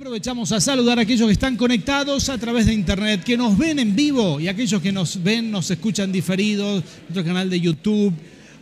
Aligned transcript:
aprovechamos 0.00 0.50
a 0.52 0.62
saludar 0.62 0.98
a 0.98 1.02
aquellos 1.02 1.26
que 1.26 1.34
están 1.34 1.58
conectados 1.58 2.30
a 2.30 2.38
través 2.38 2.64
de 2.64 2.72
internet, 2.72 3.22
que 3.22 3.36
nos 3.36 3.58
ven 3.58 3.78
en 3.78 3.94
vivo 3.94 4.40
y 4.40 4.48
aquellos 4.48 4.80
que 4.80 4.90
nos 4.90 5.22
ven, 5.22 5.50
nos 5.50 5.70
escuchan 5.70 6.10
diferidos, 6.10 6.82
nuestro 7.02 7.22
canal 7.22 7.50
de 7.50 7.60
YouTube, 7.60 8.14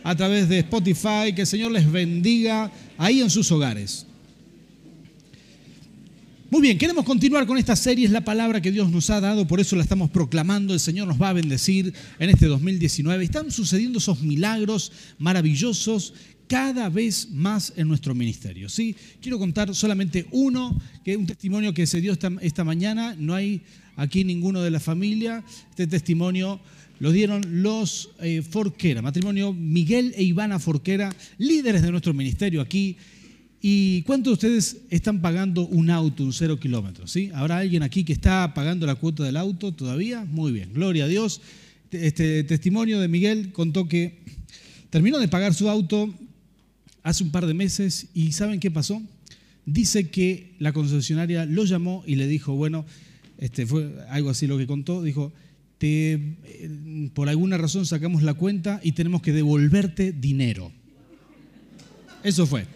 a 0.03 0.13
través 0.17 0.49
de 0.49 0.59
Spotify, 0.59 1.31
que 1.33 1.41
el 1.43 1.47
Señor 1.47 1.71
les 1.71 1.89
bendiga 1.89 2.69
ahí 2.97 3.21
en 3.21 3.29
sus 3.29 3.49
hogares. 3.53 4.05
Muy 6.49 6.61
bien, 6.61 6.77
queremos 6.77 7.05
continuar 7.05 7.47
con 7.47 7.57
esta 7.57 7.77
serie, 7.77 8.05
es 8.05 8.11
la 8.11 8.25
palabra 8.25 8.59
que 8.59 8.73
Dios 8.73 8.91
nos 8.91 9.09
ha 9.09 9.21
dado, 9.21 9.47
por 9.47 9.61
eso 9.61 9.77
la 9.77 9.83
estamos 9.83 10.09
proclamando, 10.09 10.73
el 10.73 10.81
Señor 10.81 11.07
nos 11.07 11.21
va 11.21 11.29
a 11.29 11.33
bendecir 11.33 11.93
en 12.19 12.29
este 12.29 12.47
2019. 12.47 13.23
Están 13.23 13.49
sucediendo 13.49 13.99
esos 13.99 14.19
milagros 14.19 14.91
maravillosos 15.17 16.13
cada 16.49 16.89
vez 16.89 17.29
más 17.31 17.71
en 17.77 17.87
nuestro 17.87 18.15
ministerio. 18.15 18.67
¿sí? 18.67 18.95
Quiero 19.21 19.37
contar 19.37 19.73
solamente 19.75 20.25
uno, 20.31 20.81
que 21.05 21.11
es 21.11 21.17
un 21.17 21.27
testimonio 21.27 21.73
que 21.73 21.85
se 21.85 22.01
dio 22.01 22.11
esta, 22.41 22.63
mañana, 22.63 23.15
no 23.17 23.35
hay 23.35 23.61
aquí 23.95 24.23
ninguno 24.23 24.61
de 24.61 24.71
la 24.71 24.79
familia, 24.79 25.43
este 25.69 25.85
testimonio 25.85 26.59
lo 26.99 27.11
dieron 27.11 27.61
los 27.61 28.09
eh, 28.19 28.41
Forquera, 28.41 29.01
matrimonio 29.01 29.53
Miguel 29.53 30.11
e 30.17 30.23
Ivana 30.23 30.59
Forquera, 30.59 31.15
líderes 31.37 31.83
de 31.83 31.91
nuestro 31.91 32.13
ministerio 32.13 32.61
aquí. 32.61 32.97
¿Y 33.61 34.01
cuántos 34.03 34.31
de 34.31 34.33
ustedes 34.33 34.77
están 34.89 35.21
pagando 35.21 35.67
un 35.67 35.91
auto, 35.91 36.23
un 36.23 36.33
cero 36.33 36.59
kilómetros? 36.59 37.11
¿sí? 37.11 37.29
¿Habrá 37.33 37.59
alguien 37.59 37.83
aquí 37.83 38.03
que 38.03 38.13
está 38.13 38.53
pagando 38.55 38.87
la 38.87 38.95
cuota 38.95 39.23
del 39.23 39.37
auto 39.37 39.71
todavía? 39.73 40.25
Muy 40.25 40.51
bien, 40.51 40.73
gloria 40.73 41.05
a 41.05 41.07
Dios. 41.07 41.41
Este 41.91 42.43
testimonio 42.43 42.99
de 42.99 43.07
Miguel 43.07 43.51
contó 43.51 43.87
que 43.87 44.19
terminó 44.89 45.19
de 45.19 45.27
pagar 45.27 45.53
su 45.53 45.69
auto 45.69 46.13
hace 47.09 47.23
un 47.23 47.31
par 47.31 47.47
de 47.47 47.55
meses 47.55 48.07
y 48.13 48.33
¿saben 48.33 48.59
qué 48.59 48.69
pasó? 48.69 49.01
Dice 49.65 50.09
que 50.09 50.53
la 50.59 50.73
concesionaria 50.73 51.45
lo 51.45 51.65
llamó 51.65 52.03
y 52.05 52.15
le 52.15 52.27
dijo, 52.27 52.53
bueno, 52.53 52.85
este 53.39 53.65
fue 53.65 53.91
algo 54.09 54.29
así 54.29 54.45
lo 54.45 54.57
que 54.57 54.67
contó, 54.67 55.01
dijo, 55.01 55.33
te, 55.79 56.13
eh, 56.13 57.09
por 57.13 57.27
alguna 57.27 57.57
razón 57.57 57.85
sacamos 57.85 58.21
la 58.21 58.35
cuenta 58.35 58.79
y 58.83 58.91
tenemos 58.91 59.23
que 59.23 59.33
devolverte 59.33 60.11
dinero. 60.11 60.71
Eso 62.23 62.45
fue. 62.45 62.67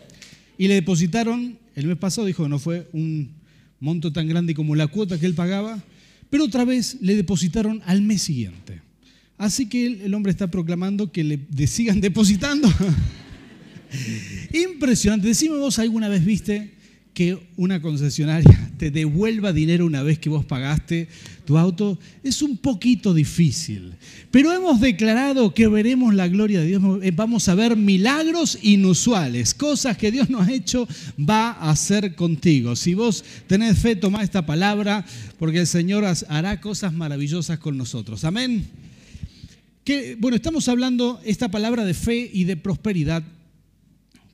Y 0.58 0.68
le 0.68 0.76
depositaron, 0.76 1.60
el 1.76 1.88
mes 1.88 1.98
pasado 1.98 2.26
dijo, 2.26 2.50
no 2.50 2.58
fue 2.58 2.90
un 2.92 3.36
monto 3.80 4.12
tan 4.12 4.28
grande 4.28 4.56
como 4.56 4.76
la 4.76 4.88
cuota 4.88 5.20
que 5.20 5.28
él 5.28 5.36
pagaba, 5.36 5.84
pero 6.32 6.46
otra 6.46 6.66
vez 6.66 6.98
le 7.02 7.16
depositaron 7.16 7.84
al 7.86 8.02
mes 8.02 8.24
siguiente. 8.24 8.82
Así 9.38 9.68
que 9.70 10.06
el 10.06 10.14
hombre 10.16 10.32
está 10.32 10.50
proclamando 10.50 11.12
que 11.12 11.24
le 11.24 11.68
sigan 11.68 12.02
depositando. 12.02 12.68
Impresionante. 14.54 15.28
Decime 15.28 15.58
vos 15.58 15.80
alguna 15.80 16.10
vez 16.10 16.26
viste 16.26 16.72
que 17.14 17.38
una 17.58 17.82
concesionaria 17.82 18.72
te 18.78 18.92
devuelva 18.92 19.54
dinero 19.54 19.86
una 19.86 20.04
vez 20.04 20.20
que 20.20 20.30
vos 20.30 20.46
pagaste 20.46 21.08
tu 21.46 21.58
auto. 21.58 22.00
Es 22.24 22.42
un 22.42 22.58
poquito 22.58 23.14
difícil. 23.14 23.94
Pero 24.32 24.52
hemos 24.52 24.80
declarado 24.80 25.54
que 25.54 25.68
veremos 25.68 26.14
la 26.16 26.28
gloria 26.28 26.62
de 26.62 26.68
Dios. 26.68 26.82
Vamos 27.14 27.48
a 27.50 27.56
ver 27.56 27.76
milagros 27.76 28.58
inusuales. 28.62 29.54
Cosas 29.54 29.98
que 29.98 30.12
Dios 30.12 30.30
nos 30.30 30.48
ha 30.48 30.52
hecho, 30.52 30.88
va 31.18 31.52
a 31.52 31.70
hacer 31.70 32.16
contigo. 32.16 32.76
Si 32.76 32.94
vos 32.94 33.24
tenés 33.48 33.78
fe, 33.78 33.96
toma 33.96 34.24
esta 34.24 34.46
palabra, 34.46 35.06
porque 35.38 35.60
el 35.60 35.68
Señor 35.68 36.06
hará 36.28 36.62
cosas 36.62 36.94
maravillosas 36.94 37.60
con 37.60 37.78
nosotros. 37.78 38.24
Amén. 38.24 38.66
Que, 39.84 40.16
bueno, 40.18 40.36
estamos 40.36 40.68
hablando 40.70 41.20
esta 41.26 41.52
palabra 41.52 41.84
de 41.84 41.94
fe 41.94 42.30
y 42.34 42.46
de 42.46 42.56
prosperidad 42.56 43.22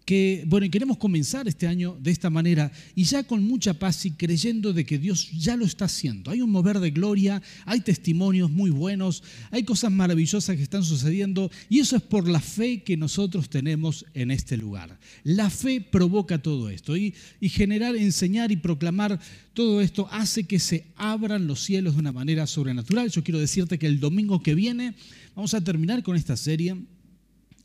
que, 0.09 0.43
bueno, 0.47 0.65
y 0.65 0.71
queremos 0.71 0.97
comenzar 0.97 1.47
este 1.47 1.67
año 1.67 1.95
de 2.01 2.09
esta 2.09 2.31
manera 2.31 2.71
y 2.95 3.03
ya 3.03 3.21
con 3.21 3.43
mucha 3.43 3.75
paz 3.75 4.07
y 4.07 4.11
creyendo 4.13 4.73
de 4.73 4.83
que 4.83 4.97
Dios 4.97 5.29
ya 5.37 5.55
lo 5.55 5.65
está 5.65 5.85
haciendo. 5.85 6.31
Hay 6.31 6.41
un 6.41 6.49
mover 6.49 6.79
de 6.79 6.89
gloria, 6.89 7.43
hay 7.63 7.81
testimonios 7.81 8.49
muy 8.49 8.71
buenos, 8.71 9.21
hay 9.51 9.61
cosas 9.61 9.91
maravillosas 9.91 10.55
que 10.55 10.63
están 10.63 10.83
sucediendo 10.83 11.51
y 11.69 11.77
eso 11.77 11.95
es 11.95 12.01
por 12.01 12.27
la 12.27 12.39
fe 12.39 12.81
que 12.81 12.97
nosotros 12.97 13.51
tenemos 13.51 14.03
en 14.15 14.31
este 14.31 14.57
lugar. 14.57 14.99
La 15.23 15.51
fe 15.51 15.79
provoca 15.79 16.41
todo 16.41 16.71
esto 16.71 16.97
y, 16.97 17.13
y 17.39 17.49
generar, 17.49 17.95
enseñar 17.95 18.51
y 18.51 18.55
proclamar 18.55 19.19
todo 19.53 19.79
esto 19.79 20.07
hace 20.09 20.45
que 20.45 20.57
se 20.57 20.87
abran 20.95 21.45
los 21.45 21.61
cielos 21.61 21.93
de 21.93 21.99
una 21.99 22.11
manera 22.11 22.47
sobrenatural. 22.47 23.11
Yo 23.11 23.23
quiero 23.23 23.39
decirte 23.39 23.77
que 23.77 23.85
el 23.85 23.99
domingo 23.99 24.41
que 24.41 24.55
viene 24.55 24.95
vamos 25.35 25.53
a 25.53 25.63
terminar 25.63 26.01
con 26.01 26.15
esta 26.15 26.35
serie 26.35 26.77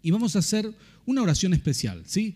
y 0.05 0.11
vamos 0.11 0.37
a 0.37 0.41
hacer 0.41 0.71
una 1.07 1.23
oración 1.23 1.55
especial. 1.55 2.03
¿sí? 2.07 2.35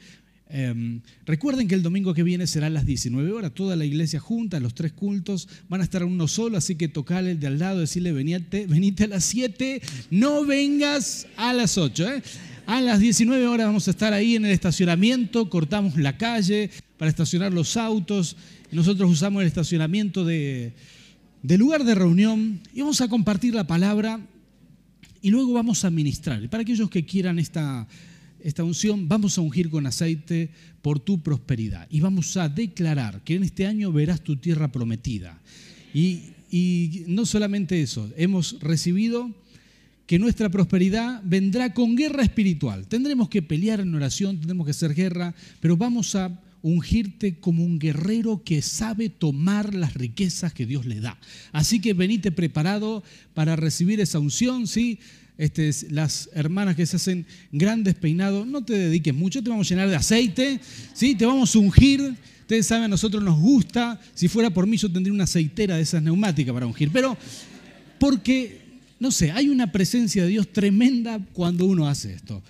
Em, 0.49 1.03
recuerden 1.27 1.69
que 1.69 1.75
el 1.75 1.83
domingo 1.83 2.15
que 2.15 2.23
viene 2.23 2.47
será 2.47 2.69
a 2.69 2.71
las 2.71 2.87
19 2.87 3.31
horas, 3.31 3.53
toda 3.53 3.77
la 3.77 3.85
iglesia 3.85 4.19
junta, 4.19 4.59
los 4.59 4.75
tres 4.75 4.93
cultos, 4.93 5.47
van 5.69 5.83
a 5.83 5.85
estar 5.85 6.03
uno 6.03 6.27
solo, 6.27 6.57
así 6.57 6.77
que 6.77 6.89
tocale 6.89 7.33
el 7.33 7.41
de 7.41 7.47
al 7.47 7.59
lado, 7.59 7.81
decirle, 7.81 8.13
venite, 8.13 8.67
venite 8.67 9.05
a 9.05 9.09
las 9.09 9.25
7, 9.27 9.83
no 10.11 10.47
vengas 10.47 11.27
a 11.37 11.53
las 11.53 11.77
8. 11.77 12.09
¿eh? 12.09 12.23
A 12.67 12.81
las 12.81 13.01
19 13.01 13.47
horas 13.47 13.67
vamos 13.67 13.87
a 13.87 13.91
estar 13.91 14.15
ahí 14.15 14.37
en 14.37 14.47
el 14.47 14.53
estacionamiento, 14.53 15.51
cortamos 15.51 15.99
la 15.99 16.17
calle 16.17 16.71
para 16.97 17.11
estacionar 17.11 17.53
los 17.53 17.77
autos, 17.77 18.35
nosotros 18.73 19.11
usamos 19.11 19.43
el 19.43 19.49
estacionamiento 19.49 20.25
de, 20.25 20.73
de 21.43 21.59
lugar 21.59 21.85
de 21.85 21.95
reunión 21.95 22.61
y 22.73 22.81
vamos 22.81 23.03
a 23.03 23.09
compartir 23.09 23.55
la 23.55 23.67
palabra 23.67 24.21
y 25.23 25.31
luego 25.31 25.53
vamos 25.53 25.85
a 25.85 25.91
ministrar. 25.91 26.49
Para 26.49 26.63
aquellos 26.63 26.91
que 26.91 27.05
quieran 27.05 27.39
esta, 27.39 27.87
esta 28.41 28.65
unción, 28.65 29.09
vamos 29.09 29.39
a 29.39 29.41
ungir 29.41 29.71
con 29.71 29.87
aceite 29.87 30.51
por 30.83 31.01
tu 31.01 31.23
prosperidad. 31.23 31.87
Y 31.91 32.01
vamos 32.01 32.37
a 32.37 32.49
declarar 32.49 33.23
que 33.25 33.35
en 33.37 33.45
este 33.45 33.67
año 33.67 33.93
verás 33.93 34.23
tu 34.23 34.37
tierra 34.37 34.71
prometida. 34.71 35.41
Y, 35.93 36.33
y 36.51 37.05
no 37.07 37.27
solamente 37.27 37.81
eso, 37.83 38.11
hemos 38.17 38.61
recibido 38.61 39.35
que 40.07 40.19
nuestra 40.19 40.49
prosperidad 40.49 41.21
vendrá 41.25 41.75
con 41.75 41.95
guerra 41.95 42.23
espiritual. 42.23 42.87
Tendremos 42.87 43.29
que 43.29 43.43
pelear 43.43 43.81
en 43.81 43.95
oración, 43.95 44.39
tendremos 44.39 44.65
que 44.65 44.71
hacer 44.71 44.95
guerra, 44.95 45.35
pero 45.61 45.77
vamos 45.77 46.15
a 46.15 46.41
ungirte 46.63 47.39
como 47.39 47.65
un 47.65 47.79
guerrero 47.79 48.43
que 48.45 48.63
sabe 48.63 49.09
tomar 49.09 49.75
las 49.75 49.95
riquezas 49.95 50.53
que 50.53 50.67
Dios 50.67 50.87
le 50.87 51.01
da. 51.01 51.19
Así 51.53 51.81
que 51.81 51.95
venite 51.95 52.33
preparado 52.33 53.03
para 53.35 53.57
recibir 53.57 54.01
esa 54.01 54.19
unción, 54.19 54.67
¿sí? 54.67 54.99
Este, 55.39 55.71
las 55.91 56.29
hermanas 56.35 56.75
que 56.75 56.85
se 56.85 56.97
hacen 56.97 57.25
grandes 57.53 57.95
peinados, 57.95 58.45
no 58.47 58.65
te 58.65 58.75
dediques 58.75 59.15
mucho, 59.15 59.43
te 59.43 59.51
vamos 59.51 59.69
a 59.69 59.71
llenar 59.71 59.89
de 59.89 59.95
aceite, 59.95 60.61
¿sí? 60.95 61.15
te 61.15 61.25
vamos 61.25 61.55
a 61.55 61.59
ungir. 61.61 62.17
Ustedes 62.41 62.67
saben, 62.67 62.85
a 62.85 62.89
nosotros 62.89 63.23
nos 63.23 63.39
gusta, 63.39 64.01
si 64.15 64.27
fuera 64.27 64.51
por 64.51 64.67
mí 64.67 64.77
yo 64.77 64.91
tendría 64.91 65.13
una 65.13 65.25
aceitera 65.25 65.77
de 65.77 65.83
esas 65.83 66.03
neumáticas 66.03 66.53
para 66.53 66.67
ungir, 66.67 66.91
pero 66.91 67.17
porque, 68.01 68.63
no 68.99 69.11
sé, 69.13 69.31
hay 69.31 69.49
una 69.49 69.71
presencia 69.71 70.25
de 70.25 70.31
Dios 70.31 70.53
tremenda 70.53 71.21
cuando 71.33 71.67
uno 71.67 71.87
hace 71.87 72.15
esto. 72.15 72.43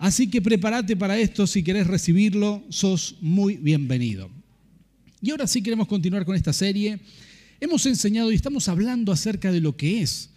Así 0.00 0.30
que 0.30 0.40
prepárate 0.40 0.96
para 0.96 1.18
esto, 1.18 1.46
si 1.46 1.62
querés 1.62 1.86
recibirlo, 1.86 2.64
sos 2.70 3.16
muy 3.20 3.58
bienvenido. 3.58 4.30
Y 5.20 5.30
ahora 5.30 5.46
sí 5.46 5.62
queremos 5.62 5.88
continuar 5.88 6.24
con 6.24 6.34
esta 6.34 6.54
serie. 6.54 7.00
Hemos 7.60 7.84
enseñado 7.84 8.32
y 8.32 8.34
estamos 8.34 8.66
hablando 8.68 9.12
acerca 9.12 9.52
de 9.52 9.60
lo 9.60 9.76
que 9.76 10.00
es 10.00 10.30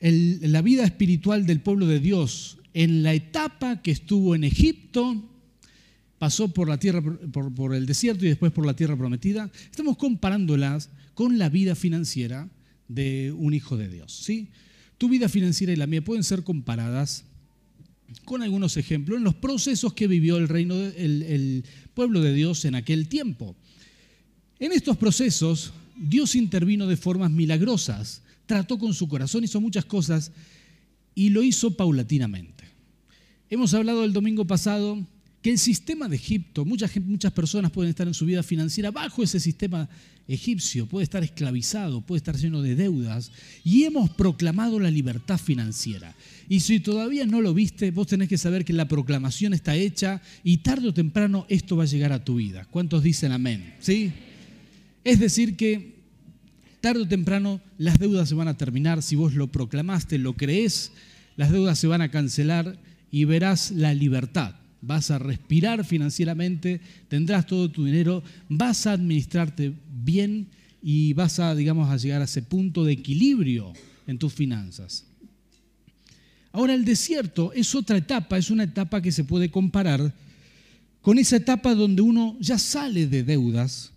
la 0.00 0.62
vida 0.62 0.84
espiritual 0.84 1.44
del 1.44 1.60
pueblo 1.60 1.86
de 1.86 2.00
Dios 2.00 2.56
en 2.72 3.02
la 3.02 3.12
etapa 3.12 3.82
que 3.82 3.90
estuvo 3.90 4.34
en 4.34 4.44
Egipto, 4.44 5.22
pasó 6.18 6.48
por 6.48 6.66
la 6.66 6.78
tierra, 6.78 7.02
por, 7.02 7.54
por 7.54 7.74
el 7.74 7.84
desierto 7.84 8.24
y 8.24 8.28
después 8.28 8.52
por 8.52 8.64
la 8.64 8.74
tierra 8.74 8.96
prometida. 8.96 9.50
Estamos 9.70 9.98
comparándolas 9.98 10.88
con 11.12 11.36
la 11.36 11.50
vida 11.50 11.74
financiera 11.74 12.48
de 12.88 13.34
un 13.36 13.52
hijo 13.52 13.76
de 13.76 13.90
Dios. 13.90 14.16
¿sí? 14.24 14.48
Tu 14.96 15.10
vida 15.10 15.28
financiera 15.28 15.74
y 15.74 15.76
la 15.76 15.86
mía 15.86 16.02
pueden 16.02 16.24
ser 16.24 16.42
comparadas 16.42 17.26
con 18.24 18.42
algunos 18.42 18.76
ejemplos 18.76 19.18
en 19.18 19.24
los 19.24 19.34
procesos 19.34 19.92
que 19.94 20.06
vivió 20.06 20.36
el 20.36 20.48
reino, 20.48 20.74
el 20.74 21.64
pueblo 21.94 22.20
de 22.20 22.34
Dios 22.34 22.64
en 22.64 22.74
aquel 22.74 23.08
tiempo. 23.08 23.56
En 24.58 24.72
estos 24.72 24.96
procesos, 24.96 25.72
Dios 25.96 26.34
intervino 26.34 26.86
de 26.86 26.96
formas 26.96 27.30
milagrosas, 27.30 28.22
trató 28.46 28.78
con 28.78 28.94
su 28.94 29.08
corazón, 29.08 29.44
hizo 29.44 29.60
muchas 29.60 29.84
cosas 29.84 30.32
y 31.14 31.30
lo 31.30 31.42
hizo 31.42 31.76
paulatinamente. 31.76 32.64
Hemos 33.48 33.74
hablado 33.74 34.04
el 34.04 34.12
domingo 34.12 34.46
pasado 34.46 35.04
que 35.42 35.50
el 35.50 35.58
sistema 35.58 36.08
de 36.08 36.16
Egipto, 36.16 36.64
muchas, 36.64 36.94
muchas 37.00 37.32
personas 37.32 37.70
pueden 37.70 37.90
estar 37.90 38.06
en 38.06 38.14
su 38.14 38.26
vida 38.26 38.42
financiera 38.42 38.90
bajo 38.90 39.22
ese 39.22 39.40
sistema 39.40 39.88
egipcio, 40.28 40.86
puede 40.86 41.04
estar 41.04 41.24
esclavizado, 41.24 42.02
puede 42.02 42.18
estar 42.18 42.36
lleno 42.36 42.62
de 42.62 42.76
deudas, 42.76 43.32
y 43.64 43.84
hemos 43.84 44.10
proclamado 44.10 44.78
la 44.78 44.90
libertad 44.90 45.38
financiera. 45.38 46.14
Y 46.48 46.60
si 46.60 46.78
todavía 46.78 47.26
no 47.26 47.40
lo 47.40 47.54
viste, 47.54 47.90
vos 47.90 48.06
tenés 48.06 48.28
que 48.28 48.38
saber 48.38 48.64
que 48.64 48.72
la 48.72 48.86
proclamación 48.86 49.54
está 49.54 49.74
hecha 49.74 50.20
y 50.44 50.58
tarde 50.58 50.88
o 50.88 50.94
temprano 50.94 51.46
esto 51.48 51.76
va 51.76 51.84
a 51.84 51.86
llegar 51.86 52.12
a 52.12 52.24
tu 52.24 52.36
vida. 52.36 52.66
¿Cuántos 52.70 53.02
dicen 53.02 53.32
amén? 53.32 53.74
¿Sí? 53.80 54.12
Es 55.02 55.18
decir 55.18 55.56
que 55.56 56.00
tarde 56.80 57.02
o 57.02 57.08
temprano 57.08 57.60
las 57.78 57.98
deudas 57.98 58.28
se 58.28 58.34
van 58.34 58.48
a 58.48 58.56
terminar, 58.56 59.02
si 59.02 59.16
vos 59.16 59.34
lo 59.34 59.48
proclamaste, 59.50 60.18
lo 60.18 60.34
crees, 60.34 60.92
las 61.36 61.50
deudas 61.50 61.78
se 61.78 61.86
van 61.86 62.02
a 62.02 62.10
cancelar 62.10 62.78
y 63.10 63.24
verás 63.24 63.72
la 63.72 63.94
libertad 63.94 64.59
vas 64.82 65.10
a 65.10 65.18
respirar 65.18 65.84
financieramente, 65.84 66.80
tendrás 67.08 67.46
todo 67.46 67.70
tu 67.70 67.84
dinero, 67.84 68.22
vas 68.48 68.86
a 68.86 68.92
administrarte 68.92 69.72
bien 70.02 70.48
y 70.82 71.12
vas 71.12 71.38
a, 71.38 71.54
digamos, 71.54 71.90
a 71.90 71.96
llegar 71.96 72.22
a 72.22 72.24
ese 72.24 72.42
punto 72.42 72.84
de 72.84 72.92
equilibrio 72.92 73.72
en 74.06 74.18
tus 74.18 74.32
finanzas. 74.32 75.06
Ahora 76.52 76.74
el 76.74 76.84
desierto 76.84 77.52
es 77.52 77.74
otra 77.74 77.98
etapa, 77.98 78.38
es 78.38 78.50
una 78.50 78.64
etapa 78.64 79.00
que 79.00 79.12
se 79.12 79.24
puede 79.24 79.50
comparar 79.50 80.14
con 81.00 81.18
esa 81.18 81.36
etapa 81.36 81.74
donde 81.74 82.02
uno 82.02 82.36
ya 82.40 82.58
sale 82.58 83.06
de 83.06 83.22
deudas, 83.22 83.92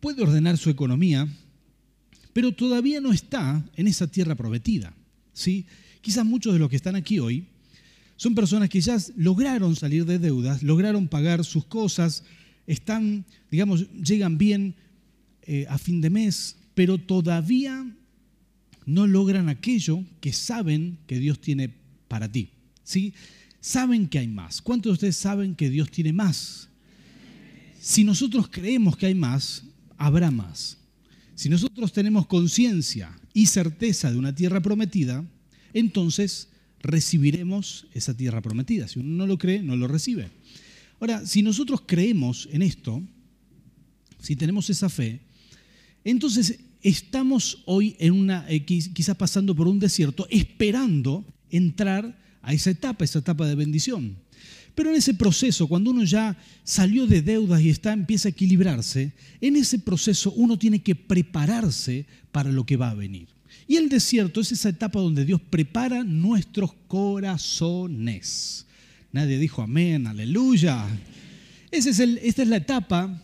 puede 0.00 0.22
ordenar 0.22 0.58
su 0.58 0.70
economía, 0.70 1.28
pero 2.32 2.52
todavía 2.52 3.00
no 3.00 3.12
está 3.12 3.64
en 3.76 3.88
esa 3.88 4.06
tierra 4.06 4.34
prometida. 4.34 4.94
¿sí? 5.32 5.66
Quizás 6.00 6.24
muchos 6.24 6.52
de 6.52 6.58
los 6.58 6.70
que 6.70 6.76
están 6.76 6.96
aquí 6.96 7.18
hoy 7.18 7.46
son 8.20 8.34
personas 8.34 8.68
que 8.68 8.82
ya 8.82 8.98
lograron 9.16 9.74
salir 9.74 10.04
de 10.04 10.18
deudas, 10.18 10.62
lograron 10.62 11.08
pagar 11.08 11.42
sus 11.42 11.64
cosas, 11.64 12.22
están, 12.66 13.24
digamos, 13.50 13.90
llegan 13.94 14.36
bien 14.36 14.74
eh, 15.40 15.64
a 15.70 15.78
fin 15.78 16.02
de 16.02 16.10
mes, 16.10 16.58
pero 16.74 16.98
todavía 16.98 17.96
no 18.84 19.06
logran 19.06 19.48
aquello 19.48 20.04
que 20.20 20.34
saben 20.34 20.98
que 21.06 21.18
Dios 21.18 21.40
tiene 21.40 21.72
para 22.08 22.30
ti. 22.30 22.50
¿sí? 22.84 23.14
Saben 23.58 24.06
que 24.06 24.18
hay 24.18 24.28
más. 24.28 24.60
¿Cuántos 24.60 24.90
de 24.90 24.94
ustedes 24.94 25.16
saben 25.16 25.54
que 25.54 25.70
Dios 25.70 25.90
tiene 25.90 26.12
más? 26.12 26.68
Si 27.80 28.04
nosotros 28.04 28.50
creemos 28.50 28.98
que 28.98 29.06
hay 29.06 29.14
más, 29.14 29.64
habrá 29.96 30.30
más. 30.30 30.76
Si 31.34 31.48
nosotros 31.48 31.90
tenemos 31.90 32.26
conciencia 32.26 33.18
y 33.32 33.46
certeza 33.46 34.12
de 34.12 34.18
una 34.18 34.34
tierra 34.34 34.60
prometida, 34.60 35.24
entonces 35.72 36.50
recibiremos 36.82 37.86
esa 37.94 38.16
tierra 38.16 38.40
prometida. 38.40 38.88
Si 38.88 38.98
uno 38.98 39.10
no 39.10 39.26
lo 39.26 39.38
cree, 39.38 39.62
no 39.62 39.76
lo 39.76 39.88
recibe. 39.88 40.28
Ahora, 40.98 41.24
si 41.26 41.42
nosotros 41.42 41.82
creemos 41.86 42.48
en 42.52 42.62
esto, 42.62 43.02
si 44.20 44.36
tenemos 44.36 44.68
esa 44.70 44.88
fe, 44.88 45.20
entonces 46.04 46.60
estamos 46.82 47.62
hoy 47.66 47.96
en 47.98 48.12
una, 48.12 48.46
eh, 48.48 48.64
quizás 48.64 49.16
pasando 49.16 49.54
por 49.54 49.68
un 49.68 49.78
desierto, 49.78 50.26
esperando 50.30 51.24
entrar 51.50 52.18
a 52.42 52.54
esa 52.54 52.70
etapa, 52.70 53.04
esa 53.04 53.18
etapa 53.18 53.46
de 53.46 53.54
bendición. 53.54 54.16
Pero 54.74 54.90
en 54.90 54.96
ese 54.96 55.14
proceso, 55.14 55.66
cuando 55.66 55.90
uno 55.90 56.04
ya 56.04 56.36
salió 56.64 57.06
de 57.06 57.22
deudas 57.22 57.60
y 57.60 57.70
está, 57.70 57.92
empieza 57.92 58.28
a 58.28 58.30
equilibrarse, 58.30 59.12
en 59.40 59.56
ese 59.56 59.78
proceso 59.78 60.32
uno 60.32 60.58
tiene 60.58 60.82
que 60.82 60.94
prepararse 60.94 62.06
para 62.32 62.52
lo 62.52 62.64
que 62.64 62.76
va 62.76 62.90
a 62.90 62.94
venir. 62.94 63.28
Y 63.70 63.76
el 63.76 63.88
desierto 63.88 64.40
es 64.40 64.50
esa 64.50 64.70
etapa 64.70 64.98
donde 64.98 65.24
Dios 65.24 65.40
prepara 65.40 66.02
nuestros 66.02 66.72
corazones. 66.88 68.66
Nadie 69.12 69.38
dijo 69.38 69.62
amén, 69.62 70.08
aleluya. 70.08 70.84
es 71.70 72.00
el, 72.00 72.18
esta 72.18 72.42
es 72.42 72.48
la 72.48 72.56
etapa 72.56 73.22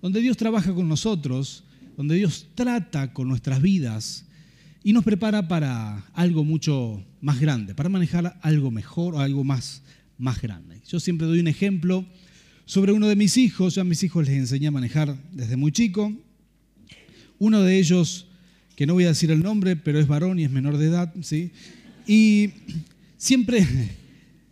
donde 0.00 0.20
Dios 0.20 0.36
trabaja 0.36 0.72
con 0.72 0.88
nosotros 0.88 1.64
donde 1.96 2.14
Dios 2.14 2.46
trata 2.54 3.12
con 3.12 3.26
nuestras 3.26 3.60
vidas 3.60 4.24
y 4.84 4.92
nos 4.92 5.02
prepara 5.02 5.48
para 5.48 6.06
algo 6.14 6.44
mucho 6.44 7.04
más 7.20 7.40
grande, 7.40 7.74
para 7.74 7.88
manejar 7.88 8.38
algo 8.40 8.70
mejor 8.70 9.16
o 9.16 9.18
algo 9.18 9.42
más, 9.42 9.82
más 10.16 10.40
grande. 10.40 10.80
Yo 10.86 11.00
siempre 11.00 11.26
doy 11.26 11.40
un 11.40 11.48
ejemplo 11.48 12.06
sobre 12.66 12.92
uno 12.92 13.08
de 13.08 13.16
mis 13.16 13.36
hijos, 13.36 13.74
yo 13.74 13.82
a 13.82 13.84
mis 13.84 14.04
hijos 14.04 14.28
les 14.28 14.36
enseñé 14.36 14.68
a 14.68 14.70
manejar 14.70 15.16
desde 15.32 15.56
muy 15.56 15.72
chico. 15.72 16.12
Uno 17.40 17.62
de 17.62 17.80
ellos, 17.80 18.27
que 18.78 18.86
no 18.86 18.94
voy 18.94 19.06
a 19.06 19.08
decir 19.08 19.32
el 19.32 19.42
nombre, 19.42 19.74
pero 19.74 19.98
es 19.98 20.06
varón 20.06 20.38
y 20.38 20.44
es 20.44 20.52
menor 20.52 20.78
de 20.78 20.86
edad, 20.86 21.12
¿sí? 21.20 21.50
Y 22.06 22.50
siempre 23.16 23.66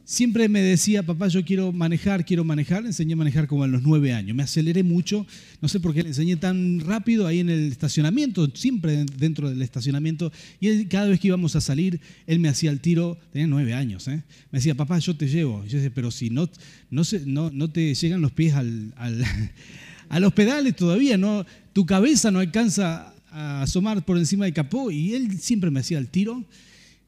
siempre 0.05 0.49
me 0.49 0.61
decía, 0.63 1.05
papá, 1.05 1.29
yo 1.29 1.45
quiero 1.45 1.73
manejar, 1.73 2.25
quiero 2.25 2.43
manejar. 2.43 2.83
Le 2.83 2.89
enseñé 2.89 3.13
a 3.13 3.17
manejar 3.19 3.47
como 3.47 3.63
a 3.63 3.69
los 3.69 3.83
nueve 3.83 4.13
años. 4.13 4.37
Me 4.37 4.43
aceleré 4.43 4.83
mucho, 4.83 5.29
no 5.63 5.69
sé 5.69 5.79
por 5.79 5.95
qué 5.95 6.03
le 6.03 6.09
enseñé 6.09 6.35
tan 6.35 6.81
rápido 6.81 7.29
ahí 7.29 7.39
en 7.39 7.51
el 7.51 7.71
estacionamiento, 7.71 8.51
siempre 8.53 9.07
dentro 9.17 9.49
del 9.49 9.63
estacionamiento. 9.63 10.33
Y 10.59 10.87
cada 10.87 11.07
vez 11.07 11.21
que 11.21 11.29
íbamos 11.29 11.55
a 11.55 11.61
salir, 11.61 12.01
él 12.27 12.41
me 12.41 12.49
hacía 12.49 12.73
el 12.73 12.81
tiro, 12.81 13.17
tenía 13.33 13.47
nueve 13.47 13.75
años, 13.75 14.09
¿eh? 14.09 14.25
me 14.51 14.59
decía, 14.59 14.75
papá, 14.75 14.99
yo 14.99 15.17
te 15.17 15.29
llevo. 15.29 15.65
yo 15.67 15.79
decía, 15.79 15.93
pero 15.95 16.11
si 16.11 16.31
no, 16.31 16.51
no, 16.91 17.03
no, 17.27 17.53
no 17.53 17.71
te 17.71 17.95
llegan 17.95 18.23
los 18.23 18.33
pies 18.33 18.55
al, 18.55 18.93
a 20.09 20.19
los 20.19 20.33
pedales 20.33 20.75
todavía, 20.75 21.17
no, 21.17 21.47
tu 21.73 21.87
cabeza 21.87 22.33
no 22.33 22.41
alcanza 22.41 23.13
a 23.37 23.63
asomar 23.63 24.05
por 24.05 24.17
encima 24.17 24.47
del 24.47 24.55
capó. 24.55 24.91
Y 24.91 25.15
él 25.15 25.39
siempre 25.39 25.71
me 25.71 25.81
hacía 25.81 25.99
el 25.99 26.09
tiro. 26.09 26.45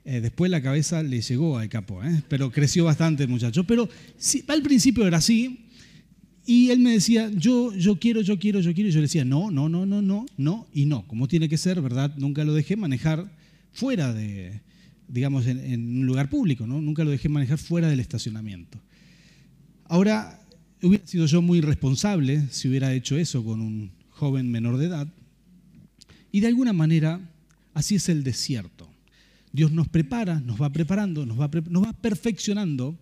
Eh, 0.04 0.20
después 0.20 0.50
la 0.50 0.62
cabeza 0.62 1.02
le 1.02 1.20
llegó 1.20 1.58
al 1.58 1.68
capo, 1.68 2.02
¿eh? 2.04 2.22
pero 2.28 2.50
creció 2.50 2.84
bastante 2.84 3.24
el 3.24 3.28
muchacho. 3.28 3.64
Pero 3.64 3.88
al 4.48 4.62
principio 4.62 5.06
era 5.06 5.18
así, 5.18 5.68
y 6.46 6.70
él 6.70 6.78
me 6.78 6.92
decía, 6.92 7.30
yo, 7.34 7.74
yo 7.74 7.98
quiero, 7.98 8.22
yo 8.22 8.38
quiero, 8.38 8.60
yo 8.60 8.72
quiero, 8.72 8.88
y 8.88 8.92
yo 8.92 9.00
le 9.00 9.02
decía, 9.02 9.22
no, 9.26 9.50
no, 9.50 9.68
no, 9.68 9.84
no, 9.84 10.00
no, 10.00 10.24
no, 10.38 10.66
y 10.72 10.86
no, 10.86 11.06
como 11.06 11.28
tiene 11.28 11.46
que 11.46 11.58
ser, 11.58 11.82
¿verdad? 11.82 12.14
Nunca 12.16 12.42
lo 12.42 12.54
dejé 12.54 12.74
manejar 12.74 13.30
fuera 13.70 14.14
de, 14.14 14.62
digamos, 15.08 15.46
en, 15.46 15.98
un 16.00 16.06
lugar 16.06 16.30
público, 16.30 16.66
¿no? 16.66 16.80
Nunca 16.80 17.04
lo 17.04 17.10
dejé 17.10 17.28
manejar 17.28 17.58
fuera 17.58 17.88
del 17.88 18.00
estacionamiento. 18.00 18.80
Ahora, 19.84 20.40
hubiera 20.82 21.06
sido 21.06 21.26
yo 21.26 21.42
muy 21.42 21.58
irresponsable 21.58 22.44
si 22.50 22.68
hubiera 22.68 22.94
hecho 22.94 23.18
eso 23.18 23.44
con 23.44 23.60
un 23.60 23.90
joven 24.08 24.50
menor 24.50 24.78
de 24.78 24.86
edad, 24.86 25.06
y 26.32 26.40
de 26.40 26.48
alguna 26.48 26.72
manera, 26.72 27.20
así 27.74 27.96
es 27.96 28.08
el 28.08 28.22
desierto. 28.22 28.88
Dios 29.52 29.72
nos 29.72 29.88
prepara, 29.88 30.40
nos 30.40 30.60
va 30.60 30.70
preparando, 30.70 31.24
nos 31.24 31.40
va, 31.40 31.50
nos 31.68 31.84
va 31.84 31.92
perfeccionando, 31.92 32.98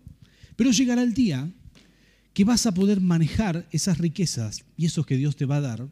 pero 0.54 0.70
llegará 0.70 1.02
el 1.02 1.14
día 1.14 1.50
que 2.32 2.44
vas 2.44 2.66
a 2.66 2.74
poder 2.74 3.00
manejar 3.00 3.66
esas 3.72 3.98
riquezas 3.98 4.64
y 4.76 4.86
esos 4.86 5.06
que 5.06 5.16
Dios 5.16 5.36
te 5.36 5.46
va 5.46 5.56
a 5.56 5.62
dar 5.62 5.88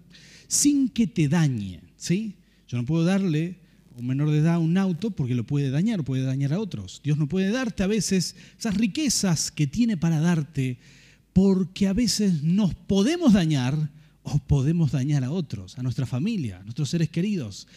sin 0.46 0.88
que 0.88 1.06
te 1.06 1.28
dañe. 1.28 1.80
¿sí? 1.96 2.34
Yo 2.68 2.76
no 2.76 2.84
puedo 2.84 3.04
darle 3.04 3.56
a 3.94 3.98
un 3.98 4.06
menor 4.06 4.30
de 4.30 4.38
edad 4.38 4.58
un 4.58 4.76
auto 4.78 5.10
porque 5.10 5.34
lo 5.34 5.44
puede 5.44 5.70
dañar, 5.70 6.04
puede 6.04 6.22
dañar 6.22 6.52
a 6.52 6.60
otros. 6.60 7.00
Dios 7.02 7.18
no 7.18 7.28
puede 7.28 7.50
darte 7.50 7.82
a 7.82 7.86
veces 7.86 8.36
esas 8.58 8.76
riquezas 8.76 9.50
que 9.50 9.66
tiene 9.66 9.96
para 9.96 10.20
darte 10.20 10.78
porque 11.32 11.88
a 11.88 11.92
veces 11.92 12.42
nos 12.42 12.74
podemos 12.74 13.32
dañar 13.32 13.90
o 14.24 14.38
podemos 14.38 14.92
dañar 14.92 15.22
a 15.22 15.30
otros, 15.30 15.78
a 15.78 15.82
nuestra 15.82 16.06
familia, 16.06 16.58
a 16.58 16.62
nuestros 16.64 16.90
seres 16.90 17.08
queridos. 17.10 17.68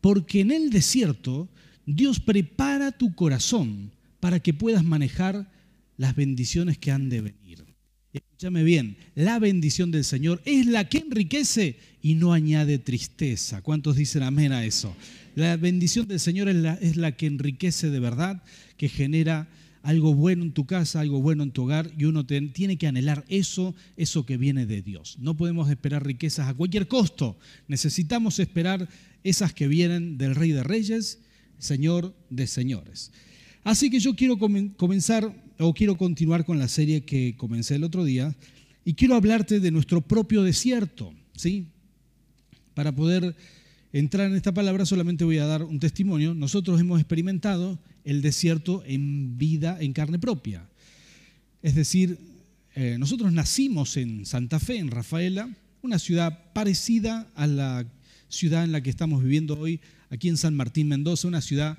Porque 0.00 0.40
en 0.40 0.52
el 0.52 0.70
desierto 0.70 1.48
Dios 1.86 2.20
prepara 2.20 2.92
tu 2.92 3.14
corazón 3.14 3.90
para 4.20 4.40
que 4.40 4.54
puedas 4.54 4.84
manejar 4.84 5.50
las 5.96 6.14
bendiciones 6.14 6.78
que 6.78 6.92
han 6.92 7.08
de 7.08 7.22
venir. 7.22 7.64
Escúchame 8.12 8.62
bien, 8.62 8.96
la 9.14 9.38
bendición 9.38 9.90
del 9.90 10.04
Señor 10.04 10.40
es 10.44 10.66
la 10.66 10.88
que 10.88 10.98
enriquece 10.98 11.78
y 12.00 12.14
no 12.14 12.32
añade 12.32 12.78
tristeza. 12.78 13.62
¿Cuántos 13.62 13.96
dicen 13.96 14.22
amén 14.22 14.52
a 14.52 14.64
eso? 14.64 14.94
La 15.34 15.56
bendición 15.56 16.06
del 16.08 16.20
Señor 16.20 16.48
es 16.48 16.56
la, 16.56 16.74
es 16.74 16.96
la 16.96 17.12
que 17.12 17.26
enriquece 17.26 17.90
de 17.90 18.00
verdad, 18.00 18.42
que 18.76 18.88
genera 18.88 19.48
algo 19.82 20.14
bueno 20.14 20.44
en 20.44 20.52
tu 20.52 20.66
casa, 20.66 21.00
algo 21.00 21.20
bueno 21.20 21.42
en 21.42 21.50
tu 21.50 21.64
hogar, 21.64 21.90
y 21.96 22.04
uno 22.04 22.26
tiene 22.26 22.76
que 22.76 22.86
anhelar 22.86 23.24
eso, 23.28 23.74
eso 23.96 24.26
que 24.26 24.36
viene 24.36 24.66
de 24.66 24.82
Dios. 24.82 25.16
No 25.20 25.36
podemos 25.36 25.70
esperar 25.70 26.04
riquezas 26.04 26.48
a 26.48 26.54
cualquier 26.54 26.88
costo. 26.88 27.38
Necesitamos 27.68 28.38
esperar 28.38 28.88
esas 29.24 29.52
que 29.52 29.68
vienen 29.68 30.18
del 30.18 30.34
Rey 30.34 30.52
de 30.52 30.62
Reyes 30.62 31.20
Señor 31.58 32.14
de 32.30 32.46
señores. 32.46 33.10
Así 33.64 33.90
que 33.90 34.00
yo 34.00 34.14
quiero 34.14 34.38
comenzar 34.38 35.34
o 35.58 35.74
quiero 35.74 35.96
continuar 35.96 36.44
con 36.44 36.58
la 36.58 36.68
serie 36.68 37.02
que 37.02 37.34
comencé 37.36 37.74
el 37.74 37.84
otro 37.84 38.04
día 38.04 38.34
y 38.84 38.94
quiero 38.94 39.16
hablarte 39.16 39.60
de 39.60 39.70
nuestro 39.70 40.00
propio 40.00 40.42
desierto, 40.42 41.12
¿sí? 41.34 41.66
Para 42.74 42.94
poder 42.94 43.34
entrar 43.92 44.30
en 44.30 44.36
esta 44.36 44.54
palabra 44.54 44.86
solamente 44.86 45.24
voy 45.24 45.38
a 45.38 45.46
dar 45.46 45.64
un 45.64 45.80
testimonio. 45.80 46.32
Nosotros 46.32 46.80
hemos 46.80 47.00
experimentado 47.00 47.78
el 48.08 48.22
desierto 48.22 48.82
en 48.86 49.36
vida, 49.36 49.76
en 49.80 49.92
carne 49.92 50.18
propia. 50.18 50.66
Es 51.62 51.74
decir, 51.74 52.18
eh, 52.74 52.96
nosotros 52.98 53.32
nacimos 53.32 53.98
en 53.98 54.24
Santa 54.24 54.58
Fe, 54.58 54.78
en 54.78 54.90
Rafaela, 54.90 55.48
una 55.82 55.98
ciudad 55.98 56.52
parecida 56.54 57.30
a 57.34 57.46
la 57.46 57.86
ciudad 58.30 58.64
en 58.64 58.72
la 58.72 58.82
que 58.82 58.88
estamos 58.88 59.22
viviendo 59.22 59.58
hoy, 59.58 59.80
aquí 60.08 60.28
en 60.28 60.38
San 60.38 60.54
Martín 60.54 60.88
Mendoza, 60.88 61.28
una 61.28 61.42
ciudad 61.42 61.76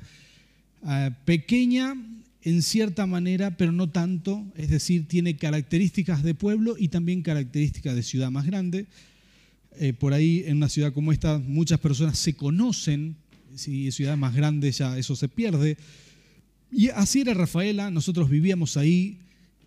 ah, 0.84 1.10
pequeña 1.26 1.96
en 2.44 2.62
cierta 2.62 3.08
manera, 3.08 3.58
pero 3.58 3.72
no 3.72 3.90
tanto, 3.90 4.46
es 4.56 4.70
decir, 4.70 5.08
tiene 5.08 5.36
características 5.36 6.22
de 6.22 6.36
pueblo 6.36 6.76
y 6.78 6.90
también 6.90 7.24
características 7.24 7.96
de 7.96 8.04
ciudad 8.04 8.30
más 8.30 8.46
grande. 8.46 8.86
Eh, 9.78 9.94
por 9.94 10.14
ahí, 10.14 10.44
en 10.46 10.58
una 10.58 10.70
ciudad 10.70 10.94
como 10.94 11.12
esta, 11.12 11.40
muchas 11.40 11.80
personas 11.80 12.20
se 12.20 12.36
conocen, 12.36 13.16
si 13.56 13.88
es 13.88 13.96
ciudad 13.96 14.16
más 14.16 14.36
grande 14.36 14.72
ya 14.72 14.96
eso 14.98 15.16
se 15.16 15.28
pierde. 15.28 15.76
Y 16.72 16.90
así 16.90 17.22
era 17.22 17.34
Rafaela, 17.34 17.90
nosotros 17.90 18.30
vivíamos 18.30 18.78
ahí 18.78 19.20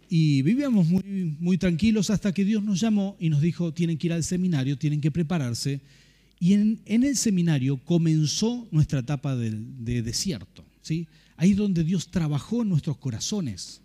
y 0.09 0.42
vivíamos 0.42 0.87
muy, 0.87 1.37
muy 1.40 1.59
tranquilos 1.59 2.11
hasta 2.11 2.32
que 2.32 2.44
Dios 2.44 2.62
nos 2.62 2.80
llamó 2.80 3.16
y 3.18 3.30
nos 3.30 3.40
dijo, 3.40 3.73
tienen 3.73 3.99
que 3.99 4.09
ir 4.09 4.12
al 4.12 4.25
seminario, 4.25 4.78
tienen 4.78 5.00
que 5.00 5.11
prepararse 5.11 5.80
y 6.42 6.54
en, 6.54 6.80
el 6.87 7.16
seminario 7.16 7.76
comenzó 7.76 8.66
nuestra 8.73 8.99
etapa 8.99 9.37
de, 9.37 9.52
de 9.52 10.02
desierto. 10.02 10.64
¿sí? 10.80 11.06
Ahí 11.37 11.54
donde 11.54 11.85
Dios 11.85 12.11
trabajó 12.11 12.62
en 12.62 12.68
nuestros 12.68 12.97
corazones. 12.97 13.80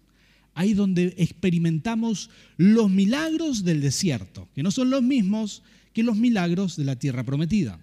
ahí 0.55 0.73
donde 0.73 1.13
experimentamos 1.17 2.31
los 2.57 2.89
milagros 2.89 3.63
del 3.63 3.79
desierto, 3.79 4.49
que 4.55 4.63
no 4.63 4.71
son 4.71 4.89
los 4.89 5.03
mismos 5.03 5.61
que 5.93 6.01
los 6.01 6.17
milagros 6.17 6.75
de 6.75 6.85
la 6.85 6.95
tierra 6.95 7.23
prometida. 7.23 7.79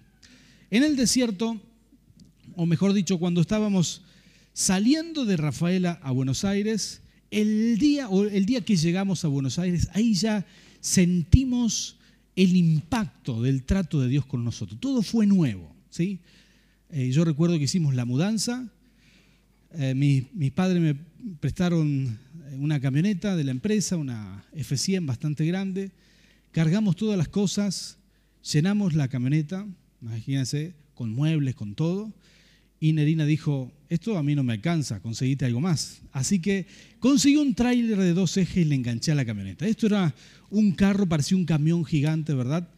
En 0.71 0.83
el 0.83 0.97
desierto, 0.97 1.57
o 2.57 2.65
mejor 2.65 2.91
dicho, 2.91 3.17
cuando 3.17 3.39
estábamos 3.39 4.01
saliendo 4.55 5.25
de 5.25 5.35
Rafaela 5.35 5.99
a 6.01 6.11
Buenos 6.11 6.45
Aires, 6.45 7.01
el 7.29 7.77
día, 7.77 8.07
o 8.07 8.23
el 8.23 8.45
día 8.45 8.61
que 8.61 8.77
llegamos 8.77 9.25
a 9.25 9.27
Buenos 9.27 9.59
Aires, 9.59 9.89
ahí 9.91 10.13
ya 10.13 10.45
sentimos 10.79 11.97
el 12.37 12.55
impacto 12.55 13.41
del 13.41 13.63
trato 13.63 13.99
de 13.99 14.07
Dios 14.07 14.25
con 14.25 14.45
nosotros. 14.45 14.79
Todo 14.79 15.03
fue 15.03 15.27
nuevo. 15.27 15.75
¿sí? 15.89 16.19
Eh, 16.89 17.11
yo 17.11 17.25
recuerdo 17.25 17.57
que 17.57 17.65
hicimos 17.65 17.95
la 17.95 18.05
mudanza. 18.05 18.65
Eh, 19.73 19.93
mis, 19.93 20.51
padres 20.53 20.81
me 20.81 20.95
prestaron 21.41 22.17
una 22.57 22.79
camioneta 22.79 23.35
de 23.35 23.43
la 23.43 23.51
empresa, 23.51 23.97
una 23.97 24.45
F100 24.55 25.05
bastante 25.05 25.45
grande. 25.45 25.91
Cargamos 26.51 26.95
todas 26.95 27.17
las 27.17 27.27
cosas, 27.27 27.97
llenamos 28.53 28.93
la 28.93 29.09
camioneta, 29.09 29.67
imagínense, 30.01 30.75
con 30.93 31.13
muebles, 31.13 31.55
con 31.55 31.75
todo. 31.75 32.13
Y 32.79 32.93
Nerina 32.93 33.25
dijo, 33.25 33.71
esto 33.89 34.17
a 34.17 34.23
mí 34.23 34.35
no 34.35 34.43
me 34.43 34.53
alcanza, 34.53 34.99
conseguiste 34.99 35.45
algo 35.45 35.61
más. 35.61 36.01
Así 36.11 36.39
que 36.39 36.65
conseguí 36.99 37.37
un 37.37 37.55
tráiler 37.55 37.97
de 37.97 38.13
dos 38.13 38.35
ejes 38.37 38.57
y 38.57 38.65
le 38.65 38.75
enganché 38.75 39.11
a 39.11 39.15
la 39.15 39.25
camioneta. 39.25 39.67
Esto 39.67 39.87
era 39.87 40.13
un 40.49 40.71
carro, 40.71 41.07
parecía 41.07 41.37
un 41.37 41.45
camión 41.45 41.85
gigante, 41.85 42.33
¿verdad? 42.33 42.69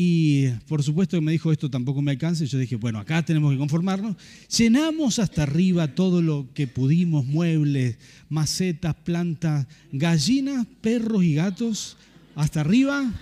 Y 0.00 0.50
por 0.68 0.84
supuesto 0.84 1.16
que 1.16 1.20
me 1.20 1.32
dijo, 1.32 1.50
esto 1.50 1.68
tampoco 1.68 2.00
me 2.02 2.12
alcanza. 2.12 2.44
Y 2.44 2.46
yo 2.46 2.56
dije, 2.56 2.76
bueno, 2.76 3.00
acá 3.00 3.24
tenemos 3.24 3.50
que 3.50 3.58
conformarnos. 3.58 4.16
Llenamos 4.56 5.18
hasta 5.18 5.42
arriba 5.42 5.88
todo 5.88 6.22
lo 6.22 6.48
que 6.54 6.68
pudimos, 6.68 7.26
muebles, 7.26 7.98
macetas, 8.28 8.94
plantas, 8.94 9.66
gallinas, 9.90 10.68
perros 10.80 11.24
y 11.24 11.34
gatos, 11.34 11.96
hasta 12.36 12.60
arriba. 12.60 13.12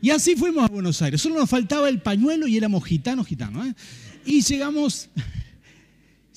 Y 0.00 0.08
así 0.08 0.34
fuimos 0.34 0.64
a 0.64 0.68
Buenos 0.68 1.02
Aires. 1.02 1.20
Solo 1.20 1.34
nos 1.34 1.50
faltaba 1.50 1.90
el 1.90 2.00
pañuelo 2.00 2.46
y 2.46 2.56
éramos 2.56 2.84
gitanos, 2.84 3.26
gitanos. 3.26 3.66
¿eh? 3.66 3.74
Y 4.24 4.42
llegamos, 4.42 5.08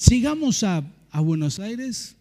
llegamos 0.09 0.63
a, 0.63 0.83
Buenos 1.13 1.59
Aires 1.59 2.17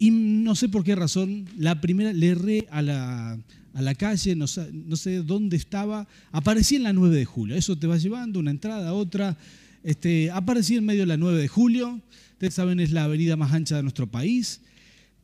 y 0.00 0.10
no 0.10 0.56
sé 0.56 0.68
por 0.68 0.82
qué 0.82 0.96
razón, 0.96 1.46
la 1.56 1.80
primera 1.80 2.12
le 2.12 2.26
erré 2.30 2.66
a 2.72 2.82
la, 2.82 3.38
a 3.72 3.82
la 3.82 3.94
calle, 3.94 4.34
no, 4.34 4.48
sé 4.48 5.22
dónde 5.22 5.56
estaba, 5.56 6.08
aparecí 6.32 6.74
en 6.74 6.82
la 6.82 6.92
9 6.92 7.16
de 7.16 7.24
julio. 7.24 7.54
Eso 7.54 7.78
te 7.78 7.86
va 7.86 7.98
llevando 7.98 8.40
una 8.40 8.50
entrada, 8.50 8.94
otra. 8.94 9.36
Este, 9.84 10.32
aparecí 10.32 10.74
en 10.74 10.84
medio 10.84 11.02
de 11.02 11.06
la 11.06 11.16
9 11.16 11.40
de 11.40 11.46
julio. 11.46 12.00
Ustedes 12.32 12.54
saben, 12.54 12.80
es 12.80 12.90
la 12.90 13.04
avenida 13.04 13.36
más 13.36 13.52
ancha 13.52 13.76
de 13.76 13.82
nuestro 13.82 14.08
país. 14.08 14.60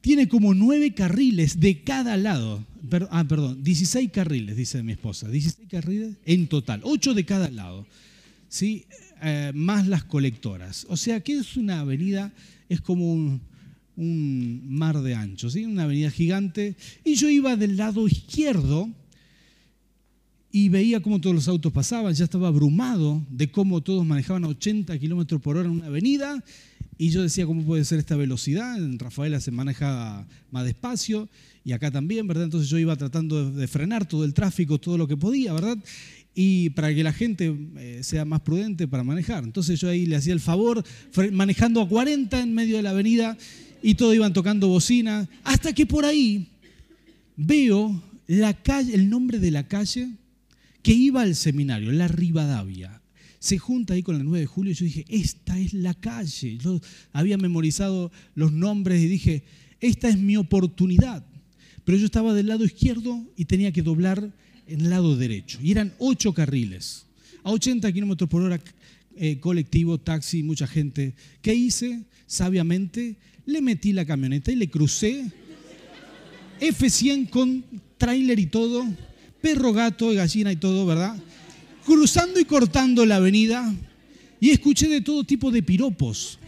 Tiene 0.00 0.29
como 0.29 0.55
nueve 0.55 0.95
carriles 0.95 1.59
de 1.59 1.83
cada 1.83 2.17
lado. 2.17 2.64
ah, 3.11 3.25
perdón, 3.29 3.64
16 3.64 4.12
carriles, 4.12 4.57
dice 4.57 4.81
mi 4.85 4.93
esposa. 4.93 5.29
16 5.29 5.69
carriles 5.69 6.14
en 6.25 6.47
total, 6.47 6.83
8 6.85 7.14
de 7.14 7.25
cada 7.25 7.50
lado. 7.50 7.85
¿sí? 8.52 8.85
Eh, 9.25 9.52
más 9.55 9.87
las 9.87 10.02
colectoras. 10.02 10.85
O 10.88 10.97
sea 10.97 11.21
que 11.21 11.35
es 11.35 11.57
una 11.57 11.81
avenida, 11.81 12.33
es 12.69 12.81
como 12.81 13.12
un, 13.12 13.41
mar 14.69 15.00
de 15.00 15.14
ancho, 15.14 15.49
¿sí? 15.49 15.64
una 15.64 15.85
avenida 15.85 16.11
gigante. 16.11 16.75
Y 17.05 17.14
yo 17.14 17.29
iba 17.29 17.55
del 17.55 17.76
lado 17.76 18.09
izquierdo 18.09 18.91
y 20.50 20.69
veía 20.71 21.00
cómo 21.00 21.21
todos 21.21 21.37
los 21.37 21.47
autos 21.47 21.73
pasaban, 21.73 22.12
ya 22.14 22.25
estaba 22.25 22.49
abrumado 22.49 23.25
de 23.31 23.49
cómo 23.49 23.81
todos 23.81 24.05
manejaban 24.05 24.45
a 24.45 24.49
80 24.49 24.99
kilómetros 24.99 25.41
por 25.41 25.57
hora 25.57 25.69
en 25.69 25.76
una 25.76 25.87
avenida. 25.87 26.43
Y 26.99 27.11
yo 27.11 27.23
decía, 27.23 27.47
¿cómo 27.47 27.62
puede 27.62 27.85
ser 27.85 28.00
esta 28.00 28.17
velocidad? 28.17 28.76
En 28.76 28.99
Rafaela 28.99 29.41
se 29.41 29.52
maneja 29.52 30.26
más 30.50 30.64
despacio 30.64 31.29
y 31.64 31.73
acá 31.73 31.93
también, 31.93 32.26
¿verdad? 32.26 32.45
Entonces 32.45 32.69
yo 32.69 32.79
iba 32.79 32.97
tratando 32.97 33.50
de 33.52 33.69
frenar 33.69 34.07
todo 34.07 34.25
el 34.25 34.35
tráfico, 34.35 34.79
todo 34.79 34.99
lo 34.99 35.07
que 35.07 35.17
podía, 35.17 35.52
¿verdad? 35.52 35.79
Y 36.35 36.71
para 36.71 36.95
que 36.95 37.03
la 37.05 37.12
gente 37.12 37.55
eh, 37.77 38.01
sea 38.03 38.25
más 38.25 38.41
prudente 38.41 38.89
para 38.89 39.05
manejar. 39.05 39.45
Entonces 39.45 39.79
yo 39.81 39.89
ahí 39.89 40.07
le 40.07 40.17
hacía 40.17 40.33
el 40.33 40.41
favor, 40.41 40.83
manejando 41.33 41.81
a 41.81 41.89
40 41.89 42.41
en 42.41 42.55
medio 42.55 42.77
de 42.77 42.83
la 42.83 42.91
avenida 42.91 43.37
y 43.83 43.95
todos 43.95 44.15
iban 44.15 44.33
tocando 44.33 44.69
bocina, 44.69 45.29
hasta 45.45 45.73
que 45.73 45.87
por 45.87 46.05
ahí 46.05 46.49
veo 47.37 48.03
la 48.27 48.55
calle, 48.55 48.95
el 48.95 49.11
nombre 49.11 49.39
de 49.39 49.51
la 49.51 49.67
calle 49.67 50.09
que 50.83 50.93
iba 50.93 51.23
al 51.23 51.35
seminario, 51.35 51.93
la 51.93 52.09
Rivadavia. 52.09 53.01
Se 53.39 53.59
junta 53.59 53.95
ahí 53.95 54.03
con 54.03 54.17
el 54.17 54.25
9 54.25 54.41
de 54.41 54.47
julio 54.47 54.73
y 54.73 54.75
yo 54.77 54.85
dije, 54.85 55.05
esta 55.09 55.59
es 55.59 55.75
la 55.75 55.95
calle. 55.95 56.59
Yo 56.59 56.81
había 57.12 57.37
memorizado 57.39 58.12
los 58.37 58.53
nombres 58.53 59.03
y 59.03 59.09
dije, 59.09 59.43
esta 59.81 60.09
es 60.09 60.17
mi 60.17 60.37
oportunidad. 60.37 61.27
Pero 61.85 61.99
yo 61.99 62.07
estaba 62.07 62.35
del 62.35 62.47
lado 62.47 62.65
izquierdo 62.65 63.27
y 63.37 63.47
tenía 63.47 63.73
que 63.73 63.83
doblar 63.83 64.33
en 64.73 64.81
el 64.81 64.91
lado 64.91 65.17
derecho. 65.17 65.59
Y 65.62 65.71
eran 65.71 65.93
ocho 65.99 66.33
carriles, 66.33 67.05
a 67.43 67.50
80 67.50 67.93
kilómetros 67.93 68.29
por 68.29 68.43
hora, 68.43 68.61
eh, 69.17 69.38
colectivo, 69.38 69.99
taxi, 69.99 70.43
mucha 70.43 70.67
gente. 70.67 71.14
¿Qué 71.43 71.55
hice? 71.55 72.02
Sabiamente 72.26 73.17
le 73.45 73.61
metí 73.61 73.93
la 73.93 74.05
camioneta 74.05 74.50
y 74.52 74.57
le 74.57 74.71
crucé 74.71 75.31
F100 76.61 77.29
con 77.29 77.64
tráiler 77.99 78.38
y 78.38 78.47
todo, 78.47 78.87
perro, 79.41 79.73
gato, 79.73 80.11
gallina 80.12 80.52
y 80.52 80.57
todo, 80.57 80.87
¿verdad? 80.87 81.17
Cruzando 81.85 82.41
y 82.41 82.45
cortando 82.45 83.05
la 83.05 83.17
avenida 83.17 83.75
y 84.41 84.50
escuché 84.50 84.88
de 84.88 85.00
todo 85.00 85.25
tipo 85.25 85.50
de 85.50 85.62
piropos 85.62 86.38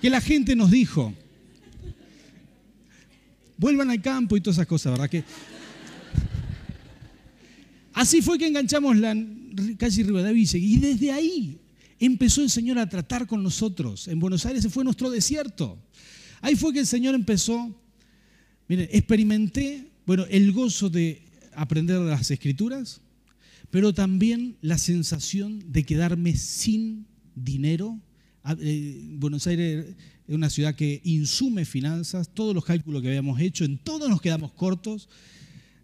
que 0.00 0.08
la 0.08 0.20
gente 0.20 0.54
nos 0.56 0.70
dijo. 0.70 1.12
Vuelvan 3.56 3.90
al 3.90 4.00
campo 4.00 4.36
y 4.36 4.40
todas 4.40 4.56
esas 4.56 4.68
cosas, 4.68 4.92
¿verdad? 4.92 5.10
Que 5.10 5.24
Así 7.98 8.22
fue 8.22 8.38
que 8.38 8.46
enganchamos 8.46 8.96
la 8.96 9.12
calle 9.76 10.04
Rivadavia 10.04 10.46
y 10.54 10.78
desde 10.78 11.10
ahí 11.10 11.58
empezó 11.98 12.42
el 12.42 12.48
Señor 12.48 12.78
a 12.78 12.88
tratar 12.88 13.26
con 13.26 13.42
nosotros. 13.42 14.06
En 14.06 14.20
Buenos 14.20 14.46
Aires 14.46 14.62
se 14.62 14.70
fue 14.70 14.84
nuestro 14.84 15.10
desierto. 15.10 15.76
Ahí 16.40 16.54
fue 16.54 16.72
que 16.72 16.78
el 16.78 16.86
Señor 16.86 17.16
empezó, 17.16 17.76
miren, 18.68 18.88
experimenté, 18.92 19.90
bueno, 20.06 20.26
el 20.30 20.52
gozo 20.52 20.88
de 20.88 21.22
aprender 21.56 21.98
las 21.98 22.30
escrituras, 22.30 23.00
pero 23.68 23.92
también 23.92 24.56
la 24.60 24.78
sensación 24.78 25.60
de 25.72 25.82
quedarme 25.82 26.36
sin 26.36 27.04
dinero. 27.34 27.98
Ah, 28.44 28.56
eh, 28.60 29.08
Buenos 29.14 29.44
Aires 29.48 29.86
es 30.28 30.34
una 30.36 30.50
ciudad 30.50 30.76
que 30.76 31.00
insume 31.02 31.64
finanzas, 31.64 32.32
todos 32.32 32.54
los 32.54 32.64
cálculos 32.64 33.02
que 33.02 33.08
habíamos 33.08 33.40
hecho, 33.40 33.64
en 33.64 33.76
todos 33.76 34.08
nos 34.08 34.20
quedamos 34.20 34.52
cortos. 34.52 35.08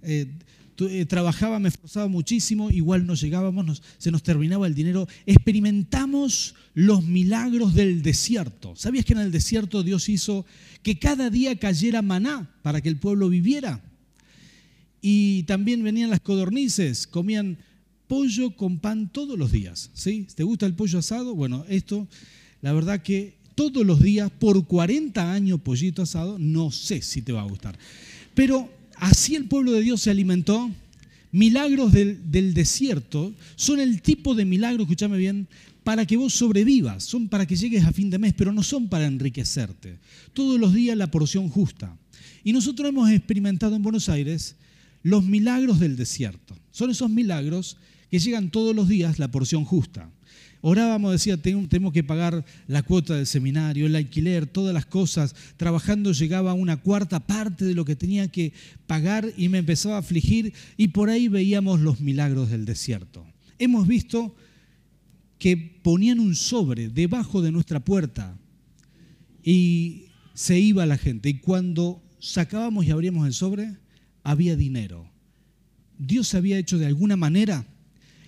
Eh, 0.00 0.28
eh, 0.78 1.06
trabajaba, 1.06 1.58
me 1.58 1.68
esforzaba 1.68 2.08
muchísimo, 2.08 2.70
igual 2.70 3.06
no 3.06 3.14
llegábamos, 3.14 3.82
se 3.98 4.10
nos 4.10 4.22
terminaba 4.22 4.66
el 4.66 4.74
dinero. 4.74 5.06
Experimentamos 5.26 6.54
los 6.74 7.04
milagros 7.04 7.74
del 7.74 8.02
desierto. 8.02 8.74
¿Sabías 8.76 9.04
que 9.04 9.12
en 9.12 9.20
el 9.20 9.32
desierto 9.32 9.82
Dios 9.82 10.08
hizo 10.08 10.44
que 10.82 10.98
cada 10.98 11.30
día 11.30 11.58
cayera 11.58 12.02
maná 12.02 12.50
para 12.62 12.80
que 12.80 12.88
el 12.88 12.96
pueblo 12.96 13.28
viviera? 13.28 13.82
Y 15.00 15.42
también 15.44 15.82
venían 15.82 16.10
las 16.10 16.20
codornices, 16.20 17.06
comían 17.06 17.58
pollo 18.06 18.56
con 18.56 18.78
pan 18.78 19.10
todos 19.12 19.38
los 19.38 19.52
días. 19.52 19.90
¿sí? 19.94 20.26
¿Te 20.34 20.44
gusta 20.44 20.66
el 20.66 20.74
pollo 20.74 20.98
asado? 20.98 21.34
Bueno, 21.34 21.64
esto, 21.68 22.08
la 22.62 22.72
verdad 22.72 23.02
que 23.02 23.34
todos 23.54 23.86
los 23.86 24.00
días, 24.00 24.30
por 24.30 24.66
40 24.66 25.32
años 25.32 25.60
pollito 25.60 26.02
asado, 26.02 26.38
no 26.38 26.70
sé 26.70 27.02
si 27.02 27.22
te 27.22 27.32
va 27.32 27.42
a 27.42 27.48
gustar. 27.48 27.78
Pero 28.34 28.68
Así 28.96 29.34
el 29.34 29.46
pueblo 29.46 29.72
de 29.72 29.82
Dios 29.82 30.02
se 30.02 30.10
alimentó. 30.10 30.70
Milagros 31.32 31.92
del, 31.92 32.54
desierto 32.54 33.34
son 33.56 33.80
el 33.80 34.02
tipo 34.02 34.36
de 34.36 34.44
milagro, 34.44 34.84
escúchame 34.84 35.18
bien, 35.18 35.48
para 35.82 36.06
que 36.06 36.16
vos 36.16 36.32
sobrevivas, 36.32 37.02
son 37.02 37.28
para 37.28 37.44
que 37.44 37.56
llegues 37.56 37.84
a 37.84 37.92
fin 37.92 38.08
de 38.08 38.18
mes, 38.18 38.34
pero 38.34 38.52
no 38.52 38.62
son 38.62 38.88
para 38.88 39.06
enriquecerte. 39.06 39.98
Todos 40.32 40.60
los 40.60 40.72
días 40.72 40.96
la 40.96 41.10
porción 41.10 41.48
justa. 41.48 41.96
Y 42.44 42.52
nosotros 42.52 42.88
hemos 42.88 43.10
experimentado 43.10 43.74
en 43.74 43.82
Buenos 43.82 44.08
Aires 44.08 44.54
los 45.02 45.24
milagros 45.24 45.80
del 45.80 45.96
desierto. 45.96 46.56
Son 46.70 46.90
esos 46.90 47.10
milagros 47.10 47.78
que 48.10 48.20
llegan 48.20 48.50
todos 48.50 48.74
los 48.74 48.88
días 48.88 49.18
la 49.18 49.30
porción 49.30 49.64
justa. 49.64 50.08
Orábamos, 50.66 51.12
decía, 51.12 51.36
tenemos 51.36 51.92
que 51.92 52.02
pagar 52.02 52.42
la 52.68 52.82
cuota 52.82 53.14
del 53.14 53.26
seminario, 53.26 53.84
el 53.84 53.96
alquiler, 53.96 54.46
todas 54.46 54.72
las 54.72 54.86
cosas. 54.86 55.34
Trabajando 55.58 56.12
llegaba 56.12 56.52
a 56.52 56.54
una 56.54 56.78
cuarta 56.78 57.20
parte 57.20 57.66
de 57.66 57.74
lo 57.74 57.84
que 57.84 57.96
tenía 57.96 58.28
que 58.28 58.54
pagar 58.86 59.30
y 59.36 59.50
me 59.50 59.58
empezaba 59.58 59.96
a 59.96 59.98
afligir 59.98 60.54
y 60.78 60.88
por 60.88 61.10
ahí 61.10 61.28
veíamos 61.28 61.80
los 61.80 62.00
milagros 62.00 62.48
del 62.48 62.64
desierto. 62.64 63.26
Hemos 63.58 63.86
visto 63.86 64.34
que 65.38 65.58
ponían 65.58 66.18
un 66.18 66.34
sobre 66.34 66.88
debajo 66.88 67.42
de 67.42 67.52
nuestra 67.52 67.80
puerta 67.80 68.34
y 69.42 70.06
se 70.32 70.58
iba 70.58 70.86
la 70.86 70.96
gente. 70.96 71.28
Y 71.28 71.40
cuando 71.40 72.02
sacábamos 72.20 72.86
y 72.86 72.90
abríamos 72.90 73.26
el 73.26 73.34
sobre, 73.34 73.76
había 74.22 74.56
dinero. 74.56 75.10
Dios 75.98 76.32
había 76.32 76.56
hecho 76.56 76.78
de 76.78 76.86
alguna 76.86 77.18
manera 77.18 77.66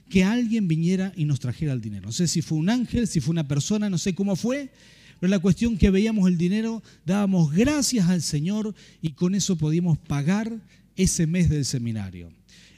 que 0.08 0.24
alguien 0.24 0.68
viniera 0.68 1.12
y 1.16 1.24
nos 1.24 1.40
trajera 1.40 1.72
el 1.72 1.80
dinero. 1.80 2.06
No 2.06 2.12
sé 2.12 2.28
si 2.28 2.42
fue 2.42 2.58
un 2.58 2.70
ángel, 2.70 3.06
si 3.06 3.20
fue 3.20 3.32
una 3.32 3.48
persona, 3.48 3.90
no 3.90 3.98
sé 3.98 4.14
cómo 4.14 4.36
fue, 4.36 4.70
Pero 5.18 5.30
la 5.30 5.38
cuestión 5.38 5.78
que 5.78 5.90
veíamos 5.90 6.28
el 6.28 6.36
dinero, 6.36 6.82
dábamos 7.04 7.52
gracias 7.52 8.08
al 8.08 8.22
Señor 8.22 8.74
y 9.00 9.12
con 9.12 9.34
eso 9.34 9.56
podíamos 9.56 9.98
pagar 9.98 10.60
ese 10.94 11.26
mes 11.26 11.48
del 11.48 11.64
seminario. 11.64 12.30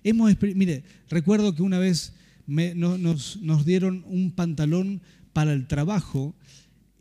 Hemos, 0.04 0.36
mire, 0.54 0.84
recuerdo 1.08 1.54
que 1.54 1.62
una 1.62 1.78
vez 1.78 2.12
nos, 2.46 3.64
dieron 3.64 4.04
un 4.06 4.30
pantalón 4.30 5.02
para 5.32 5.52
el 5.52 5.66
trabajo, 5.66 6.34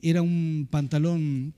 era 0.02 0.22
un 0.22 0.68
pantalón 0.70 1.54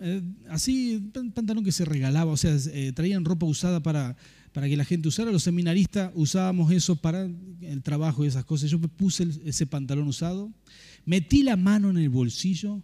eh, 0.00 0.22
así, 0.50 1.10
un 1.16 1.32
pantalón 1.32 1.64
que 1.64 1.72
se 1.72 1.84
regalaba, 1.84 2.30
o 2.30 2.36
sea, 2.36 2.56
eh, 2.72 2.92
traían 2.94 3.24
ropa 3.24 3.46
usada 3.46 3.82
para, 3.82 4.16
para 4.58 4.68
que 4.68 4.76
la 4.76 4.84
gente 4.84 5.06
usara. 5.06 5.30
Los 5.30 5.44
seminaristas 5.44 6.10
usábamos 6.16 6.72
eso 6.72 6.96
para 6.96 7.30
el 7.60 7.80
trabajo 7.84 8.24
y 8.24 8.26
esas 8.26 8.44
cosas. 8.44 8.68
Yo 8.68 8.80
me 8.80 8.88
puse 8.88 9.28
ese 9.44 9.68
pantalón 9.68 10.08
usado, 10.08 10.52
metí 11.04 11.44
la 11.44 11.54
mano 11.54 11.90
en 11.90 11.96
el 11.96 12.08
bolsillo 12.08 12.82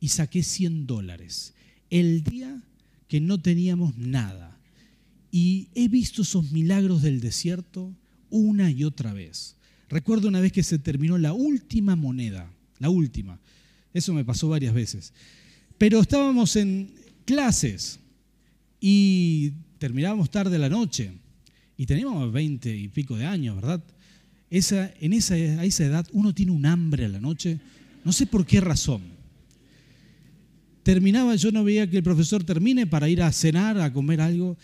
y 0.00 0.08
saqué 0.08 0.42
100 0.42 0.88
dólares. 0.88 1.54
El 1.88 2.24
día 2.24 2.60
que 3.06 3.20
no 3.20 3.40
teníamos 3.40 3.96
nada. 3.96 4.58
Y 5.30 5.68
he 5.76 5.86
visto 5.86 6.22
esos 6.22 6.50
milagros 6.50 7.02
del 7.02 7.20
desierto 7.20 7.94
una 8.28 8.72
y 8.72 8.82
otra 8.82 9.12
vez. 9.12 9.54
Recuerdo 9.88 10.26
una 10.26 10.40
vez 10.40 10.50
que 10.50 10.64
se 10.64 10.80
terminó 10.80 11.16
la 11.16 11.32
última 11.32 11.94
moneda, 11.94 12.52
la 12.80 12.90
última. 12.90 13.38
Eso 13.92 14.12
me 14.14 14.24
pasó 14.24 14.48
varias 14.48 14.74
veces. 14.74 15.12
Pero 15.78 16.00
estábamos 16.00 16.56
en 16.56 16.92
clases 17.24 18.00
y 18.80 19.52
terminábamos 19.84 20.30
tarde 20.30 20.58
la 20.58 20.70
noche 20.70 21.12
y 21.76 21.84
teníamos 21.84 22.32
veinte 22.32 22.74
y 22.74 22.88
pico 22.88 23.18
de 23.18 23.26
años, 23.26 23.56
¿verdad? 23.56 23.84
Esa, 24.48 24.90
en 24.98 25.12
esa, 25.12 25.34
a 25.34 25.64
esa 25.66 25.84
edad 25.84 26.06
uno 26.12 26.32
tiene 26.32 26.52
un 26.52 26.64
hambre 26.64 27.04
a 27.04 27.08
la 27.10 27.20
noche, 27.20 27.60
no 28.02 28.10
sé 28.10 28.24
por 28.24 28.46
qué 28.46 28.62
razón. 28.62 29.02
Terminaba, 30.84 31.36
yo 31.36 31.52
no 31.52 31.64
veía 31.64 31.86
que 31.90 31.98
el 31.98 32.02
profesor 32.02 32.42
termine 32.44 32.86
para 32.86 33.10
ir 33.10 33.20
a 33.20 33.30
cenar, 33.30 33.78
a 33.78 33.92
comer 33.92 34.22
algo, 34.22 34.56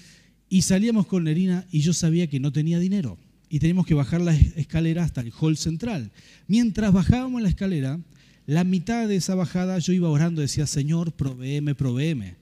y 0.48 0.62
salíamos 0.62 1.04
con 1.06 1.24
Nerina 1.24 1.66
y 1.70 1.80
yo 1.80 1.92
sabía 1.92 2.26
que 2.26 2.40
no 2.40 2.50
tenía 2.50 2.78
dinero 2.78 3.18
y 3.50 3.58
teníamos 3.58 3.84
que 3.84 3.92
bajar 3.92 4.22
la 4.22 4.34
escalera 4.34 5.04
hasta 5.04 5.20
el 5.20 5.34
hall 5.38 5.58
central. 5.58 6.12
Mientras 6.46 6.94
bajábamos 6.94 7.42
la 7.42 7.50
escalera, 7.50 8.00
la 8.46 8.64
mitad 8.64 9.06
de 9.06 9.16
esa 9.16 9.34
bajada 9.34 9.80
yo 9.80 9.92
iba 9.92 10.08
orando, 10.08 10.40
decía, 10.40 10.66
Señor, 10.66 11.12
proveeme, 11.12 11.74
proveeme. 11.74 12.39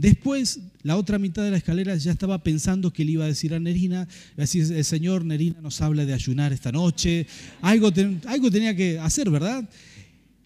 Después, 0.00 0.60
la 0.82 0.96
otra 0.96 1.18
mitad 1.18 1.44
de 1.44 1.50
la 1.50 1.58
escalera 1.58 1.94
ya 1.94 2.12
estaba 2.12 2.42
pensando 2.42 2.90
que 2.90 3.04
le 3.04 3.12
iba 3.12 3.24
a 3.24 3.28
decir 3.28 3.52
a 3.52 3.60
Nerina, 3.60 4.08
decir, 4.34 4.72
el 4.72 4.84
Señor, 4.86 5.26
Nerina 5.26 5.60
nos 5.60 5.82
habla 5.82 6.06
de 6.06 6.14
ayunar 6.14 6.54
esta 6.54 6.72
noche, 6.72 7.26
algo, 7.60 7.92
algo 8.24 8.50
tenía 8.50 8.74
que 8.74 8.98
hacer, 8.98 9.28
¿verdad? 9.28 9.68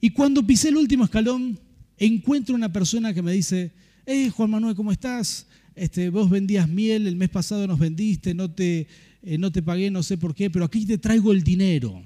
Y 0.01 0.11
cuando 0.11 0.45
pisé 0.45 0.71
el 0.71 0.77
último 0.77 1.05
escalón, 1.05 1.57
encuentro 1.97 2.57
una 2.57 2.73
persona 2.73 3.15
que 3.15 3.23
me 3.23 3.33
dice, 3.33 3.71
eh, 4.07 4.29
Juan 4.31 4.51
Manuel, 4.51 4.75
¿cómo 4.75 4.91
estás? 4.91 5.47
Este, 5.77 6.11
vos 6.11 6.29
vendías 6.29 6.69
miel, 6.69 7.07
el 7.07 7.15
mes 7.15 7.29
pasado 7.29 7.69
nos 7.69 7.79
vendiste, 7.79 8.35
no 8.35 8.51
te, 8.51 8.89
eh, 9.23 9.39
no 9.39 9.53
te 9.53 9.63
pagué, 9.63 9.89
no 9.89 10.03
sé 10.03 10.19
por 10.19 10.35
qué, 10.35 10.51
pero 10.51 10.65
aquí 10.65 10.85
te 10.85 10.99
traigo 10.99 11.31
el 11.31 11.45
dinero. 11.45 12.03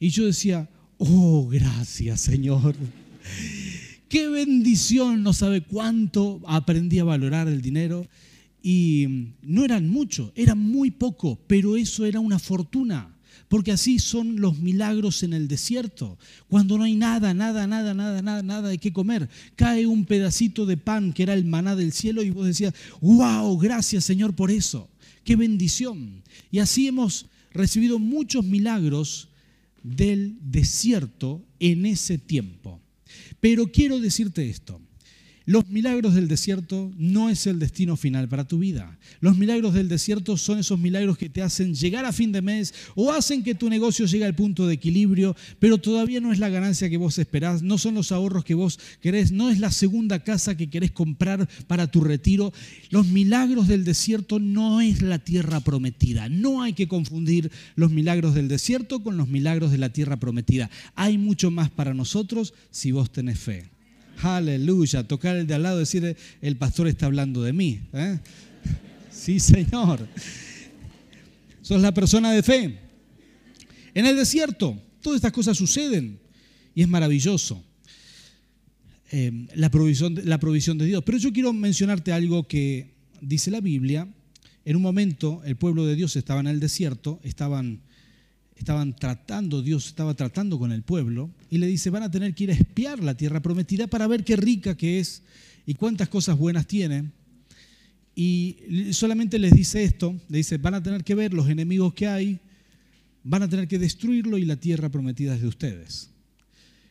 Y 0.00 0.08
yo 0.08 0.24
decía, 0.24 0.70
Oh, 1.04 1.48
gracias 1.48 2.20
Señor. 2.20 2.76
Qué 4.12 4.28
bendición, 4.28 5.22
no 5.22 5.32
sabe 5.32 5.62
cuánto 5.62 6.42
aprendí 6.46 6.98
a 6.98 7.04
valorar 7.04 7.48
el 7.48 7.62
dinero. 7.62 8.06
Y 8.62 9.06
no 9.40 9.64
eran 9.64 9.88
mucho, 9.88 10.34
eran 10.36 10.58
muy 10.58 10.90
poco, 10.90 11.40
pero 11.46 11.78
eso 11.78 12.04
era 12.04 12.20
una 12.20 12.38
fortuna. 12.38 13.16
Porque 13.48 13.72
así 13.72 13.98
son 13.98 14.38
los 14.38 14.58
milagros 14.58 15.22
en 15.22 15.32
el 15.32 15.48
desierto. 15.48 16.18
Cuando 16.46 16.76
no 16.76 16.84
hay 16.84 16.94
nada, 16.94 17.32
nada, 17.32 17.66
nada, 17.66 17.94
nada, 17.94 18.20
nada, 18.20 18.42
nada 18.42 18.68
de 18.68 18.76
qué 18.76 18.92
comer. 18.92 19.30
Cae 19.56 19.86
un 19.86 20.04
pedacito 20.04 20.66
de 20.66 20.76
pan 20.76 21.14
que 21.14 21.22
era 21.22 21.32
el 21.32 21.46
maná 21.46 21.74
del 21.74 21.92
cielo 21.92 22.22
y 22.22 22.28
vos 22.28 22.44
decías, 22.44 22.74
wow, 23.00 23.56
gracias 23.56 24.04
Señor 24.04 24.36
por 24.36 24.50
eso. 24.50 24.90
Qué 25.24 25.36
bendición. 25.36 26.22
Y 26.50 26.58
así 26.58 26.86
hemos 26.86 27.24
recibido 27.54 27.98
muchos 27.98 28.44
milagros 28.44 29.30
del 29.82 30.36
desierto 30.42 31.42
en 31.60 31.86
ese 31.86 32.18
tiempo. 32.18 32.81
Pero 33.42 33.72
quiero 33.72 33.98
decirte 33.98 34.48
esto, 34.48 34.80
los 35.44 35.68
milagros 35.68 36.14
del 36.14 36.28
desierto 36.28 36.92
no 36.96 37.28
es 37.28 37.46
el 37.46 37.58
destino 37.58 37.96
final 37.96 38.28
para 38.28 38.46
tu 38.46 38.58
vida. 38.58 38.98
Los 39.20 39.36
milagros 39.36 39.74
del 39.74 39.88
desierto 39.88 40.36
son 40.36 40.58
esos 40.58 40.78
milagros 40.78 41.18
que 41.18 41.28
te 41.28 41.42
hacen 41.42 41.74
llegar 41.74 42.04
a 42.04 42.12
fin 42.12 42.32
de 42.32 42.42
mes 42.42 42.74
o 42.94 43.12
hacen 43.12 43.42
que 43.42 43.54
tu 43.54 43.68
negocio 43.68 44.06
llegue 44.06 44.24
al 44.24 44.34
punto 44.34 44.66
de 44.66 44.74
equilibrio, 44.74 45.36
pero 45.58 45.78
todavía 45.78 46.20
no 46.20 46.32
es 46.32 46.38
la 46.38 46.48
ganancia 46.48 46.88
que 46.88 46.96
vos 46.96 47.18
esperás, 47.18 47.62
no 47.62 47.78
son 47.78 47.94
los 47.94 48.12
ahorros 48.12 48.44
que 48.44 48.54
vos 48.54 48.78
querés, 49.00 49.32
no 49.32 49.50
es 49.50 49.58
la 49.58 49.70
segunda 49.70 50.20
casa 50.20 50.56
que 50.56 50.70
querés 50.70 50.92
comprar 50.92 51.48
para 51.66 51.90
tu 51.90 52.00
retiro. 52.02 52.52
Los 52.90 53.08
milagros 53.08 53.68
del 53.68 53.84
desierto 53.84 54.38
no 54.38 54.80
es 54.80 55.02
la 55.02 55.18
tierra 55.18 55.60
prometida. 55.60 56.28
No 56.28 56.62
hay 56.62 56.72
que 56.72 56.88
confundir 56.88 57.50
los 57.74 57.90
milagros 57.90 58.34
del 58.34 58.48
desierto 58.48 59.02
con 59.02 59.16
los 59.16 59.28
milagros 59.28 59.72
de 59.72 59.78
la 59.78 59.92
tierra 59.92 60.18
prometida. 60.18 60.70
Hay 60.94 61.18
mucho 61.18 61.50
más 61.50 61.70
para 61.70 61.94
nosotros 61.94 62.54
si 62.70 62.92
vos 62.92 63.10
tenés 63.10 63.38
fe. 63.38 63.71
Aleluya. 64.20 65.06
Tocar 65.06 65.36
el 65.36 65.46
de 65.46 65.54
al 65.54 65.62
lado 65.62 65.78
decir, 65.78 66.16
el 66.40 66.56
pastor 66.56 66.88
está 66.88 67.06
hablando 67.06 67.42
de 67.42 67.52
mí. 67.52 67.80
¿eh? 67.92 68.18
Sí, 69.10 69.40
Señor. 69.40 70.06
Sos 71.62 71.80
la 71.80 71.92
persona 71.92 72.32
de 72.32 72.42
fe. 72.42 72.78
En 73.94 74.06
el 74.06 74.16
desierto, 74.16 74.80
todas 75.00 75.16
estas 75.16 75.32
cosas 75.32 75.56
suceden 75.56 76.18
y 76.74 76.82
es 76.82 76.88
maravilloso. 76.88 77.62
Eh, 79.10 79.46
la, 79.54 79.70
provisión, 79.70 80.18
la 80.24 80.38
provisión 80.38 80.78
de 80.78 80.86
Dios. 80.86 81.02
Pero 81.04 81.18
yo 81.18 81.32
quiero 81.32 81.52
mencionarte 81.52 82.12
algo 82.12 82.48
que 82.48 82.94
dice 83.20 83.50
la 83.50 83.60
Biblia. 83.60 84.08
En 84.64 84.76
un 84.76 84.82
momento 84.82 85.42
el 85.44 85.56
pueblo 85.56 85.84
de 85.86 85.96
Dios 85.96 86.16
estaba 86.16 86.40
en 86.40 86.46
el 86.46 86.60
desierto, 86.60 87.20
estaban 87.22 87.80
estaban 88.56 88.94
tratando, 88.94 89.62
Dios 89.62 89.86
estaba 89.86 90.14
tratando 90.14 90.58
con 90.58 90.72
el 90.72 90.82
pueblo 90.82 91.30
y 91.50 91.58
le 91.58 91.66
dice, 91.66 91.90
van 91.90 92.02
a 92.02 92.10
tener 92.10 92.34
que 92.34 92.44
ir 92.44 92.50
a 92.50 92.54
espiar 92.54 93.02
la 93.02 93.16
tierra 93.16 93.40
prometida 93.40 93.86
para 93.86 94.06
ver 94.06 94.24
qué 94.24 94.36
rica 94.36 94.76
que 94.76 95.00
es 95.00 95.22
y 95.66 95.74
cuántas 95.74 96.08
cosas 96.08 96.38
buenas 96.38 96.66
tiene. 96.66 97.10
Y 98.14 98.56
solamente 98.92 99.38
les 99.38 99.52
dice 99.52 99.82
esto, 99.84 100.14
le 100.28 100.38
dice, 100.38 100.58
van 100.58 100.74
a 100.74 100.82
tener 100.82 101.02
que 101.02 101.14
ver 101.14 101.32
los 101.32 101.48
enemigos 101.48 101.94
que 101.94 102.06
hay, 102.06 102.40
van 103.24 103.42
a 103.42 103.48
tener 103.48 103.68
que 103.68 103.78
destruirlo 103.78 104.38
y 104.38 104.44
la 104.44 104.56
tierra 104.56 104.90
prometida 104.90 105.34
es 105.34 105.42
de 105.42 105.48
ustedes. 105.48 106.10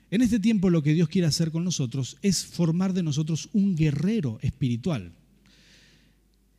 En 0.09 0.21
este 0.21 0.39
tiempo 0.39 0.69
lo 0.69 0.83
que 0.83 0.93
Dios 0.93 1.07
quiere 1.07 1.27
hacer 1.27 1.51
con 1.51 1.63
nosotros 1.63 2.17
es 2.21 2.45
formar 2.45 2.93
de 2.93 3.03
nosotros 3.03 3.49
un 3.53 3.75
guerrero 3.75 4.39
espiritual. 4.41 5.13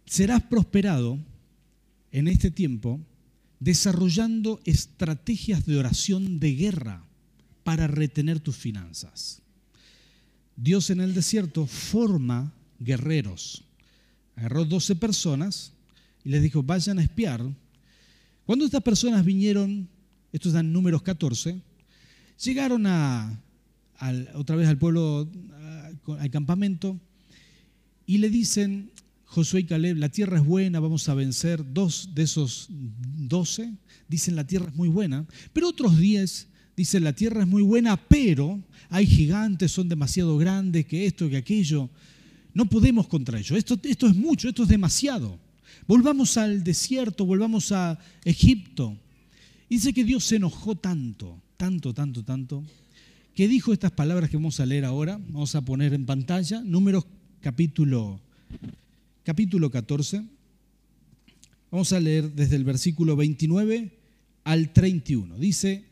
Serás 0.07 0.43
prosperado 0.43 1.19
en 2.13 2.29
este 2.29 2.51
tiempo 2.51 3.01
desarrollando 3.63 4.61
estrategias 4.65 5.65
de 5.67 5.79
oración 5.79 6.41
de 6.41 6.53
guerra 6.55 7.05
para 7.63 7.87
retener 7.87 8.41
tus 8.41 8.57
finanzas. 8.57 9.41
Dios 10.57 10.91
en 10.91 11.01
el 11.01 11.15
desierto 11.15 11.69
forma 11.69 12.53
guerreros. 12.81 13.63
Agarró 14.35 14.65
12 14.65 14.97
personas 14.97 15.73
y 16.25 16.31
les 16.31 16.43
dijo, 16.43 16.65
vayan 16.65 16.99
a 16.99 17.05
espiar. 17.05 17.41
Cuando 18.47 18.65
estas 18.65 18.83
personas 18.83 19.25
vinieron, 19.25 19.89
estos 20.33 20.53
dan 20.53 20.73
números 20.73 21.03
14, 21.03 21.61
llegaron 22.43 22.85
a, 22.89 23.41
otra 24.35 24.57
vez 24.57 24.67
al 24.67 24.79
pueblo, 24.79 25.31
al 26.19 26.31
campamento, 26.31 26.99
y 28.07 28.19
le 28.19 28.29
dicen, 28.29 28.91
Josué 29.33 29.61
y 29.61 29.65
Caleb, 29.65 29.97
la 29.97 30.11
tierra 30.11 30.37
es 30.37 30.45
buena, 30.45 30.79
vamos 30.79 31.09
a 31.09 31.15
vencer. 31.15 31.65
Dos 31.73 32.11
de 32.15 32.25
esos 32.25 32.67
doce 32.69 33.73
dicen 34.07 34.37
la 34.37 34.47
tierra 34.47 34.69
es 34.69 34.75
muy 34.75 34.89
buena, 34.89 35.25
pero 35.55 35.69
otros 35.69 35.97
diez 35.97 36.49
dicen 36.77 37.03
la 37.03 37.15
tierra 37.15 37.41
es 37.41 37.49
muy 37.49 37.63
buena, 37.63 37.97
pero 37.97 38.63
hay 38.91 39.07
gigantes, 39.07 39.73
son 39.73 39.89
demasiado 39.89 40.37
grandes, 40.37 40.85
que 40.85 41.07
esto, 41.07 41.31
que 41.31 41.39
aquello. 41.39 41.89
No 42.53 42.67
podemos 42.67 43.09
contra 43.09 43.39
ellos. 43.39 43.57
Esto, 43.57 43.81
esto 43.85 44.07
es 44.07 44.15
mucho, 44.15 44.51
esto 44.51 44.65
es 44.65 44.69
demasiado. 44.69 45.39
Volvamos 45.87 46.37
al 46.37 46.63
desierto, 46.63 47.25
volvamos 47.25 47.73
a 47.73 47.99
Egipto. 48.27 48.99
dice 49.71 49.95
que 49.95 50.05
Dios 50.05 50.25
se 50.25 50.37
enojó 50.37 50.75
tanto, 50.75 51.41
tanto, 51.57 51.95
tanto, 51.95 52.23
tanto, 52.23 52.63
que 53.35 53.49
dijo 53.49 53.73
estas 53.73 53.93
palabras 53.93 54.29
que 54.29 54.37
vamos 54.37 54.61
a 54.61 54.67
leer 54.67 54.85
ahora, 54.85 55.17
vamos 55.17 55.55
a 55.55 55.63
poner 55.63 55.95
en 55.95 56.05
pantalla, 56.05 56.61
números 56.61 57.07
capítulo 57.41 58.21
capítulo 59.25 59.71
14. 59.71 60.25
Vamos 61.71 61.93
a 61.93 62.01
leer 62.01 62.33
desde 62.33 62.57
el 62.57 62.65
versículo 62.65 63.17
29 63.17 63.99
al 64.45 64.73
31. 64.73 65.39
Dice, 65.39 65.85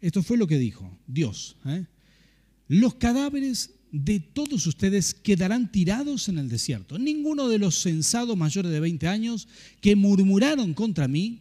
esto 0.00 0.22
fue 0.22 0.36
lo 0.36 0.46
que 0.46 0.58
dijo 0.58 0.98
Dios. 1.06 1.56
¿eh? 1.66 1.86
Los 2.68 2.94
cadáveres 2.94 3.74
de 3.92 4.20
todos 4.20 4.66
ustedes 4.66 5.14
quedarán 5.14 5.72
tirados 5.72 6.28
en 6.28 6.38
el 6.38 6.48
desierto. 6.48 6.98
Ninguno 6.98 7.48
de 7.48 7.58
los 7.58 7.76
censados 7.76 8.36
mayores 8.36 8.70
de 8.70 8.80
20 8.80 9.08
años 9.08 9.48
que 9.80 9.96
murmuraron 9.96 10.74
contra 10.74 11.08
mí 11.08 11.40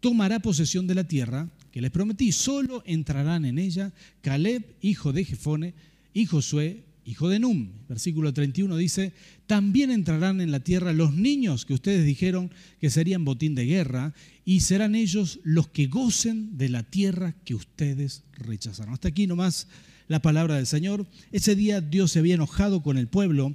tomará 0.00 0.40
posesión 0.40 0.86
de 0.86 0.96
la 0.96 1.06
tierra 1.06 1.48
que 1.70 1.80
les 1.80 1.90
prometí, 1.90 2.32
solo 2.32 2.82
entrarán 2.84 3.44
en 3.44 3.58
ella 3.58 3.92
Caleb, 4.20 4.76
hijo 4.82 5.12
de 5.12 5.24
Jefone, 5.24 5.74
y 6.12 6.26
Josué, 6.26 6.84
hijo 7.04 7.28
de 7.28 7.38
Num. 7.38 7.70
Versículo 7.88 8.32
31 8.32 8.76
dice, 8.76 9.12
también 9.46 9.90
entrarán 9.90 10.40
en 10.40 10.50
la 10.50 10.60
tierra 10.60 10.92
los 10.92 11.14
niños 11.14 11.66
que 11.66 11.74
ustedes 11.74 12.04
dijeron 12.04 12.50
que 12.80 12.90
serían 12.90 13.24
botín 13.24 13.54
de 13.54 13.66
guerra, 13.66 14.14
y 14.44 14.60
serán 14.60 14.94
ellos 14.94 15.40
los 15.44 15.68
que 15.68 15.86
gocen 15.86 16.56
de 16.58 16.68
la 16.68 16.82
tierra 16.82 17.34
que 17.44 17.54
ustedes 17.54 18.24
rechazaron. 18.32 18.94
Hasta 18.94 19.08
aquí 19.08 19.26
nomás 19.26 19.68
la 20.08 20.20
palabra 20.20 20.56
del 20.56 20.66
Señor. 20.66 21.06
Ese 21.30 21.54
día 21.54 21.80
Dios 21.80 22.12
se 22.12 22.18
había 22.18 22.34
enojado 22.34 22.82
con 22.82 22.98
el 22.98 23.08
pueblo 23.08 23.54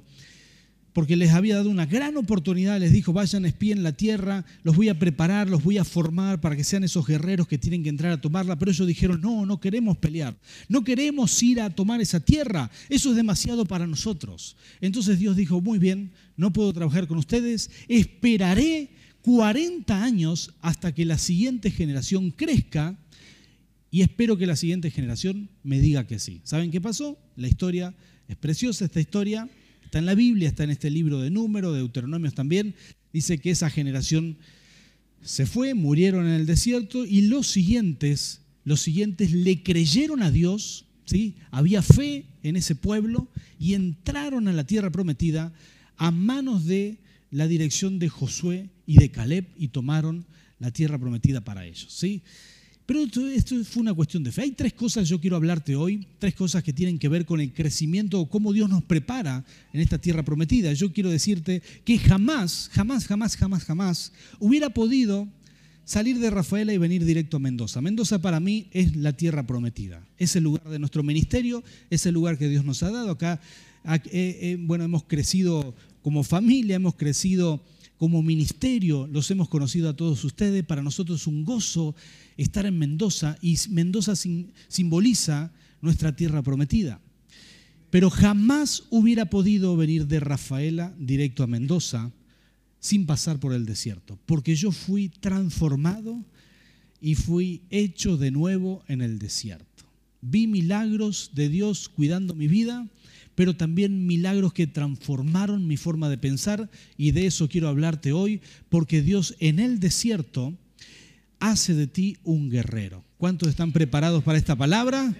porque 0.92 1.16
les 1.16 1.32
había 1.32 1.56
dado 1.56 1.70
una 1.70 1.86
gran 1.86 2.16
oportunidad, 2.16 2.80
les 2.80 2.92
dijo, 2.92 3.12
vayan, 3.12 3.44
espíen 3.44 3.82
la 3.82 3.92
tierra, 3.92 4.44
los 4.62 4.76
voy 4.76 4.88
a 4.88 4.98
preparar, 4.98 5.48
los 5.48 5.62
voy 5.62 5.78
a 5.78 5.84
formar 5.84 6.40
para 6.40 6.56
que 6.56 6.64
sean 6.64 6.84
esos 6.84 7.06
guerreros 7.06 7.46
que 7.46 7.58
tienen 7.58 7.82
que 7.82 7.88
entrar 7.88 8.12
a 8.12 8.20
tomarla, 8.20 8.58
pero 8.58 8.70
ellos 8.70 8.86
dijeron, 8.86 9.20
no, 9.20 9.46
no 9.46 9.60
queremos 9.60 9.96
pelear, 9.98 10.36
no 10.68 10.82
queremos 10.84 11.42
ir 11.42 11.60
a 11.60 11.70
tomar 11.70 12.00
esa 12.00 12.20
tierra, 12.20 12.70
eso 12.88 13.10
es 13.10 13.16
demasiado 13.16 13.64
para 13.64 13.86
nosotros. 13.86 14.56
Entonces 14.80 15.18
Dios 15.18 15.36
dijo, 15.36 15.60
muy 15.60 15.78
bien, 15.78 16.12
no 16.36 16.52
puedo 16.52 16.72
trabajar 16.72 17.06
con 17.06 17.18
ustedes, 17.18 17.70
esperaré 17.86 18.90
40 19.22 20.02
años 20.02 20.54
hasta 20.60 20.92
que 20.92 21.04
la 21.04 21.18
siguiente 21.18 21.70
generación 21.70 22.30
crezca 22.30 22.98
y 23.90 24.02
espero 24.02 24.36
que 24.36 24.46
la 24.46 24.56
siguiente 24.56 24.90
generación 24.90 25.50
me 25.62 25.80
diga 25.80 26.06
que 26.06 26.18
sí. 26.18 26.40
¿Saben 26.44 26.70
qué 26.70 26.80
pasó? 26.80 27.18
La 27.36 27.48
historia 27.48 27.94
es 28.28 28.36
preciosa, 28.36 28.84
esta 28.84 29.00
historia 29.00 29.48
Está 29.88 30.00
en 30.00 30.04
la 30.04 30.14
Biblia, 30.14 30.48
está 30.48 30.64
en 30.64 30.70
este 30.70 30.90
libro 30.90 31.18
de 31.18 31.30
números, 31.30 31.72
de 31.72 31.78
Deuteronomios 31.78 32.34
también. 32.34 32.74
Dice 33.10 33.38
que 33.38 33.50
esa 33.50 33.70
generación 33.70 34.36
se 35.22 35.46
fue, 35.46 35.72
murieron 35.72 36.26
en 36.26 36.34
el 36.34 36.44
desierto 36.44 37.06
y 37.06 37.22
los 37.22 37.46
siguientes, 37.46 38.42
los 38.64 38.82
siguientes 38.82 39.32
le 39.32 39.62
creyeron 39.62 40.22
a 40.22 40.30
Dios, 40.30 40.84
¿sí? 41.06 41.36
Había 41.50 41.80
fe 41.80 42.26
en 42.42 42.56
ese 42.56 42.74
pueblo 42.74 43.30
y 43.58 43.72
entraron 43.72 44.46
a 44.46 44.52
la 44.52 44.64
tierra 44.64 44.90
prometida 44.90 45.54
a 45.96 46.10
manos 46.10 46.66
de 46.66 46.98
la 47.30 47.48
dirección 47.48 47.98
de 47.98 48.10
Josué 48.10 48.68
y 48.84 48.98
de 48.98 49.10
Caleb 49.10 49.46
y 49.56 49.68
tomaron 49.68 50.26
la 50.58 50.70
tierra 50.70 50.98
prometida 50.98 51.40
para 51.40 51.64
ellos, 51.64 51.86
¿sí? 51.88 52.20
Pero 52.88 53.02
esto, 53.02 53.64
fue 53.64 53.82
una 53.82 53.92
cuestión 53.92 54.24
de 54.24 54.32
fe. 54.32 54.40
Hay 54.40 54.52
tres 54.52 54.72
cosas 54.72 55.02
que 55.02 55.10
yo 55.10 55.20
quiero 55.20 55.36
hablarte 55.36 55.76
hoy, 55.76 56.06
tres 56.18 56.34
cosas 56.34 56.62
que 56.62 56.72
tienen 56.72 56.98
que 56.98 57.10
ver 57.10 57.26
con 57.26 57.38
el 57.38 57.52
crecimiento 57.52 58.18
o 58.18 58.30
cómo 58.30 58.50
Dios 58.50 58.70
nos 58.70 58.82
prepara 58.82 59.44
en 59.74 59.82
esta 59.82 59.98
tierra 59.98 60.22
prometida. 60.22 60.72
Yo 60.72 60.90
quiero 60.90 61.10
decirte 61.10 61.60
que 61.84 61.98
jamás, 61.98 62.70
jamás, 62.72 63.06
jamás, 63.06 63.36
jamás, 63.36 63.64
jamás 63.64 64.12
hubiera 64.38 64.70
podido 64.70 65.28
salir 65.84 66.18
de 66.18 66.30
Rafaela 66.30 66.72
y 66.72 66.78
venir 66.78 67.04
directo 67.04 67.36
a 67.36 67.40
Mendoza. 67.40 67.82
Mendoza 67.82 68.22
para 68.22 68.40
mí 68.40 68.68
es 68.72 68.96
la 68.96 69.12
tierra 69.12 69.46
prometida. 69.46 70.02
Es 70.16 70.34
el 70.36 70.44
lugar 70.44 70.66
de 70.66 70.78
nuestro 70.78 71.02
ministerio, 71.02 71.62
es 71.90 72.06
el 72.06 72.14
lugar 72.14 72.38
que 72.38 72.48
Dios 72.48 72.64
nos 72.64 72.82
ha 72.82 72.90
dado. 72.90 73.10
Acá, 73.10 73.38
eh, 73.84 74.00
eh, 74.10 74.56
bueno, 74.58 74.84
hemos 74.84 75.04
crecido 75.04 75.74
como 76.00 76.22
familia, 76.22 76.76
hemos 76.76 76.94
crecido 76.94 77.62
como 77.98 78.22
ministerio, 78.22 79.06
los 79.08 79.30
hemos 79.30 79.48
conocido 79.48 79.88
a 79.88 79.96
todos 79.96 80.24
ustedes. 80.24 80.64
Para 80.64 80.82
nosotros 80.82 81.20
es 81.22 81.26
un 81.26 81.44
gozo 81.44 81.94
estar 82.36 82.64
en 82.64 82.78
Mendoza 82.78 83.36
y 83.42 83.58
Mendoza 83.70 84.14
simboliza 84.68 85.52
nuestra 85.82 86.14
tierra 86.14 86.42
prometida. 86.42 87.00
Pero 87.90 88.10
jamás 88.10 88.84
hubiera 88.90 89.26
podido 89.26 89.76
venir 89.76 90.06
de 90.06 90.20
Rafaela 90.20 90.94
directo 90.98 91.42
a 91.42 91.48
Mendoza 91.48 92.12
sin 92.80 93.06
pasar 93.06 93.40
por 93.40 93.52
el 93.52 93.66
desierto, 93.66 94.18
porque 94.26 94.54
yo 94.54 94.70
fui 94.70 95.08
transformado 95.08 96.24
y 97.00 97.16
fui 97.16 97.62
hecho 97.70 98.16
de 98.16 98.30
nuevo 98.30 98.84
en 98.86 99.00
el 99.00 99.18
desierto. 99.18 99.84
Vi 100.20 100.46
milagros 100.46 101.30
de 101.34 101.48
Dios 101.48 101.88
cuidando 101.88 102.34
mi 102.34 102.46
vida, 102.46 102.86
pero 103.38 103.54
también 103.54 104.04
milagros 104.04 104.52
que 104.52 104.66
transformaron 104.66 105.68
mi 105.68 105.76
forma 105.76 106.08
de 106.08 106.18
pensar 106.18 106.68
y 106.96 107.12
de 107.12 107.26
eso 107.26 107.48
quiero 107.48 107.68
hablarte 107.68 108.12
hoy, 108.12 108.40
porque 108.68 109.00
Dios 109.00 109.36
en 109.38 109.60
el 109.60 109.78
desierto 109.78 110.58
hace 111.38 111.74
de 111.74 111.86
ti 111.86 112.16
un 112.24 112.50
guerrero. 112.50 113.04
¿Cuántos 113.16 113.48
están 113.48 113.70
preparados 113.70 114.24
para 114.24 114.38
esta 114.38 114.56
palabra? 114.56 115.14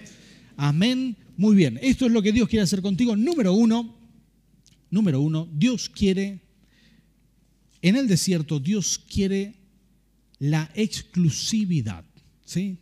Amén. 0.57 1.15
Muy 1.37 1.55
bien, 1.55 1.79
esto 1.81 2.07
es 2.07 2.11
lo 2.11 2.21
que 2.21 2.33
Dios 2.33 2.49
quiere 2.49 2.63
hacer 2.63 2.81
contigo. 2.81 3.15
Número 3.15 3.53
uno, 3.53 3.95
número 4.89 5.21
uno, 5.21 5.47
Dios 5.53 5.87
quiere, 5.87 6.41
en 7.81 7.95
el 7.95 8.09
desierto, 8.09 8.59
Dios 8.59 8.99
quiere 8.99 9.55
la 10.39 10.69
exclusividad. 10.75 12.03
¿sí? 12.43 12.79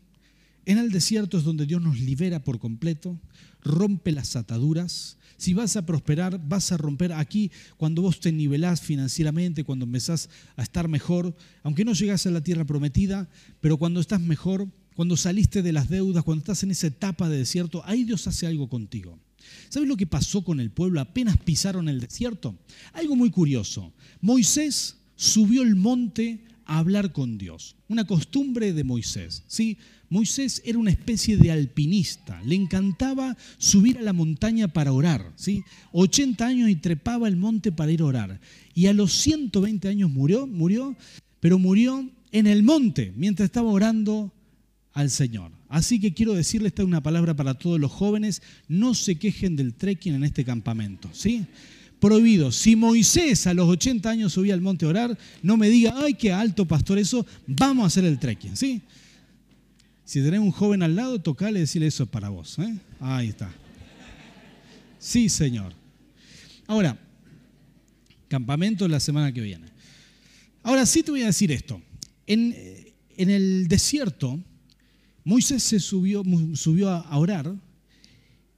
En 0.67 0.77
el 0.77 0.91
desierto 0.91 1.37
es 1.37 1.45
donde 1.45 1.65
Dios 1.65 1.81
nos 1.81 1.97
libera 1.97 2.43
por 2.43 2.59
completo, 2.59 3.17
rompe 3.63 4.11
las 4.11 4.35
ataduras. 4.35 5.15
Si 5.37 5.53
vas 5.53 5.77
a 5.77 5.85
prosperar, 5.85 6.45
vas 6.45 6.73
a 6.73 6.77
romper 6.77 7.13
aquí 7.13 7.51
cuando 7.77 8.01
vos 8.01 8.19
te 8.19 8.33
nivelás 8.33 8.81
financieramente, 8.81 9.63
cuando 9.63 9.85
empezás 9.85 10.29
a 10.57 10.63
estar 10.63 10.89
mejor, 10.89 11.33
aunque 11.63 11.85
no 11.85 11.93
llegas 11.93 12.25
a 12.25 12.31
la 12.31 12.43
tierra 12.43 12.65
prometida, 12.65 13.29
pero 13.61 13.77
cuando 13.77 14.01
estás 14.01 14.19
mejor, 14.19 14.67
cuando 14.93 15.15
saliste 15.15 15.61
de 15.61 15.71
las 15.71 15.87
deudas, 15.87 16.25
cuando 16.25 16.41
estás 16.41 16.63
en 16.63 16.71
esa 16.71 16.87
etapa 16.87 17.29
de 17.29 17.37
desierto, 17.37 17.81
ahí 17.85 18.03
Dios 18.03 18.27
hace 18.27 18.45
algo 18.45 18.67
contigo. 18.67 19.17
¿Sabes 19.69 19.87
lo 19.87 19.95
que 19.95 20.05
pasó 20.05 20.43
con 20.43 20.59
el 20.59 20.71
pueblo 20.71 20.99
apenas 20.99 21.37
pisaron 21.37 21.87
el 21.87 22.01
desierto? 22.01 22.59
Algo 22.91 23.15
muy 23.15 23.31
curioso. 23.31 23.93
Moisés 24.19 24.97
subió 25.15 25.61
el 25.61 25.75
monte 25.77 26.43
a 26.65 26.79
hablar 26.79 27.13
con 27.13 27.37
Dios. 27.37 27.77
Una 27.87 28.05
costumbre 28.05 28.73
de 28.73 28.83
Moisés. 28.83 29.43
¿sí? 29.47 29.77
Moisés 30.09 30.61
era 30.65 30.77
una 30.77 30.91
especie 30.91 31.37
de 31.37 31.51
alpinista. 31.51 32.41
Le 32.43 32.55
encantaba 32.55 33.35
subir 33.57 33.97
a 33.97 34.01
la 34.01 34.13
montaña 34.13 34.67
para 34.67 34.93
orar. 34.93 35.33
¿sí? 35.35 35.63
80 35.91 36.45
años 36.45 36.69
y 36.69 36.75
trepaba 36.75 37.27
el 37.27 37.35
monte 37.35 37.71
para 37.71 37.91
ir 37.91 38.01
a 38.01 38.05
orar. 38.05 38.41
Y 38.73 38.87
a 38.87 38.93
los 38.93 39.13
120 39.13 39.87
años 39.87 40.09
murió, 40.09 40.47
murió, 40.47 40.95
pero 41.39 41.59
murió 41.59 42.09
en 42.31 42.47
el 42.47 42.63
monte 42.63 43.13
mientras 43.15 43.45
estaba 43.45 43.69
orando 43.69 44.33
al 44.93 45.09
Señor. 45.09 45.51
Así 45.69 45.99
que 45.99 46.13
quiero 46.13 46.33
decirle 46.33 46.69
esta 46.69 46.81
es 46.81 46.87
una 46.87 47.03
palabra 47.03 47.35
para 47.35 47.55
todos 47.55 47.79
los 47.79 47.91
jóvenes, 47.91 48.41
no 48.67 48.93
se 48.93 49.15
quejen 49.15 49.55
del 49.55 49.73
trekking 49.73 50.15
en 50.15 50.23
este 50.23 50.45
campamento, 50.45 51.09
¿sí? 51.11 51.45
prohibido. 51.99 52.51
Si 52.51 52.75
Moisés 52.75 53.47
a 53.47 53.53
los 53.53 53.67
80 53.67 54.09
años 54.09 54.33
subía 54.33 54.53
al 54.53 54.61
monte 54.61 54.85
a 54.85 54.89
orar, 54.89 55.17
no 55.41 55.57
me 55.57 55.69
diga, 55.69 55.93
ay, 55.97 56.13
qué 56.13 56.31
alto 56.31 56.65
pastor 56.65 56.99
eso, 56.99 57.25
vamos 57.45 57.83
a 57.83 57.87
hacer 57.87 58.05
el 58.05 58.19
trekking, 58.19 58.55
¿sí? 58.55 58.81
Si 60.07 60.23
tenés 60.23 60.39
un 60.39 60.51
joven 60.51 60.83
al 60.83 60.95
lado, 60.95 61.19
tocale 61.19 61.59
y 61.59 61.63
decirle 61.63 61.87
eso 61.87 62.05
para 62.05 62.29
vos. 62.29 62.57
¿eh? 62.59 62.77
Ahí 63.01 63.27
está. 63.27 63.53
Sí, 64.97 65.27
Señor. 65.27 65.73
Ahora, 66.65 66.97
campamento 68.29 68.87
la 68.87 69.01
semana 69.01 69.33
que 69.33 69.41
viene. 69.41 69.67
Ahora 70.63 70.85
sí 70.85 71.03
te 71.03 71.11
voy 71.11 71.23
a 71.23 71.25
decir 71.25 71.51
esto. 71.51 71.81
En, 72.25 72.55
en 73.17 73.29
el 73.29 73.67
desierto, 73.67 74.39
Moisés 75.25 75.61
se 75.63 75.81
subió, 75.81 76.23
subió 76.53 76.89
a 76.89 77.17
orar 77.17 77.53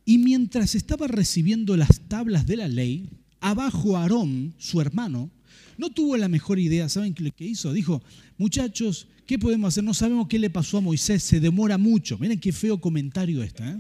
y 0.05 0.19
mientras 0.19 0.75
estaba 0.75 1.07
recibiendo 1.07 1.75
las 1.75 2.01
tablas 2.01 2.45
de 2.45 2.57
la 2.57 2.67
ley, 2.67 3.09
abajo 3.39 3.97
Aarón, 3.97 4.53
su 4.59 4.81
hermano, 4.81 5.31
no 5.79 5.89
tuvo 5.89 6.17
la 6.17 6.27
mejor 6.27 6.59
idea. 6.59 6.89
¿Saben 6.89 7.13
qué 7.13 7.45
hizo? 7.45 7.71
Dijo, 7.71 8.03
muchachos, 8.37 9.07
¿qué 9.25 9.39
podemos 9.39 9.69
hacer? 9.69 9.83
No 9.83 9.93
sabemos 9.93 10.27
qué 10.27 10.37
le 10.37 10.49
pasó 10.49 10.77
a 10.77 10.81
Moisés, 10.81 11.23
se 11.23 11.39
demora 11.39 11.77
mucho. 11.77 12.17
Miren 12.17 12.39
qué 12.39 12.51
feo 12.51 12.81
comentario 12.81 13.41
este. 13.41 13.63
¿eh? 13.63 13.77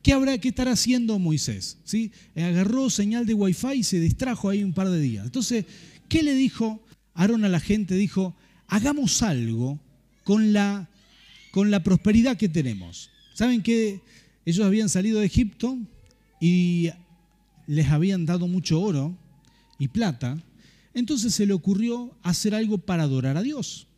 ¿Qué, 0.00 0.12
habrá, 0.12 0.38
¿Qué 0.38 0.48
estará 0.48 0.72
haciendo 0.72 1.18
Moisés? 1.18 1.78
¿Sí? 1.84 2.12
Agarró 2.36 2.88
señal 2.88 3.26
de 3.26 3.34
wifi 3.34 3.72
y 3.78 3.82
se 3.82 3.98
distrajo 3.98 4.48
ahí 4.48 4.62
un 4.62 4.72
par 4.72 4.88
de 4.88 5.00
días. 5.00 5.24
Entonces, 5.24 5.64
¿qué 6.08 6.22
le 6.22 6.34
dijo 6.34 6.80
Aarón 7.14 7.44
a 7.44 7.48
la 7.48 7.58
gente? 7.58 7.96
Dijo, 7.96 8.36
hagamos 8.68 9.20
algo 9.22 9.80
con 10.22 10.52
la, 10.52 10.88
con 11.50 11.72
la 11.72 11.82
prosperidad 11.82 12.36
que 12.36 12.48
tenemos. 12.48 13.10
¿Saben 13.34 13.60
que 13.60 14.00
ellos 14.46 14.64
habían 14.64 14.88
salido 14.88 15.18
de 15.18 15.26
Egipto 15.26 15.76
y 16.40 16.90
les 17.66 17.88
habían 17.88 18.24
dado 18.24 18.46
mucho 18.46 18.80
oro 18.80 19.18
y 19.80 19.88
plata, 19.88 20.38
entonces 20.94 21.34
se 21.34 21.46
le 21.46 21.52
ocurrió 21.52 22.16
hacer 22.22 22.54
algo 22.54 22.78
para 22.78 23.02
adorar 23.02 23.36
a 23.36 23.42
Dios. 23.42 23.88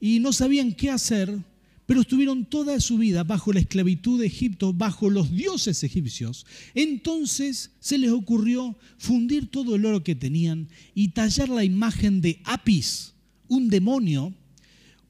Y 0.00 0.20
no 0.20 0.32
sabían 0.32 0.72
qué 0.72 0.90
hacer, 0.90 1.42
pero 1.86 2.02
estuvieron 2.02 2.44
toda 2.44 2.78
su 2.80 2.98
vida 2.98 3.24
bajo 3.24 3.52
la 3.52 3.60
esclavitud 3.60 4.20
de 4.20 4.26
Egipto, 4.26 4.74
bajo 4.74 5.08
los 5.08 5.32
dioses 5.32 5.82
egipcios. 5.82 6.44
Entonces 6.74 7.72
se 7.80 7.96
les 7.96 8.10
ocurrió 8.10 8.76
fundir 8.98 9.50
todo 9.50 9.74
el 9.74 9.86
oro 9.86 10.04
que 10.04 10.14
tenían 10.14 10.68
y 10.94 11.08
tallar 11.08 11.48
la 11.48 11.64
imagen 11.64 12.20
de 12.20 12.40
Apis, 12.44 13.14
un 13.48 13.70
demonio, 13.70 14.34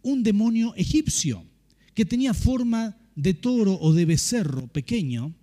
un 0.02 0.22
demonio 0.22 0.72
egipcio, 0.76 1.44
que 1.94 2.04
tenía 2.04 2.32
forma 2.32 2.96
de 3.16 3.34
toro 3.34 3.76
o 3.80 3.92
de 3.92 4.04
becerro 4.04 4.68
pequeño, 4.68 5.34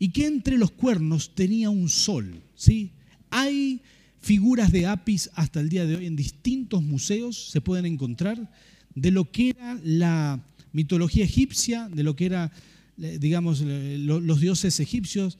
y 0.00 0.08
que 0.08 0.26
entre 0.26 0.58
los 0.58 0.72
cuernos 0.72 1.36
tenía 1.36 1.70
un 1.70 1.88
sol. 1.88 2.42
¿sí? 2.56 2.90
Hay 3.30 3.80
figuras 4.20 4.72
de 4.72 4.86
Apis 4.86 5.30
hasta 5.34 5.60
el 5.60 5.68
día 5.68 5.86
de 5.86 5.96
hoy 5.96 6.06
en 6.06 6.16
distintos 6.16 6.82
museos, 6.82 7.50
se 7.50 7.60
pueden 7.60 7.86
encontrar, 7.86 8.50
de 8.94 9.10
lo 9.10 9.30
que 9.30 9.50
era 9.50 9.78
la 9.82 10.40
mitología 10.72 11.24
egipcia, 11.24 11.88
de 11.88 12.02
lo 12.02 12.16
que 12.16 12.26
era, 12.26 12.52
digamos, 12.96 13.60
los 13.60 14.40
dioses 14.40 14.80
egipcios. 14.80 15.38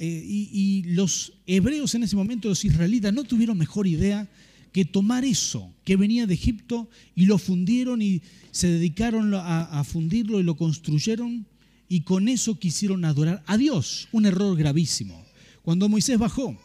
Eh, 0.00 0.24
y 0.26 0.84
los 0.84 1.32
hebreos 1.46 1.94
en 1.94 2.04
ese 2.04 2.14
momento, 2.14 2.48
los 2.48 2.64
israelitas, 2.64 3.12
no 3.12 3.24
tuvieron 3.24 3.58
mejor 3.58 3.86
idea 3.86 4.28
que 4.72 4.84
tomar 4.84 5.24
eso 5.24 5.72
que 5.84 5.96
venía 5.96 6.26
de 6.26 6.34
Egipto 6.34 6.88
y 7.14 7.26
lo 7.26 7.38
fundieron 7.38 8.02
y 8.02 8.22
se 8.50 8.68
dedicaron 8.68 9.32
a, 9.34 9.82
fundirlo 9.84 10.40
y 10.40 10.42
lo 10.42 10.56
construyeron 10.56 11.46
y 11.88 12.02
con 12.02 12.28
eso 12.28 12.58
quisieron 12.58 13.04
adorar 13.04 13.42
a 13.46 13.56
Dios. 13.56 14.08
Un 14.12 14.26
error 14.26 14.56
gravísimo. 14.56 15.24
Cuando 15.62 15.88
Moisés 15.88 16.18
bajó 16.18 16.56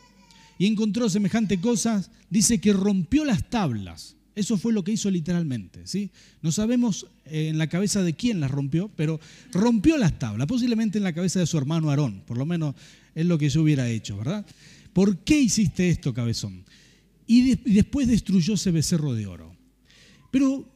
y 0.57 0.65
encontró 0.65 1.09
semejante 1.09 1.59
cosas, 1.59 2.11
dice 2.29 2.59
que 2.59 2.73
rompió 2.73 3.25
las 3.25 3.49
tablas. 3.49 4.15
Eso 4.35 4.57
fue 4.57 4.73
lo 4.73 4.83
que 4.83 4.91
hizo 4.91 5.11
literalmente. 5.11 5.85
¿sí? 5.85 6.09
No 6.41 6.51
sabemos 6.51 7.07
eh, 7.25 7.49
en 7.49 7.57
la 7.57 7.67
cabeza 7.67 8.01
de 8.01 8.13
quién 8.13 8.39
las 8.39 8.51
rompió, 8.51 8.89
pero 8.95 9.19
rompió 9.51 9.97
las 9.97 10.17
tablas, 10.17 10.47
posiblemente 10.47 10.97
en 10.97 11.03
la 11.03 11.13
cabeza 11.13 11.39
de 11.39 11.45
su 11.45 11.57
hermano 11.57 11.89
Aarón. 11.89 12.23
Por 12.25 12.37
lo 12.37 12.45
menos 12.45 12.75
es 13.13 13.25
lo 13.25 13.37
que 13.37 13.49
yo 13.49 13.61
hubiera 13.61 13.89
hecho, 13.89 14.17
¿verdad? 14.17 14.45
¿Por 14.93 15.19
qué 15.19 15.39
hiciste 15.39 15.89
esto, 15.89 16.13
cabezón? 16.13 16.63
y, 17.27 17.55
después 17.55 18.07
destruyó 18.07 18.55
ese 18.55 18.71
becerro 18.71 19.13
de 19.13 19.27
oro. 19.27 19.55
Pero 20.31 20.67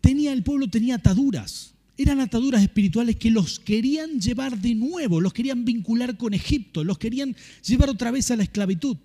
tenía, 0.00 0.32
el 0.32 0.42
pueblo 0.42 0.68
tenía 0.68 0.96
ataduras. 0.96 1.73
Eran 1.96 2.20
ataduras 2.20 2.62
espirituales 2.62 3.16
que 3.16 3.30
los 3.30 3.60
querían 3.60 4.20
llevar 4.20 4.58
de 4.58 4.74
nuevo, 4.74 5.20
los 5.20 5.32
querían 5.32 5.64
vincular 5.64 6.16
con 6.16 6.34
Egipto, 6.34 6.82
los 6.82 6.98
querían 6.98 7.36
llevar 7.64 7.90
otra 7.90 8.10
vez 8.10 8.30
a 8.30 8.36
la 8.36 8.42
esclavitud. 8.42 8.96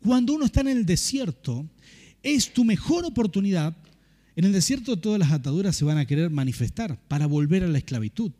Cuando 0.00 0.34
uno 0.34 0.44
está 0.44 0.60
en 0.60 0.68
el 0.68 0.86
desierto, 0.86 1.66
es 2.22 2.52
tu 2.52 2.64
mejor 2.64 3.04
oportunidad. 3.04 3.76
En 4.36 4.44
el 4.44 4.52
desierto 4.52 4.96
todas 4.96 5.18
las 5.18 5.32
ataduras 5.32 5.74
se 5.74 5.84
van 5.84 5.98
a 5.98 6.06
querer 6.06 6.30
manifestar 6.30 7.00
para 7.08 7.26
volver 7.26 7.64
a 7.64 7.68
la 7.68 7.78
esclavitud 7.78 8.30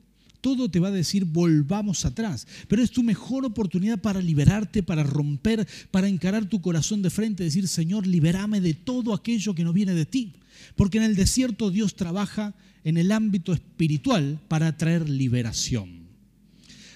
todo 0.40 0.70
te 0.70 0.80
va 0.80 0.88
a 0.88 0.92
decir 0.92 1.24
volvamos 1.24 2.04
atrás. 2.04 2.46
Pero 2.68 2.82
es 2.82 2.90
tu 2.90 3.02
mejor 3.02 3.44
oportunidad 3.44 3.98
para 3.98 4.20
liberarte, 4.20 4.82
para 4.82 5.02
romper, 5.02 5.66
para 5.90 6.08
encarar 6.08 6.46
tu 6.46 6.60
corazón 6.60 7.02
de 7.02 7.10
frente, 7.10 7.44
decir, 7.44 7.68
Señor, 7.68 8.06
liberame 8.06 8.60
de 8.60 8.74
todo 8.74 9.14
aquello 9.14 9.54
que 9.54 9.64
no 9.64 9.72
viene 9.72 9.94
de 9.94 10.06
ti. 10.06 10.32
Porque 10.76 10.98
en 10.98 11.04
el 11.04 11.16
desierto 11.16 11.70
Dios 11.70 11.94
trabaja 11.94 12.54
en 12.84 12.96
el 12.96 13.12
ámbito 13.12 13.52
espiritual 13.52 14.40
para 14.48 14.76
traer 14.76 15.08
liberación. 15.08 16.08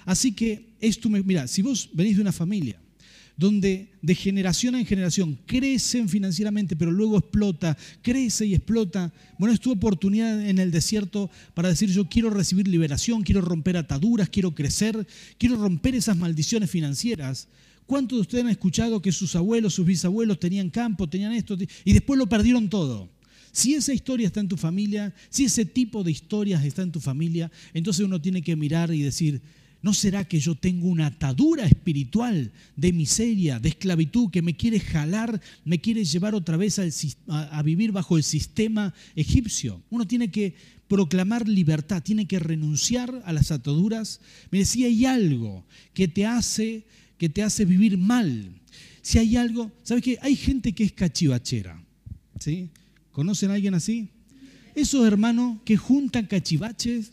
Así 0.04 0.32
que 0.32 0.74
esto, 0.80 1.08
mira, 1.08 1.46
si 1.46 1.62
vos 1.62 1.90
venís 1.92 2.16
de 2.16 2.22
una 2.22 2.32
familia 2.32 2.78
donde 3.36 3.88
de 4.02 4.14
generación 4.14 4.74
en 4.74 4.86
generación 4.86 5.38
crecen 5.46 6.08
financieramente, 6.08 6.76
pero 6.76 6.90
luego 6.90 7.18
explota, 7.18 7.76
crece 8.02 8.46
y 8.46 8.54
explota. 8.54 9.12
Bueno, 9.38 9.54
es 9.54 9.60
tu 9.60 9.72
oportunidad 9.72 10.46
en 10.46 10.58
el 10.58 10.70
desierto 10.70 11.30
para 11.54 11.68
decir 11.68 11.90
yo 11.90 12.08
quiero 12.08 12.30
recibir 12.30 12.68
liberación, 12.68 13.22
quiero 13.22 13.40
romper 13.40 13.76
ataduras, 13.76 14.28
quiero 14.28 14.54
crecer, 14.54 15.06
quiero 15.38 15.56
romper 15.56 15.94
esas 15.94 16.16
maldiciones 16.16 16.70
financieras. 16.70 17.48
¿Cuántos 17.86 18.18
de 18.18 18.20
ustedes 18.22 18.44
han 18.44 18.50
escuchado 18.50 19.02
que 19.02 19.12
sus 19.12 19.34
abuelos, 19.34 19.74
sus 19.74 19.86
bisabuelos 19.86 20.38
tenían 20.38 20.70
campo, 20.70 21.08
tenían 21.08 21.32
esto 21.32 21.56
y 21.84 21.92
después 21.92 22.18
lo 22.18 22.28
perdieron 22.28 22.68
todo? 22.68 23.10
Si 23.52 23.74
esa 23.74 23.92
historia 23.92 24.26
está 24.26 24.40
en 24.40 24.48
tu 24.48 24.56
familia, 24.56 25.14
si 25.30 25.44
ese 25.44 25.64
tipo 25.64 26.02
de 26.02 26.10
historias 26.10 26.64
está 26.64 26.82
en 26.82 26.90
tu 26.90 27.00
familia, 27.00 27.50
entonces 27.74 28.04
uno 28.04 28.20
tiene 28.20 28.42
que 28.42 28.56
mirar 28.56 28.92
y 28.92 29.02
decir, 29.02 29.42
¿No 29.82 29.92
será 29.92 30.24
que 30.24 30.38
yo 30.38 30.54
tengo 30.54 30.86
una 30.86 31.06
atadura 31.06 31.66
espiritual 31.66 32.52
de 32.76 32.92
miseria, 32.92 33.58
de 33.58 33.70
esclavitud, 33.70 34.30
que 34.30 34.40
me 34.40 34.56
quiere 34.56 34.78
jalar, 34.78 35.40
me 35.64 35.80
quiere 35.80 36.04
llevar 36.04 36.36
otra 36.36 36.56
vez 36.56 36.78
a, 36.78 37.62
vivir 37.62 37.90
bajo 37.90 38.16
el 38.16 38.22
sistema 38.22 38.94
egipcio? 39.16 39.82
Uno 39.90 40.06
tiene 40.06 40.30
que 40.30 40.54
proclamar 40.86 41.48
libertad, 41.48 42.00
tiene 42.00 42.26
que 42.26 42.38
renunciar 42.38 43.22
a 43.26 43.32
las 43.32 43.50
ataduras. 43.50 44.20
Mire, 44.52 44.66
si 44.66 44.84
hay 44.84 45.04
algo 45.04 45.66
que 45.94 46.06
te 46.06 46.26
hace, 46.26 46.84
que 47.18 47.28
te 47.28 47.42
hace 47.42 47.64
vivir 47.64 47.98
mal, 47.98 48.54
si 49.00 49.18
hay 49.18 49.36
algo, 49.36 49.72
¿sabes 49.82 50.04
qué? 50.04 50.16
Hay 50.22 50.36
gente 50.36 50.74
que 50.74 50.84
es 50.84 50.92
cachivachera, 50.92 51.84
¿sí? 52.38 52.70
¿Conocen 53.12 53.50
a 53.50 53.54
alguien 53.54 53.74
así? 53.74 54.08
Esos 54.74 55.06
hermanos 55.06 55.58
que 55.64 55.76
juntan 55.76 56.26
cachivaches, 56.26 57.12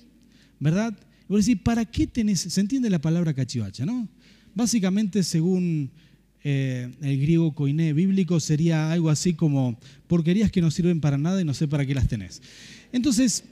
¿verdad? 0.60 0.98
Voy 1.28 1.38
a 1.38 1.40
decir, 1.40 1.62
¿para 1.62 1.86
qué 1.86 2.08
tenés? 2.08 2.40
Se 2.40 2.62
entiende 2.62 2.90
la 2.90 3.00
palabra 3.00 3.34
cachivacha, 3.34 3.86
¿no? 3.86 4.08
Básicamente, 4.56 5.24
según 5.24 5.92
eh, 6.44 6.90
el 7.02 7.20
griego 7.20 7.54
koiné 7.54 7.94
bíblico, 7.94 8.40
sería 8.40 8.92
algo 8.92 9.10
así 9.10 9.34
como 9.34 9.78
porquerías 10.08 10.52
que 10.52 10.62
no 10.62 10.72
sirven 10.72 11.02
para 11.02 11.18
nada 11.18 11.42
y 11.42 11.46
no 11.46 11.54
sé 11.54 11.68
para 11.68 11.86
qué 11.86 11.94
las 11.94 12.08
tenés. 12.08 12.42
Entonces, 12.94 13.44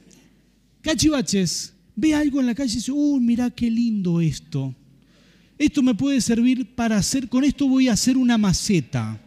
cachivaches, 0.81 1.73
ve 1.95 2.15
algo 2.15 2.39
en 2.39 2.45
la 2.45 2.55
calle 2.55 2.71
y 2.71 2.75
dice, 2.75 2.91
uy, 2.91 3.19
mira 3.19 3.49
qué 3.49 3.69
lindo 3.69 4.21
esto. 4.21 4.73
Esto 5.57 5.83
me 5.83 5.95
puede 5.95 6.21
servir 6.21 6.75
para 6.75 6.97
hacer, 6.97 7.27
con 7.27 7.43
esto 7.43 7.67
voy 7.67 7.89
a 7.89 7.93
hacer 7.93 8.15
una 8.15 8.38
maceta. 8.38 9.19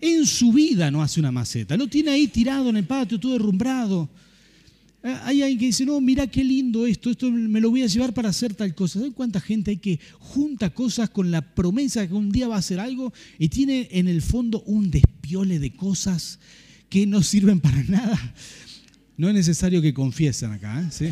En 0.00 0.26
su 0.26 0.52
vida 0.52 0.90
no 0.90 1.02
hace 1.02 1.18
una 1.20 1.32
maceta, 1.32 1.76
lo 1.76 1.88
tiene 1.88 2.10
ahí 2.10 2.28
tirado 2.28 2.70
en 2.70 2.76
el 2.76 2.84
patio, 2.84 3.18
todo 3.18 3.32
derrumbrado. 3.32 4.08
Eh, 5.02 5.16
hay 5.24 5.42
alguien 5.42 5.58
que 5.58 5.66
dice, 5.66 5.84
no, 5.84 6.00
mira 6.00 6.26
qué 6.26 6.42
lindo 6.42 6.86
esto, 6.86 7.10
esto 7.10 7.30
me 7.30 7.60
lo 7.60 7.70
voy 7.70 7.82
a 7.82 7.86
llevar 7.86 8.12
para 8.14 8.28
hacer 8.28 8.54
tal 8.54 8.74
cosa. 8.74 8.98
¿Saben 9.00 9.12
cuánta 9.12 9.40
gente 9.40 9.72
hay 9.72 9.76
que 9.76 10.00
junta 10.18 10.70
cosas 10.70 11.10
con 11.10 11.30
la 11.30 11.42
promesa 11.42 12.00
de 12.00 12.08
que 12.08 12.14
un 12.14 12.30
día 12.30 12.48
va 12.48 12.56
a 12.56 12.58
hacer 12.58 12.80
algo 12.80 13.12
y 13.38 13.48
tiene 13.48 13.88
en 13.92 14.08
el 14.08 14.22
fondo 14.22 14.62
un 14.62 14.90
despiole 14.90 15.58
de 15.58 15.72
cosas 15.72 16.38
que 16.88 17.06
no 17.06 17.22
sirven 17.22 17.60
para 17.60 17.82
nada? 17.84 18.34
No 19.16 19.28
es 19.28 19.34
necesario 19.34 19.82
que 19.82 19.92
confiesen 19.92 20.52
acá, 20.52 20.80
¿eh? 20.80 20.88
¿Sí? 20.90 21.08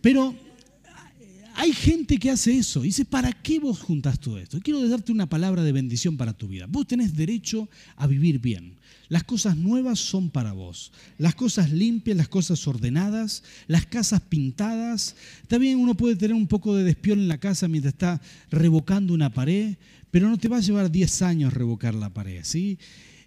Pero 0.00 0.36
hay 1.60 1.72
gente 1.72 2.18
que 2.18 2.30
hace 2.30 2.56
eso. 2.56 2.82
Dice, 2.82 3.04
¿para 3.04 3.32
qué 3.32 3.58
vos 3.58 3.80
juntás 3.80 4.20
todo 4.20 4.38
esto? 4.38 4.60
Quiero 4.60 4.88
darte 4.88 5.10
una 5.10 5.28
palabra 5.28 5.64
de 5.64 5.72
bendición 5.72 6.16
para 6.16 6.32
tu 6.32 6.46
vida. 6.46 6.66
Vos 6.68 6.86
tenés 6.86 7.16
derecho 7.16 7.68
a 7.96 8.06
vivir 8.06 8.38
bien. 8.38 8.76
Las 9.08 9.24
cosas 9.24 9.56
nuevas 9.56 9.98
son 9.98 10.30
para 10.30 10.52
vos. 10.52 10.92
Las 11.18 11.34
cosas 11.34 11.72
limpias, 11.72 12.16
las 12.16 12.28
cosas 12.28 12.64
ordenadas, 12.68 13.42
las 13.66 13.86
casas 13.86 14.20
pintadas. 14.20 15.16
También 15.48 15.80
uno 15.80 15.96
puede 15.96 16.14
tener 16.14 16.36
un 16.36 16.46
poco 16.46 16.76
de 16.76 16.84
despiol 16.84 17.18
en 17.18 17.28
la 17.28 17.38
casa 17.38 17.66
mientras 17.66 17.94
está 17.94 18.20
revocando 18.52 19.12
una 19.12 19.34
pared, 19.34 19.78
pero 20.12 20.28
no 20.28 20.38
te 20.38 20.46
va 20.46 20.58
a 20.58 20.60
llevar 20.60 20.92
10 20.92 21.22
años 21.22 21.54
revocar 21.54 21.92
la 21.92 22.14
pared, 22.14 22.42
¿sí? 22.44 22.78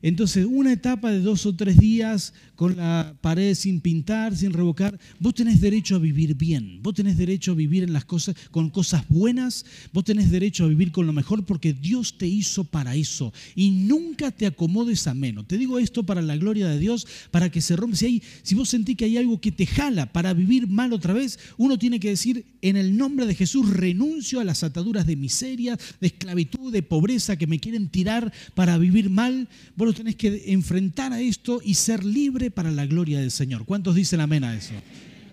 Entonces, 0.01 0.47
una 0.49 0.73
etapa 0.73 1.11
de 1.11 1.19
dos 1.19 1.45
o 1.45 1.55
tres 1.55 1.77
días 1.77 2.33
con 2.55 2.77
la 2.77 3.15
pared 3.21 3.55
sin 3.55 3.81
pintar, 3.81 4.35
sin 4.35 4.53
revocar, 4.53 4.99
vos 5.19 5.33
tenés 5.33 5.61
derecho 5.61 5.95
a 5.95 5.99
vivir 5.99 6.35
bien, 6.35 6.79
vos 6.81 6.93
tenés 6.93 7.17
derecho 7.17 7.51
a 7.51 7.55
vivir 7.55 7.83
en 7.83 7.93
las 7.93 8.05
cosas, 8.05 8.35
con 8.51 8.69
cosas 8.69 9.03
buenas, 9.09 9.65
vos 9.93 10.03
tenés 10.03 10.29
derecho 10.29 10.65
a 10.65 10.67
vivir 10.67 10.91
con 10.91 11.07
lo 11.07 11.13
mejor 11.13 11.45
porque 11.45 11.73
Dios 11.73 12.17
te 12.17 12.27
hizo 12.27 12.63
para 12.63 12.95
eso 12.95 13.33
y 13.55 13.71
nunca 13.71 14.31
te 14.31 14.45
acomodes 14.45 15.07
a 15.07 15.13
menos. 15.13 15.47
Te 15.47 15.57
digo 15.57 15.79
esto 15.79 16.03
para 16.03 16.21
la 16.21 16.37
gloria 16.37 16.67
de 16.67 16.79
Dios, 16.79 17.07
para 17.31 17.49
que 17.49 17.61
se 17.61 17.75
rompa. 17.75 17.95
Si, 17.95 18.05
hay, 18.05 18.23
si 18.43 18.55
vos 18.55 18.69
sentís 18.69 18.97
que 18.97 19.05
hay 19.05 19.17
algo 19.17 19.41
que 19.41 19.51
te 19.51 19.65
jala 19.65 20.11
para 20.11 20.33
vivir 20.33 20.67
mal 20.67 20.93
otra 20.93 21.13
vez, 21.13 21.39
uno 21.57 21.77
tiene 21.77 21.99
que 21.99 22.09
decir, 22.09 22.45
en 22.61 22.77
el 22.77 22.97
nombre 22.97 23.25
de 23.25 23.35
Jesús 23.35 23.69
renuncio 23.69 24.39
a 24.39 24.43
las 24.43 24.63
ataduras 24.63 25.05
de 25.07 25.15
miseria, 25.15 25.77
de 25.99 26.07
esclavitud, 26.07 26.71
de 26.71 26.83
pobreza 26.83 27.37
que 27.37 27.47
me 27.47 27.59
quieren 27.59 27.89
tirar 27.89 28.31
para 28.53 28.77
vivir 28.77 29.09
mal 29.09 29.47
tenés 29.93 30.15
que 30.15 30.51
enfrentar 30.51 31.13
a 31.13 31.21
esto 31.21 31.61
y 31.63 31.75
ser 31.75 32.03
libre 32.03 32.51
para 32.51 32.71
la 32.71 32.85
gloria 32.85 33.19
del 33.19 33.31
Señor. 33.31 33.65
¿Cuántos 33.65 33.95
dicen 33.95 34.19
amén 34.19 34.43
a 34.43 34.55
eso? 34.55 34.73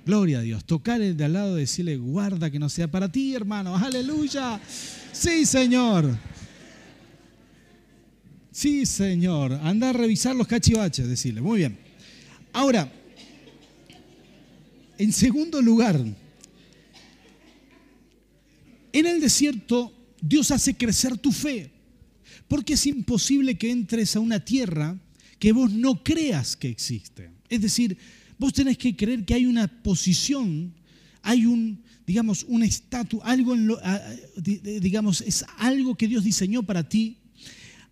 Gloria 0.04 0.38
a 0.38 0.42
Dios. 0.42 0.64
Tocar 0.64 1.00
el 1.00 1.16
de 1.16 1.24
al 1.24 1.34
lado, 1.34 1.56
decirle, 1.56 1.96
guarda 1.96 2.50
que 2.50 2.58
no 2.58 2.68
sea 2.68 2.90
para 2.90 3.10
ti, 3.10 3.34
hermano. 3.34 3.76
Aleluya. 3.76 4.60
Sí, 5.12 5.44
Señor. 5.44 6.16
Sí, 8.50 8.86
Señor. 8.86 9.52
Anda 9.62 9.90
a 9.90 9.92
revisar 9.92 10.34
los 10.34 10.46
cachivaches, 10.46 11.06
decirle. 11.08 11.40
Muy 11.40 11.58
bien. 11.58 11.78
Ahora, 12.52 12.90
en 14.98 15.12
segundo 15.12 15.62
lugar, 15.62 16.00
en 18.92 19.06
el 19.06 19.20
desierto 19.20 19.92
Dios 20.20 20.50
hace 20.50 20.74
crecer 20.74 21.16
tu 21.18 21.32
fe. 21.32 21.70
Porque 22.46 22.74
es 22.74 22.86
imposible 22.86 23.56
que 23.56 23.70
entres 23.70 24.16
a 24.16 24.20
una 24.20 24.40
tierra 24.44 24.98
que 25.38 25.52
vos 25.52 25.72
no 25.72 26.02
creas 26.02 26.56
que 26.56 26.68
existe. 26.68 27.30
Es 27.48 27.60
decir, 27.60 27.96
vos 28.38 28.52
tenés 28.52 28.78
que 28.78 28.96
creer 28.96 29.24
que 29.24 29.34
hay 29.34 29.46
una 29.46 29.68
posición, 29.68 30.74
hay 31.22 31.46
un, 31.46 31.82
digamos, 32.06 32.44
un 32.48 32.62
estatus, 32.62 33.20
algo 33.24 33.54
en 33.54 33.66
lo, 33.66 33.80
digamos, 34.36 35.20
es 35.20 35.44
algo 35.58 35.96
que 35.96 36.08
Dios 36.08 36.24
diseñó 36.24 36.62
para 36.62 36.88
ti, 36.88 37.18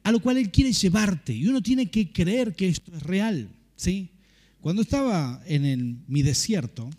a 0.03 0.13
lo 0.13 0.21
cual 0.21 0.39
Él 0.39 0.51
quiere 0.51 0.73
llevarte. 0.73 1.35
Y 1.35 1.47
uno 1.47 1.63
tiene 1.63 1.91
que 1.91 2.13
creer 2.13 2.55
que 2.55 2.69
esto 2.69 2.95
es 2.95 3.03
real. 3.03 3.49
¿sí? 3.77 4.11
Cuando 4.61 4.83
estaba 4.83 5.43
en 5.47 6.05
mi 6.09 6.23
desierto, 6.23 6.91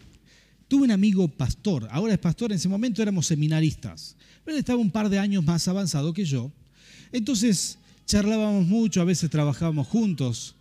tuve 0.67 0.83
un 0.83 0.91
amigo 0.91 1.27
pastor, 1.27 1.87
ahora 1.91 2.13
es 2.13 2.19
pastor, 2.19 2.51
en 2.51 2.57
ese 2.57 2.69
momento 2.69 3.01
éramos 3.01 3.27
seminaristas, 3.27 4.15
pero 4.43 4.55
él 4.55 4.59
estaba 4.59 4.79
un 4.79 4.91
par 4.91 5.09
de 5.09 5.19
años 5.19 5.43
más 5.43 5.67
avanzado 5.67 6.13
que 6.13 6.25
yo, 6.25 6.51
entonces 7.11 7.77
charlábamos 8.05 8.65
mucho, 8.65 9.01
a 9.01 9.05
veces 9.05 9.29
trabajábamos 9.29 9.87
juntos. 9.87 10.55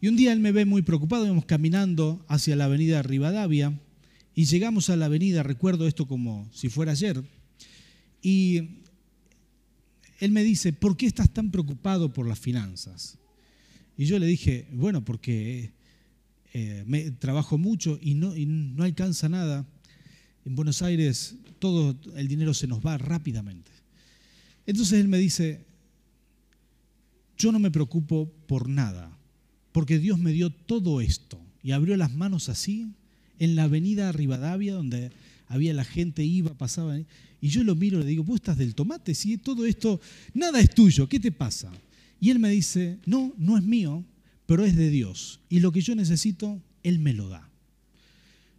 Y 0.00 0.08
un 0.08 0.16
día 0.16 0.32
él 0.32 0.40
me 0.40 0.52
ve 0.52 0.64
muy 0.64 0.82
preocupado, 0.82 1.24
íbamos 1.24 1.44
caminando 1.44 2.24
hacia 2.28 2.56
la 2.56 2.64
avenida 2.64 3.02
Rivadavia 3.02 3.78
y 4.34 4.44
llegamos 4.44 4.90
a 4.90 4.96
la 4.96 5.06
avenida, 5.06 5.42
recuerdo 5.42 5.86
esto 5.86 6.06
como 6.06 6.48
si 6.52 6.68
fuera 6.68 6.92
ayer, 6.92 7.22
y 8.22 8.68
él 10.20 10.32
me 10.32 10.42
dice, 10.42 10.72
¿por 10.72 10.96
qué 10.96 11.06
estás 11.06 11.30
tan 11.30 11.50
preocupado 11.50 12.12
por 12.12 12.26
las 12.26 12.38
finanzas? 12.38 13.18
Y 13.96 14.06
yo 14.06 14.18
le 14.18 14.26
dije, 14.26 14.66
bueno, 14.72 15.04
porque 15.04 15.72
eh, 16.52 16.84
me, 16.86 17.10
trabajo 17.10 17.58
mucho 17.58 17.98
y 18.00 18.14
no, 18.14 18.36
y 18.36 18.46
no 18.46 18.84
alcanza 18.84 19.28
nada. 19.28 19.66
En 20.44 20.54
Buenos 20.54 20.82
Aires 20.82 21.36
todo 21.58 21.96
el 22.16 22.28
dinero 22.28 22.54
se 22.54 22.66
nos 22.66 22.84
va 22.84 22.98
rápidamente. 22.98 23.70
Entonces 24.66 25.00
él 25.00 25.08
me 25.08 25.18
dice, 25.18 25.64
yo 27.40 27.52
no 27.52 27.58
me 27.58 27.70
preocupo 27.70 28.30
por 28.46 28.68
nada, 28.68 29.16
porque 29.72 29.98
Dios 29.98 30.18
me 30.18 30.32
dio 30.32 30.50
todo 30.50 31.00
esto 31.00 31.40
y 31.62 31.72
abrió 31.72 31.96
las 31.96 32.14
manos 32.14 32.50
así 32.50 32.92
en 33.38 33.56
la 33.56 33.64
avenida 33.64 34.12
Rivadavia, 34.12 34.74
donde 34.74 35.10
había 35.48 35.72
la 35.72 35.84
gente, 35.84 36.22
iba, 36.22 36.52
pasaba, 36.52 36.98
y 36.98 37.48
yo 37.48 37.64
lo 37.64 37.74
miro 37.74 37.98
y 37.98 38.02
le 38.02 38.10
digo, 38.10 38.24
vos 38.24 38.36
estás 38.36 38.58
del 38.58 38.74
tomate, 38.74 39.14
si 39.14 39.38
todo 39.38 39.64
esto, 39.64 40.00
nada 40.34 40.60
es 40.60 40.74
tuyo, 40.74 41.08
¿qué 41.08 41.18
te 41.18 41.32
pasa? 41.32 41.72
Y 42.20 42.28
él 42.28 42.38
me 42.38 42.50
dice, 42.50 42.98
no, 43.06 43.32
no 43.38 43.56
es 43.56 43.64
mío, 43.64 44.04
pero 44.44 44.64
es 44.66 44.76
de 44.76 44.90
Dios, 44.90 45.40
y 45.48 45.60
lo 45.60 45.72
que 45.72 45.80
yo 45.80 45.94
necesito, 45.94 46.60
Él 46.82 46.98
me 46.98 47.14
lo 47.14 47.28
da. 47.28 47.48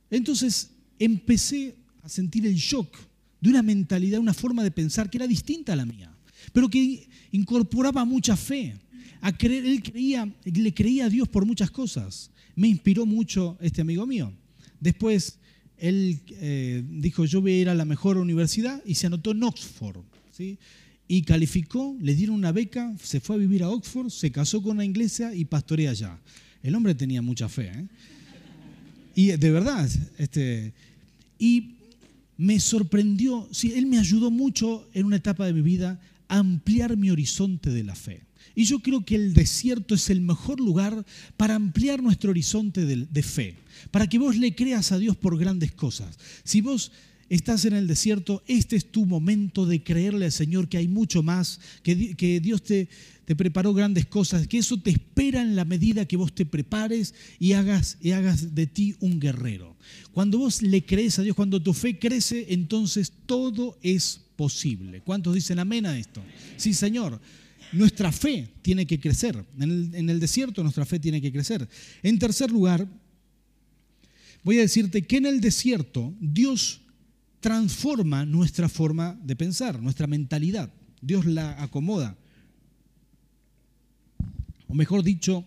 Entonces 0.10 0.72
empecé 0.98 1.76
a 2.02 2.10
sentir 2.10 2.48
el 2.48 2.56
shock 2.56 2.98
de 3.40 3.50
una 3.50 3.62
mentalidad, 3.62 4.20
una 4.20 4.34
forma 4.34 4.64
de 4.64 4.72
pensar 4.72 5.10
que 5.10 5.20
era 5.20 5.28
distinta 5.28 5.74
a 5.74 5.76
la 5.76 5.86
mía, 5.86 6.12
pero 6.54 6.70
que 6.70 7.08
incorporaba 7.32 8.06
mucha 8.06 8.36
fe. 8.36 8.76
A 9.22 9.36
creer, 9.36 9.66
él 9.66 9.84
creía, 9.84 10.28
le 10.44 10.74
creía 10.74 11.06
a 11.06 11.10
Dios 11.10 11.28
por 11.28 11.46
muchas 11.46 11.70
cosas. 11.72 12.32
Me 12.56 12.68
inspiró 12.68 13.06
mucho 13.06 13.58
este 13.62 13.82
amigo 13.82 14.06
mío. 14.06 14.34
Después 14.80 15.38
él 15.78 16.20
eh, 16.30 16.84
dijo, 16.88 17.26
yo 17.26 17.42
voy 17.42 17.54
a 17.54 17.62
ir 17.62 17.70
a 17.70 17.76
la 17.76 17.86
mejor 17.86 18.18
universidad 18.18 18.82
y 18.86 18.96
se 18.96 19.08
anotó 19.08 19.32
en 19.32 19.44
Oxford. 19.44 20.04
¿sí? 20.32 20.58
Y 21.08 21.24
calificó, 21.24 21.98
le 22.00 22.16
dieron 22.16 22.36
una 22.36 22.52
beca, 22.52 22.94
se 23.02 23.20
fue 23.20 23.36
a 23.36 23.40
vivir 23.40 23.64
a 23.64 23.70
Oxford, 23.70 24.10
se 24.10 24.32
casó 24.32 24.62
con 24.62 24.74
una 24.74 24.86
inglesa 24.86 25.36
y 25.36 25.46
pastorea 25.46 25.92
allá. 25.92 26.20
El 26.62 26.76
hombre 26.76 26.94
tenía 26.94 27.22
mucha 27.22 27.50
fe. 27.50 27.72
¿eh? 27.74 27.88
Y 29.16 29.28
de 29.32 29.52
verdad, 29.52 29.90
este, 30.18 30.74
y 31.40 31.76
me 32.38 32.60
sorprendió, 32.60 33.48
sí, 33.52 33.74
él 33.76 33.88
me 33.88 33.98
ayudó 33.98 34.32
mucho 34.32 34.88
en 34.94 35.06
una 35.06 35.18
etapa 35.18 35.46
de 35.46 35.54
mi 35.54 35.62
vida 35.62 36.00
ampliar 36.40 36.98
mi 36.98 37.12
horizonte 37.12 37.70
de 37.70 37.84
la 37.84 37.96
fe. 37.96 38.24
Y 38.56 38.66
yo 38.66 38.80
creo 38.80 39.06
que 39.06 39.16
el 39.16 39.34
desierto 39.34 39.96
es 39.96 40.10
el 40.10 40.22
mejor 40.22 40.60
lugar 40.60 41.06
para 41.38 41.56
ampliar 41.56 42.02
nuestro 42.02 42.32
horizonte 42.32 42.86
de, 42.86 43.24
fe, 43.24 43.56
para 43.92 44.08
que 44.08 44.18
vos 44.18 44.36
le 44.36 44.56
creas 44.56 44.92
a 44.92 44.98
Dios 44.98 45.16
por 45.16 45.38
grandes 45.38 45.72
cosas. 45.72 46.18
Si 46.44 46.62
vos 46.62 46.92
estás 47.36 47.64
en 47.64 47.74
el 47.74 47.88
desierto, 47.88 48.44
este 48.46 48.76
es 48.76 48.92
tu 48.92 49.06
momento 49.06 49.66
de 49.66 49.82
creerle 49.82 50.26
al 50.26 50.32
Señor 50.34 50.68
que 50.68 50.78
hay 50.78 50.90
mucho 50.90 51.24
más, 51.24 51.62
que, 51.82 52.14
que 52.16 52.42
Dios 52.42 52.62
te, 52.62 52.90
te, 53.24 53.38
preparó 53.38 53.74
grandes 53.74 54.06
cosas, 54.06 54.48
que 54.48 54.58
eso 54.58 54.78
te 54.78 54.90
espera 54.90 55.42
en 55.42 55.56
la 55.56 55.64
medida 55.64 56.06
que 56.06 56.18
vos 56.18 56.36
te 56.36 56.46
prepares 56.46 57.16
y 57.40 57.54
hagas, 57.54 57.98
y 58.02 58.12
hagas 58.12 58.54
de 58.54 58.68
ti 58.68 58.96
un 59.00 59.22
guerrero. 59.22 59.78
Cuando 60.12 60.40
vos 60.40 60.62
le 60.62 60.86
crees 60.86 61.20
a 61.20 61.22
Dios, 61.22 61.34
cuando 61.34 61.64
tu 61.64 61.74
fe 61.74 61.98
crece, 61.98 62.48
entonces 62.50 63.14
todo 63.26 63.78
es 63.82 64.20
posible. 64.36 65.00
¿Cuántos 65.00 65.34
dicen 65.34 65.60
amén 65.60 65.86
a 65.86 65.98
esto? 65.98 66.22
Sí, 66.58 66.74
Señor. 66.74 67.22
Nuestra 67.72 68.12
fe 68.12 68.50
tiene 68.62 68.86
que 68.86 69.00
crecer. 69.00 69.46
En 69.58 70.10
el, 70.10 70.20
desierto 70.20 70.62
nuestra 70.62 70.86
fe 70.86 71.00
tiene 71.00 71.22
que 71.22 71.32
crecer. 71.32 71.66
En 72.04 72.20
tercer 72.20 72.52
lugar, 72.52 72.86
voy 74.44 74.58
a 74.58 74.62
decirte 74.62 75.04
que 75.04 75.16
en 75.16 75.28
el 75.28 75.40
desierto 75.40 76.14
Dios 76.20 76.82
transforma 77.42 78.26
nuestra 78.26 78.70
forma 78.70 79.20
de 79.22 79.36
pensar, 79.36 79.82
nuestra 79.82 80.08
mentalidad. 80.08 80.72
Dios 81.02 81.26
la 81.26 81.62
acomoda. 81.62 82.16
O 84.68 84.74
mejor 84.74 85.04
dicho, 85.04 85.46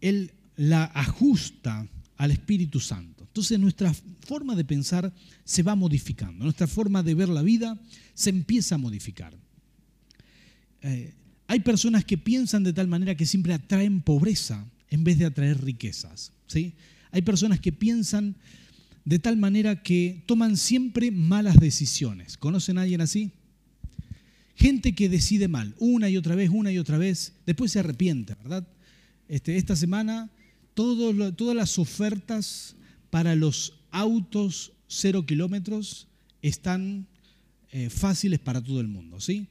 Él 0.00 0.32
la 0.56 0.84
ajusta 0.84 1.86
al 2.16 2.30
Espíritu 2.30 2.80
Santo. 2.80 3.24
Entonces 3.24 3.58
nuestra 3.58 3.92
forma 4.26 4.54
de 4.56 4.64
pensar 4.64 5.12
se 5.44 5.62
va 5.62 5.74
modificando, 5.74 6.44
nuestra 6.44 6.66
forma 6.66 7.02
de 7.02 7.14
ver 7.14 7.28
la 7.28 7.42
vida 7.42 7.78
se 8.14 8.30
empieza 8.30 8.76
a 8.76 8.78
modificar. 8.78 9.36
Eh, 10.82 11.14
hay 11.46 11.60
personas 11.60 12.04
que 12.04 12.16
piensan 12.16 12.64
de 12.64 12.72
tal 12.72 12.88
manera 12.88 13.16
que 13.16 13.26
siempre 13.26 13.52
atraen 13.52 14.00
pobreza 14.00 14.64
en 14.88 15.04
vez 15.04 15.18
de 15.18 15.26
atraer 15.26 15.62
riquezas. 15.62 16.32
¿sí? 16.46 16.74
Hay 17.10 17.22
personas 17.22 17.60
que 17.60 17.72
piensan 17.72 18.36
de 19.04 19.18
tal 19.18 19.36
manera 19.36 19.82
que 19.82 20.22
toman 20.26 20.56
siempre 20.56 21.10
malas 21.10 21.56
decisiones. 21.56 22.36
¿Conocen 22.38 22.78
a 22.78 22.82
alguien 22.82 23.00
así? 23.00 23.32
Gente 24.56 24.94
que 24.94 25.08
decide 25.08 25.48
mal, 25.48 25.74
una 25.78 26.08
y 26.08 26.16
otra 26.16 26.34
vez, 26.34 26.50
una 26.50 26.72
y 26.72 26.78
otra 26.78 26.96
vez, 26.96 27.34
después 27.44 27.72
se 27.72 27.80
arrepiente, 27.80 28.34
¿verdad? 28.36 28.66
Este, 29.28 29.56
esta 29.56 29.76
semana 29.76 30.30
todas 30.74 31.56
las 31.56 31.78
ofertas 31.78 32.76
para 33.10 33.34
los 33.36 33.74
autos 33.90 34.72
cero 34.86 35.24
kilómetros 35.24 36.08
están 36.42 37.06
eh, 37.72 37.90
fáciles 37.90 38.38
para 38.38 38.62
todo 38.62 38.80
el 38.80 38.88
mundo, 38.88 39.20
¿sí? 39.20 39.48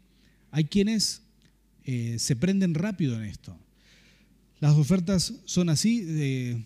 Hay 0.52 0.66
quienes 0.66 1.22
eh, 1.86 2.18
se 2.20 2.36
prenden 2.36 2.74
rápido 2.74 3.16
en 3.16 3.24
esto. 3.24 3.58
Las 4.60 4.76
ofertas 4.76 5.34
son 5.46 5.70
así, 5.70 6.66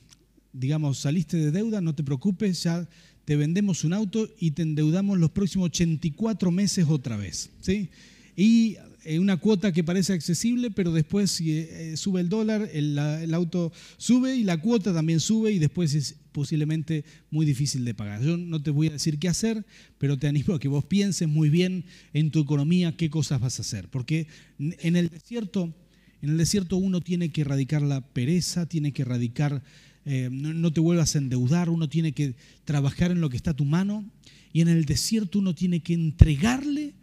digamos, 0.53 0.99
saliste 0.99 1.37
de 1.37 1.51
deuda, 1.51 1.81
no 1.81 1.95
te 1.95 2.03
preocupes, 2.03 2.63
ya 2.63 2.87
te 3.25 3.35
vendemos 3.35 3.83
un 3.83 3.93
auto 3.93 4.29
y 4.39 4.51
te 4.51 4.61
endeudamos 4.61 5.17
los 5.17 5.31
próximos 5.31 5.67
84 5.67 6.51
meses 6.51 6.85
otra 6.87 7.17
vez. 7.17 7.49
¿sí? 7.59 7.89
Y 8.35 8.77
eh, 9.03 9.19
una 9.19 9.37
cuota 9.37 9.71
que 9.71 9.83
parece 9.83 10.13
accesible, 10.13 10.69
pero 10.71 10.91
después 10.91 11.31
si 11.31 11.59
eh, 11.59 11.95
sube 11.97 12.21
el 12.21 12.29
dólar, 12.29 12.69
el, 12.73 12.97
el, 12.97 13.33
auto 13.33 13.71
sube 13.97 14.35
y 14.35 14.43
la 14.43 14.59
cuota 14.59 14.93
también 14.93 15.19
sube 15.19 15.51
y 15.51 15.59
después 15.59 15.93
es 15.93 16.15
posiblemente 16.33 17.05
muy 17.31 17.45
difícil 17.45 17.85
de 17.85 17.93
pagar. 17.93 18.21
Yo 18.21 18.37
no 18.37 18.61
te 18.61 18.69
voy 18.69 18.87
a 18.87 18.91
decir 18.91 19.17
qué 19.17 19.27
hacer, 19.27 19.65
pero 19.97 20.17
te 20.17 20.27
animo 20.27 20.53
a 20.53 20.59
que 20.59 20.67
vos 20.67 20.85
pienses 20.85 21.27
muy 21.27 21.49
bien 21.49 21.85
en 22.13 22.31
tu 22.31 22.41
economía 22.41 22.95
qué 22.95 23.09
cosas 23.09 23.39
vas 23.39 23.59
a 23.59 23.61
hacer, 23.61 23.89
porque 23.89 24.27
en 24.59 24.95
el 24.95 25.09
desierto, 25.09 25.73
en 26.21 26.29
el 26.29 26.37
desierto 26.37 26.77
uno 26.77 27.01
tiene 27.01 27.29
que 27.29 27.41
erradicar 27.41 27.81
la 27.81 28.01
pereza, 28.01 28.67
tiene 28.67 28.91
que 28.91 29.01
erradicar, 29.01 29.63
eh, 30.09 30.29
no, 30.31 30.71
te 30.71 30.79
vuelvas 30.79 31.15
a 31.15 31.17
endeudar, 31.17 31.69
uno 31.69 31.89
tiene 31.89 32.13
que 32.13 32.33
trabajar 32.63 33.11
en 33.11 33.19
lo 33.19 33.29
que 33.29 33.35
está 33.35 33.51
a 33.51 33.55
tu 33.55 33.65
mano, 33.65 34.09
y 34.53 34.61
en 34.61 34.69
el 34.69 34.85
desierto 34.85 35.39
uno 35.39 35.53
tiene 35.53 35.81
que 35.81 35.93
entregarle 35.93 36.93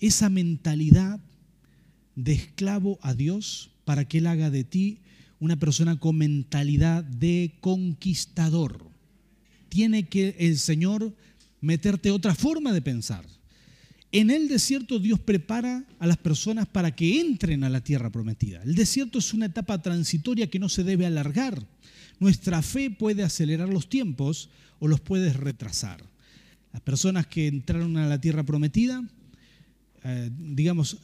esa 0.00 0.30
mentalidad 0.30 1.18
de 2.14 2.34
esclavo 2.34 3.00
a 3.02 3.14
Dios 3.14 3.70
para 3.84 4.06
que 4.06 4.18
Él 4.18 4.28
haga 4.28 4.48
de 4.48 4.62
ti 4.62 4.98
una 5.40 5.58
persona 5.58 5.98
con 5.98 6.18
mentalidad 6.18 7.02
de 7.02 7.54
conquistador. 7.60 8.86
Tiene 9.68 10.04
que 10.04 10.36
el 10.38 10.56
Señor 10.56 11.12
meterte 11.60 12.12
otra 12.12 12.36
forma 12.36 12.72
de 12.72 12.80
pensar. 12.80 13.24
En 14.12 14.30
el 14.30 14.46
desierto 14.46 15.00
Dios 15.00 15.18
prepara 15.18 15.84
a 15.98 16.06
las 16.06 16.18
personas 16.18 16.68
para 16.68 16.94
que 16.94 17.20
entren 17.20 17.64
a 17.64 17.70
la 17.70 17.82
tierra 17.82 18.10
prometida. 18.10 18.62
El 18.62 18.76
desierto 18.76 19.18
es 19.18 19.34
una 19.34 19.46
etapa 19.46 19.82
transitoria 19.82 20.48
que 20.48 20.60
no 20.60 20.68
se 20.68 20.84
debe 20.84 21.06
alargar. 21.06 21.66
Nuestra 22.22 22.62
fe 22.62 22.88
puede 22.88 23.24
acelerar 23.24 23.68
los 23.68 23.88
tiempos 23.88 24.48
o 24.78 24.86
los 24.86 25.00
puede 25.00 25.32
retrasar. 25.32 26.04
Las 26.72 26.80
personas 26.80 27.26
que 27.26 27.48
entraron 27.48 27.96
a 27.96 28.06
la 28.06 28.20
tierra 28.20 28.44
prometida, 28.44 29.02
eh, 30.04 30.30
digamos, 30.38 30.98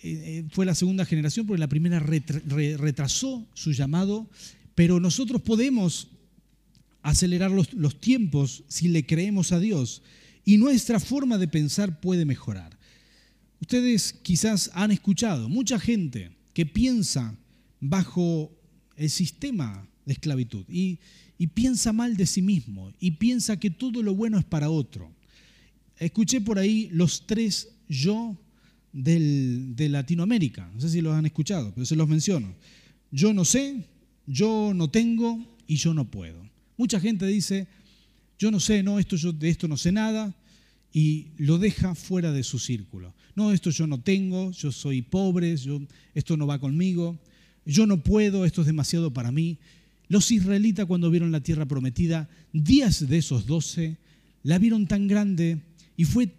eh, 0.00 0.12
eh, 0.44 0.44
fue 0.52 0.64
la 0.64 0.76
segunda 0.76 1.04
generación 1.04 1.44
porque 1.44 1.58
la 1.58 1.66
primera 1.66 1.98
retrasó 1.98 3.44
su 3.52 3.72
llamado, 3.72 4.30
pero 4.76 5.00
nosotros 5.00 5.42
podemos 5.42 6.06
acelerar 7.02 7.50
los, 7.50 7.72
los 7.72 8.00
tiempos 8.00 8.62
si 8.68 8.86
le 8.86 9.04
creemos 9.04 9.50
a 9.50 9.58
Dios 9.58 10.02
y 10.44 10.56
nuestra 10.56 11.00
forma 11.00 11.36
de 11.36 11.48
pensar 11.48 11.98
puede 11.98 12.24
mejorar. 12.24 12.78
Ustedes 13.60 14.12
quizás 14.22 14.70
han 14.74 14.92
escuchado 14.92 15.48
mucha 15.48 15.80
gente 15.80 16.30
que 16.54 16.64
piensa 16.64 17.34
bajo 17.80 18.52
el 18.94 19.10
sistema 19.10 19.88
de 20.04 20.12
esclavitud 20.12 20.64
y, 20.68 20.98
piensa 21.54 21.92
mal 21.92 22.16
de 22.16 22.24
sí 22.24 22.40
mismo 22.40 22.92
y 23.00 23.12
piensa 23.12 23.58
que 23.58 23.68
todo 23.68 24.00
lo 24.00 24.14
bueno 24.14 24.38
es 24.38 24.44
para 24.44 24.70
otro. 24.70 25.10
Escuché 25.98 26.40
por 26.40 26.56
ahí 26.56 26.88
los 26.92 27.26
tres 27.26 27.68
yo 27.88 28.36
de 28.92 29.88
Latinoamérica. 29.88 30.70
No 30.72 30.80
sé 30.80 30.88
si 30.88 31.00
los 31.00 31.14
han 31.14 31.26
escuchado, 31.26 31.72
pero 31.74 31.84
se 31.84 31.96
los 31.96 32.08
menciono. 32.08 32.54
Yo 33.10 33.34
no 33.34 33.44
sé, 33.44 33.84
yo 34.26 34.72
no 34.72 34.88
tengo 34.88 35.58
y 35.66 35.76
yo 35.76 35.94
no 35.94 36.08
puedo. 36.08 36.48
Mucha 36.76 37.00
gente 37.00 37.26
dice, 37.26 37.66
yo 38.38 38.50
no 38.50 38.60
sé, 38.60 38.82
no, 38.82 38.98
esto 38.98 39.16
yo 39.16 39.32
de 39.32 39.48
esto 39.48 39.68
no 39.68 39.76
sé 39.76 39.92
nada 39.92 40.34
y 40.92 41.28
lo 41.38 41.58
deja 41.58 41.94
fuera 41.94 42.32
de 42.32 42.42
su 42.42 42.58
círculo. 42.58 43.14
No, 43.34 43.52
esto 43.52 43.70
yo 43.70 43.86
no 43.86 44.00
tengo, 44.00 44.50
yo 44.52 44.72
soy 44.72 45.02
pobre, 45.02 45.56
yo, 45.56 45.80
esto 46.14 46.36
no 46.36 46.46
va 46.46 46.58
conmigo. 46.58 47.18
yo 47.64 47.86
no 47.86 48.02
puedo, 48.02 48.44
esto 48.44 48.62
es 48.62 48.66
demasiado 48.66 49.12
para 49.12 49.30
mí. 49.32 49.58
Los 50.12 50.30
israelitas 50.30 50.84
cuando 50.84 51.10
vieron 51.10 51.32
la 51.32 51.40
tierra 51.40 51.64
prometida, 51.64 52.28
días 52.52 53.08
de 53.08 53.16
esos 53.16 53.46
doce, 53.46 53.96
la 54.42 54.58
vieron 54.58 54.86
tan 54.86 55.08
grande 55.08 55.62
y 55.96 56.04
fue 56.04 56.34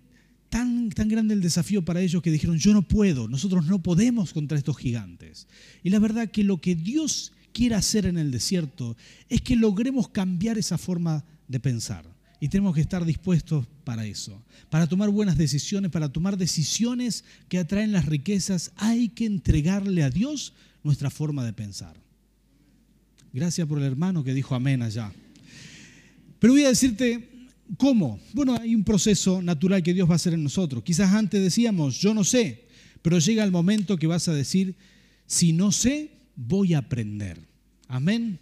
tan, 0.49 0.91
tan 0.91 1.09
grande 1.09 1.34
el 1.34 1.41
desafío 1.41 1.84
para 1.84 1.99
ellos 1.99 2.21
que 2.21 2.30
dijeron, 2.30 2.59
yo 2.59 2.71
no 2.71 2.88
puedo, 2.88 3.28
nosotros 3.28 3.65
no 3.65 3.82
podemos 3.82 4.32
contra 4.32 4.59
estos 4.59 4.78
gigantes. 4.78 5.47
Y 5.82 5.89
la 5.89 5.97
verdad 5.97 6.30
que 6.30 6.43
lo 6.43 6.61
que 6.61 6.76
Dios 6.76 7.32
quiere 7.51 7.74
hacer 7.74 8.05
en 8.05 8.19
el 8.19 8.30
desierto 8.30 8.95
es 9.28 9.41
que 9.41 9.55
logremos 9.55 10.07
cambiar 10.07 10.59
esa 10.59 10.78
forma 10.78 11.26
de 11.47 11.59
pensar. 11.59 12.05
Y 12.39 12.49
tenemos 12.49 12.76
que 12.76 12.82
estar 12.82 13.03
dispuestos 13.05 13.65
para 13.86 14.05
eso, 14.05 14.39
para 14.69 14.86
tomar 14.86 15.09
buenas 15.09 15.36
decisiones, 15.36 15.89
para 15.89 16.13
tomar 16.13 16.38
decisiones 16.38 17.26
que 17.49 17.57
atraen 17.57 17.91
las 17.91 18.05
riquezas. 18.05 18.71
Hay 18.76 19.09
que 19.09 19.26
entregarle 19.26 20.03
a 20.03 20.11
Dios 20.11 20.53
nuestra 20.84 21.09
forma 21.09 21.43
de 21.43 21.53
pensar. 21.53 22.03
Gracias 23.34 23.67
por 23.67 23.79
el 23.79 23.86
hermano 23.86 24.23
que 24.23 24.31
dijo 24.31 24.53
amén 24.53 24.84
allá. 24.84 25.11
Pero 26.38 26.53
voy 26.53 26.65
a 26.65 26.69
decirte 26.69 27.29
cómo. 27.77 28.19
Bueno, 28.31 28.55
hay 28.59 28.75
un 28.75 28.84
proceso 28.84 29.41
natural 29.41 29.81
que 29.81 29.95
Dios 29.95 30.07
va 30.07 30.13
a 30.13 30.17
hacer 30.17 30.34
en 30.34 30.43
nosotros. 30.43 30.84
Quizás 30.84 31.11
antes 31.13 31.41
decíamos, 31.41 31.99
yo 31.99 32.13
no 32.13 32.23
sé, 32.23 32.67
pero 33.01 33.17
llega 33.17 33.43
el 33.43 33.51
momento 33.51 33.97
que 33.97 34.05
vas 34.05 34.27
a 34.27 34.34
decir, 34.34 34.75
si 35.25 35.51
no 35.51 35.71
sé, 35.71 36.11
voy 36.36 36.75
a 36.75 36.79
aprender. 36.79 37.39
Amén. 37.88 38.39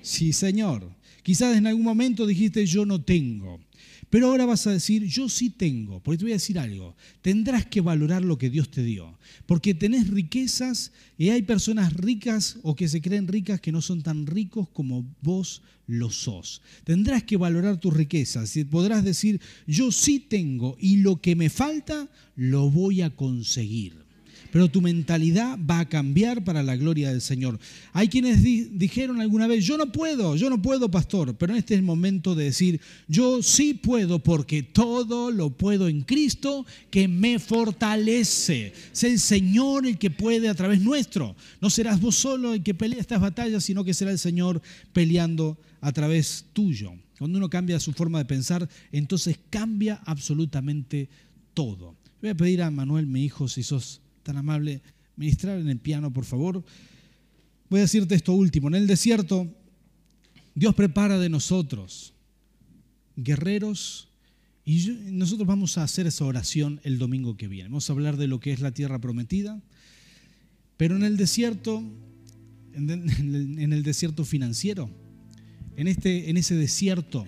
Sí, 0.00 0.32
Señor. 0.32 0.90
Quizás 1.22 1.54
en 1.56 1.66
algún 1.66 1.84
momento 1.84 2.26
dijiste 2.26 2.64
yo 2.64 2.86
no 2.86 3.02
tengo, 3.02 3.60
pero 4.12 4.26
ahora 4.26 4.44
vas 4.44 4.66
a 4.66 4.72
decir 4.72 5.06
yo 5.06 5.26
sí 5.30 5.48
tengo, 5.48 6.02
porque 6.02 6.18
te 6.18 6.24
voy 6.26 6.32
a 6.32 6.34
decir 6.34 6.58
algo, 6.58 6.94
tendrás 7.22 7.64
que 7.64 7.80
valorar 7.80 8.22
lo 8.22 8.36
que 8.36 8.50
Dios 8.50 8.70
te 8.70 8.84
dio, 8.84 9.18
porque 9.46 9.72
tenés 9.72 10.08
riquezas 10.08 10.92
y 11.16 11.30
hay 11.30 11.40
personas 11.40 11.94
ricas 11.94 12.58
o 12.62 12.76
que 12.76 12.88
se 12.88 13.00
creen 13.00 13.26
ricas 13.26 13.62
que 13.62 13.72
no 13.72 13.80
son 13.80 14.02
tan 14.02 14.26
ricos 14.26 14.68
como 14.68 15.10
vos 15.22 15.62
lo 15.86 16.10
sos. 16.10 16.60
Tendrás 16.84 17.22
que 17.22 17.38
valorar 17.38 17.80
tus 17.80 17.94
riquezas 17.94 18.54
y 18.54 18.64
podrás 18.64 19.02
decir 19.02 19.40
yo 19.66 19.90
sí 19.90 20.20
tengo 20.20 20.76
y 20.78 20.98
lo 20.98 21.22
que 21.22 21.34
me 21.34 21.48
falta 21.48 22.10
lo 22.36 22.70
voy 22.70 23.00
a 23.00 23.16
conseguir 23.16 24.01
pero 24.52 24.70
tu 24.70 24.82
mentalidad 24.82 25.58
va 25.58 25.80
a 25.80 25.88
cambiar 25.88 26.44
para 26.44 26.62
la 26.62 26.76
gloria 26.76 27.10
del 27.10 27.22
Señor. 27.22 27.58
Hay 27.94 28.08
quienes 28.08 28.42
dijeron 28.42 29.22
alguna 29.22 29.46
vez, 29.46 29.64
yo 29.64 29.78
no 29.78 29.90
puedo, 29.90 30.36
yo 30.36 30.50
no 30.50 30.60
puedo, 30.60 30.90
pastor, 30.90 31.34
pero 31.38 31.54
en 31.54 31.58
este 31.58 31.72
es 31.72 31.78
el 31.78 31.86
momento 31.86 32.34
de 32.34 32.44
decir, 32.44 32.78
yo 33.08 33.42
sí 33.42 33.72
puedo 33.72 34.18
porque 34.18 34.62
todo 34.62 35.30
lo 35.30 35.56
puedo 35.56 35.88
en 35.88 36.02
Cristo 36.02 36.66
que 36.90 37.08
me 37.08 37.38
fortalece. 37.38 38.74
Es 38.92 39.04
el 39.04 39.18
Señor 39.18 39.86
el 39.86 39.96
que 39.96 40.10
puede 40.10 40.50
a 40.50 40.54
través 40.54 40.82
nuestro. 40.82 41.34
No 41.62 41.70
serás 41.70 41.98
vos 41.98 42.16
solo 42.16 42.52
el 42.52 42.62
que 42.62 42.74
pelea 42.74 43.00
estas 43.00 43.22
batallas, 43.22 43.64
sino 43.64 43.84
que 43.84 43.94
será 43.94 44.10
el 44.10 44.18
Señor 44.18 44.60
peleando 44.92 45.56
a 45.80 45.92
través 45.92 46.44
tuyo. 46.52 46.92
Cuando 47.18 47.38
uno 47.38 47.48
cambia 47.48 47.80
su 47.80 47.94
forma 47.94 48.18
de 48.18 48.26
pensar, 48.26 48.68
entonces 48.90 49.38
cambia 49.48 50.02
absolutamente 50.04 51.08
todo. 51.54 51.96
Voy 52.20 52.28
a 52.28 52.36
pedir 52.36 52.60
a 52.60 52.70
Manuel, 52.70 53.06
mi 53.06 53.24
hijo, 53.24 53.48
si 53.48 53.62
sos 53.62 54.01
tan 54.22 54.36
amable, 54.36 54.82
ministrar 55.16 55.58
en 55.58 55.68
el 55.68 55.78
piano, 55.78 56.12
por 56.12 56.24
favor. 56.24 56.64
Voy 57.68 57.80
a 57.80 57.82
decirte 57.82 58.14
esto 58.14 58.32
último. 58.32 58.68
En 58.68 58.74
el 58.74 58.86
desierto, 58.86 59.48
Dios 60.54 60.74
prepara 60.74 61.18
de 61.18 61.28
nosotros 61.28 62.14
guerreros 63.16 64.08
y 64.64 64.88
nosotros 65.10 65.46
vamos 65.46 65.76
a 65.76 65.82
hacer 65.82 66.06
esa 66.06 66.24
oración 66.24 66.80
el 66.84 66.98
domingo 66.98 67.36
que 67.36 67.48
viene. 67.48 67.68
Vamos 67.68 67.88
a 67.88 67.92
hablar 67.92 68.16
de 68.16 68.28
lo 68.28 68.40
que 68.40 68.52
es 68.52 68.60
la 68.60 68.72
tierra 68.72 69.00
prometida, 69.00 69.60
pero 70.76 70.96
en 70.96 71.02
el 71.02 71.16
desierto, 71.16 71.82
en 72.74 73.72
el 73.72 73.82
desierto 73.82 74.24
financiero, 74.24 74.88
en, 75.76 75.88
este, 75.88 76.30
en 76.30 76.36
ese 76.36 76.54
desierto, 76.54 77.26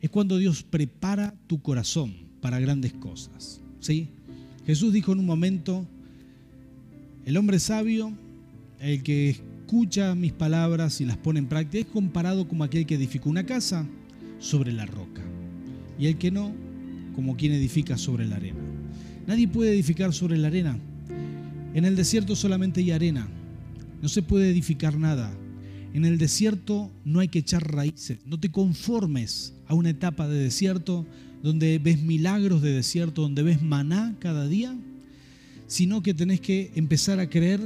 es 0.00 0.10
cuando 0.10 0.38
Dios 0.38 0.62
prepara 0.62 1.34
tu 1.46 1.60
corazón 1.60 2.14
para 2.40 2.60
grandes 2.60 2.92
cosas. 2.92 3.60
¿sí? 3.80 4.08
Jesús 4.66 4.92
dijo 4.92 5.12
en 5.12 5.20
un 5.20 5.26
momento, 5.26 5.86
el 7.28 7.36
hombre 7.36 7.60
sabio, 7.60 8.10
el 8.80 9.02
que 9.02 9.28
escucha 9.28 10.14
mis 10.14 10.32
palabras 10.32 11.02
y 11.02 11.04
las 11.04 11.18
pone 11.18 11.40
en 11.40 11.46
práctica, 11.46 11.86
es 11.86 11.92
comparado 11.92 12.48
como 12.48 12.64
aquel 12.64 12.86
que 12.86 12.94
edifica 12.94 13.28
una 13.28 13.44
casa 13.44 13.86
sobre 14.38 14.72
la 14.72 14.86
roca. 14.86 15.20
Y 15.98 16.06
el 16.06 16.16
que 16.16 16.30
no, 16.30 16.54
como 17.14 17.36
quien 17.36 17.52
edifica 17.52 17.98
sobre 17.98 18.26
la 18.26 18.36
arena. 18.36 18.60
Nadie 19.26 19.46
puede 19.46 19.74
edificar 19.74 20.14
sobre 20.14 20.38
la 20.38 20.48
arena. 20.48 20.78
En 21.74 21.84
el 21.84 21.96
desierto 21.96 22.34
solamente 22.34 22.80
hay 22.80 22.92
arena. 22.92 23.28
No 24.00 24.08
se 24.08 24.22
puede 24.22 24.48
edificar 24.48 24.96
nada. 24.96 25.30
En 25.92 26.06
el 26.06 26.16
desierto 26.16 26.90
no 27.04 27.20
hay 27.20 27.28
que 27.28 27.40
echar 27.40 27.74
raíces. 27.74 28.20
No 28.24 28.40
te 28.40 28.50
conformes 28.50 29.52
a 29.66 29.74
una 29.74 29.90
etapa 29.90 30.28
de 30.28 30.44
desierto 30.44 31.04
donde 31.42 31.78
ves 31.78 32.00
milagros 32.00 32.62
de 32.62 32.72
desierto, 32.72 33.20
donde 33.20 33.42
ves 33.42 33.60
maná 33.60 34.16
cada 34.18 34.48
día 34.48 34.74
sino 35.68 36.02
que 36.02 36.14
tenés 36.14 36.40
que 36.40 36.72
empezar 36.74 37.20
a 37.20 37.28
creer 37.28 37.60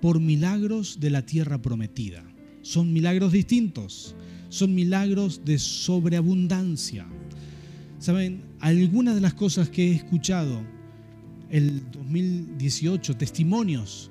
por 0.00 0.18
milagros 0.18 0.98
de 0.98 1.10
la 1.10 1.24
tierra 1.24 1.62
prometida. 1.62 2.24
Son 2.62 2.92
milagros 2.92 3.30
distintos, 3.30 4.16
son 4.48 4.74
milagros 4.74 5.44
de 5.44 5.58
sobreabundancia. 5.58 7.06
Saben, 8.00 8.42
algunas 8.58 9.14
de 9.14 9.20
las 9.20 9.34
cosas 9.34 9.68
que 9.68 9.92
he 9.92 9.94
escuchado 9.94 10.60
el 11.50 11.88
2018, 11.92 13.16
testimonios, 13.16 14.10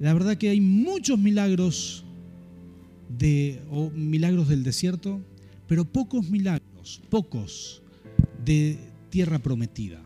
la 0.00 0.12
verdad 0.14 0.36
que 0.36 0.48
hay 0.48 0.60
muchos 0.60 1.18
milagros 1.18 2.04
de 3.18 3.60
o 3.70 3.90
milagros 3.90 4.48
del 4.48 4.64
desierto, 4.64 5.20
pero 5.68 5.84
pocos 5.84 6.28
milagros, 6.28 7.02
pocos 7.08 7.82
de 8.44 8.78
tierra 9.10 9.38
prometida. 9.38 10.02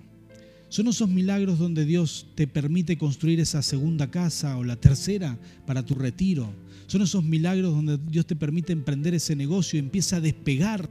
Son 0.68 0.88
esos 0.88 1.08
milagros 1.08 1.58
donde 1.58 1.84
Dios 1.84 2.26
te 2.34 2.46
permite 2.46 2.98
construir 2.98 3.38
esa 3.38 3.62
segunda 3.62 4.10
casa 4.10 4.56
o 4.58 4.64
la 4.64 4.76
tercera 4.76 5.38
para 5.64 5.84
tu 5.84 5.94
retiro. 5.94 6.52
Son 6.88 7.02
esos 7.02 7.22
milagros 7.22 7.72
donde 7.72 7.98
Dios 7.98 8.26
te 8.26 8.34
permite 8.34 8.72
emprender 8.72 9.14
ese 9.14 9.36
negocio 9.36 9.78
empieza 9.78 10.16
a 10.16 10.20
despegar 10.20 10.88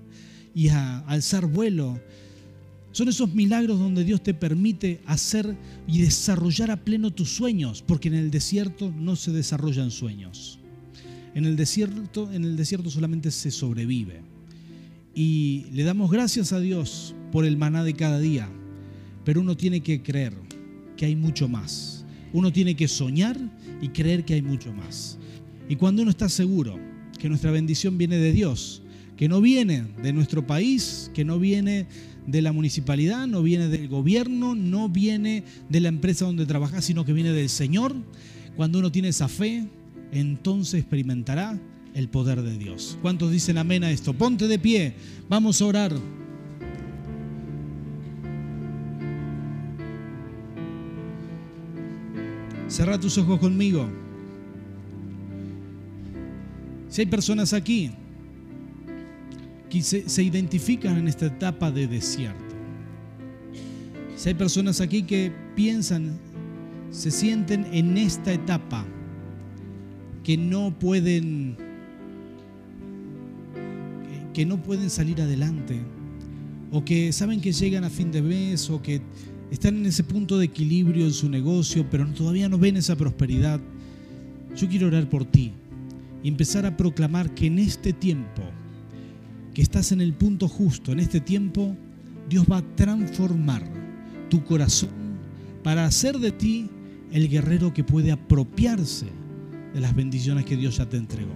y 0.53 0.69
a 0.69 0.99
alzar 0.99 1.45
vuelo. 1.45 1.99
Son 2.93 3.09
esos 3.09 3.33
milagros 3.33 3.77
donde 3.77 4.05
Dios 4.05 4.23
te 4.23 4.33
permite 4.33 5.01
hacer 5.05 5.57
y 5.85 6.01
desarrollar 6.01 6.71
a 6.71 6.77
pleno 6.77 7.11
tus 7.11 7.29
sueños, 7.29 7.83
porque 7.85 8.07
en 8.07 8.13
el 8.13 8.31
desierto 8.31 8.93
no 8.97 9.17
se 9.17 9.33
desarrollan 9.33 9.91
sueños. 9.91 10.59
En 11.33 11.43
el 11.43 11.57
desierto, 11.57 12.31
en 12.31 12.45
el 12.45 12.55
desierto 12.55 12.89
solamente 12.89 13.31
se 13.31 13.51
sobrevive. 13.51 14.21
Y 15.13 15.65
le 15.73 15.83
damos 15.83 16.09
gracias 16.09 16.53
a 16.53 16.61
Dios 16.61 17.13
por 17.33 17.43
el 17.43 17.57
maná 17.57 17.83
de 17.83 17.93
cada 17.93 18.19
día 18.19 18.49
pero 19.25 19.41
uno 19.41 19.57
tiene 19.57 19.81
que 19.81 20.01
creer 20.01 20.33
que 20.95 21.05
hay 21.05 21.15
mucho 21.15 21.49
más. 21.49 22.05
Uno 22.31 22.53
tiene 22.53 22.75
que 22.75 22.87
soñar 22.87 23.37
y 23.81 23.89
creer 23.89 24.23
que 24.23 24.35
hay 24.35 24.41
mucho 24.41 24.71
más. 24.71 25.17
Y 25.67 25.75
cuando 25.75 26.03
uno 26.03 26.11
está 26.11 26.29
seguro 26.29 26.79
que 27.19 27.27
nuestra 27.27 27.51
bendición 27.51 27.97
viene 27.97 28.17
de 28.17 28.31
Dios, 28.31 28.83
que 29.17 29.27
no 29.27 29.41
viene 29.41 29.83
de 30.01 30.13
nuestro 30.13 30.45
país, 30.45 31.09
que 31.13 31.25
no 31.25 31.39
viene 31.39 31.87
de 32.27 32.41
la 32.41 32.51
municipalidad, 32.51 33.27
no 33.27 33.41
viene 33.41 33.67
del 33.67 33.87
gobierno, 33.87 34.55
no 34.55 34.89
viene 34.89 35.43
de 35.69 35.79
la 35.79 35.89
empresa 35.89 36.25
donde 36.25 36.45
trabaja, 36.45 36.81
sino 36.81 37.05
que 37.05 37.13
viene 37.13 37.31
del 37.31 37.49
Señor, 37.49 37.95
cuando 38.55 38.79
uno 38.79 38.91
tiene 38.91 39.09
esa 39.09 39.27
fe, 39.27 39.67
entonces 40.11 40.81
experimentará 40.81 41.59
el 41.93 42.09
poder 42.09 42.41
de 42.41 42.57
Dios. 42.57 42.97
¿Cuántos 43.01 43.31
dicen 43.31 43.57
amén 43.57 43.83
a 43.83 43.91
esto? 43.91 44.13
Ponte 44.13 44.47
de 44.47 44.59
pie, 44.59 44.93
vamos 45.29 45.61
a 45.61 45.65
orar. 45.65 46.24
Cerra 52.75 52.99
tus 52.99 53.17
ojos 53.17 53.39
conmigo. 53.39 53.87
Si 56.89 57.03
hay 57.03 57.05
personas 57.07 57.53
aquí 57.53 57.89
que 59.69 59.81
se, 59.81 60.21
identifican 60.21 60.97
en 60.97 61.07
esta 61.07 61.27
etapa 61.27 61.71
de 61.71 61.87
desierto, 61.87 62.53
si 64.17 64.27
hay 64.27 64.35
personas 64.35 64.81
aquí 64.81 65.03
que 65.03 65.31
piensan, 65.55 66.19
se 66.91 67.11
sienten 67.11 67.65
en 67.71 67.97
esta 67.97 68.33
etapa, 68.33 68.83
que 70.21 70.35
no 70.35 70.77
pueden, 70.77 71.55
que 74.33 74.45
no 74.45 74.61
pueden 74.61 74.89
salir 74.89 75.21
adelante, 75.21 75.79
o 76.73 76.83
que 76.83 77.13
saben 77.13 77.39
que 77.39 77.53
llegan 77.53 77.85
a 77.85 77.89
fin 77.89 78.11
de 78.11 78.21
mes, 78.21 78.69
o 78.69 78.81
que 78.81 79.01
están 79.51 79.77
en 79.77 79.85
ese 79.85 80.03
punto 80.03 80.37
de 80.37 80.45
equilibrio 80.45 81.05
en 81.05 81.13
su 81.13 81.29
negocio, 81.29 81.85
pero 81.89 82.05
todavía 82.07 82.49
no 82.49 82.57
ven 82.57 82.77
esa 82.77 82.95
prosperidad, 82.95 83.59
yo 84.55 84.67
quiero 84.67 84.87
orar 84.87 85.09
por 85.09 85.25
ti 85.25 85.51
y 86.23 86.27
empezar 86.27 86.65
a 86.65 86.75
proclamar 86.75 87.33
que 87.35 87.47
en 87.47 87.59
este 87.59 87.93
tiempo, 87.93 88.41
que 89.53 89.61
estás 89.61 89.91
en 89.91 90.01
el 90.01 90.13
punto 90.13 90.47
justo, 90.47 90.91
en 90.91 90.99
este 90.99 91.19
tiempo, 91.19 91.75
Dios 92.29 92.45
va 92.51 92.57
a 92.57 92.75
transformar 92.75 93.63
tu 94.29 94.43
corazón 94.43 94.89
para 95.63 95.85
hacer 95.85 96.17
de 96.19 96.31
ti 96.31 96.69
el 97.11 97.29
guerrero 97.29 97.73
que 97.73 97.83
puede 97.83 98.11
apropiarse 98.11 99.07
de 99.73 99.79
las 99.79 99.95
bendiciones 99.95 100.45
que 100.45 100.57
Dios 100.57 100.77
ya 100.77 100.89
te 100.89 100.97
entregó. 100.97 101.33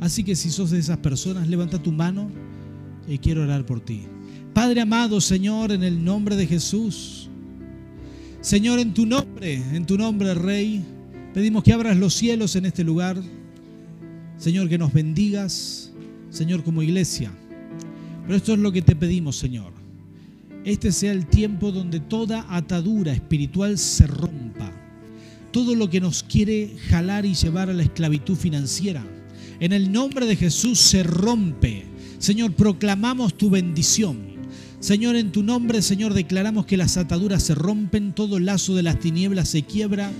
Así 0.00 0.24
que 0.24 0.36
si 0.36 0.50
sos 0.50 0.70
de 0.70 0.78
esas 0.78 0.98
personas, 0.98 1.48
levanta 1.48 1.82
tu 1.82 1.92
mano 1.92 2.30
y 3.06 3.18
quiero 3.18 3.42
orar 3.42 3.64
por 3.64 3.80
ti. 3.80 4.02
Padre 4.52 4.80
amado, 4.80 5.20
Señor, 5.20 5.72
en 5.72 5.82
el 5.82 6.04
nombre 6.04 6.36
de 6.36 6.46
Jesús. 6.46 7.23
Señor, 8.44 8.78
en 8.78 8.92
tu 8.92 9.06
nombre, 9.06 9.54
en 9.54 9.86
tu 9.86 9.96
nombre, 9.96 10.34
Rey, 10.34 10.84
pedimos 11.32 11.64
que 11.64 11.72
abras 11.72 11.96
los 11.96 12.12
cielos 12.12 12.54
en 12.56 12.66
este 12.66 12.84
lugar. 12.84 13.16
Señor, 14.36 14.68
que 14.68 14.76
nos 14.76 14.92
bendigas, 14.92 15.90
Señor, 16.28 16.62
como 16.62 16.82
iglesia. 16.82 17.32
Pero 18.24 18.36
esto 18.36 18.52
es 18.52 18.58
lo 18.58 18.70
que 18.70 18.82
te 18.82 18.94
pedimos, 18.94 19.38
Señor. 19.38 19.72
Este 20.62 20.92
sea 20.92 21.12
el 21.12 21.24
tiempo 21.26 21.72
donde 21.72 22.00
toda 22.00 22.44
atadura 22.54 23.14
espiritual 23.14 23.78
se 23.78 24.06
rompa. 24.06 24.70
Todo 25.50 25.74
lo 25.74 25.88
que 25.88 26.02
nos 26.02 26.22
quiere 26.22 26.76
jalar 26.90 27.24
y 27.24 27.32
llevar 27.32 27.70
a 27.70 27.72
la 27.72 27.84
esclavitud 27.84 28.36
financiera. 28.36 29.02
En 29.58 29.72
el 29.72 29.90
nombre 29.90 30.26
de 30.26 30.36
Jesús 30.36 30.78
se 30.78 31.02
rompe. 31.02 31.86
Señor, 32.18 32.52
proclamamos 32.52 33.38
tu 33.38 33.48
bendición. 33.48 34.33
Señor, 34.84 35.16
en 35.16 35.32
tu 35.32 35.42
nombre, 35.42 35.80
Señor, 35.80 36.12
declaramos 36.12 36.66
que 36.66 36.76
las 36.76 36.98
ataduras 36.98 37.42
se 37.42 37.54
rompen, 37.54 38.12
todo 38.12 38.38
lazo 38.38 38.74
de 38.74 38.82
las 38.82 39.00
tinieblas 39.00 39.48
se 39.48 39.62
quiebra. 39.62 40.12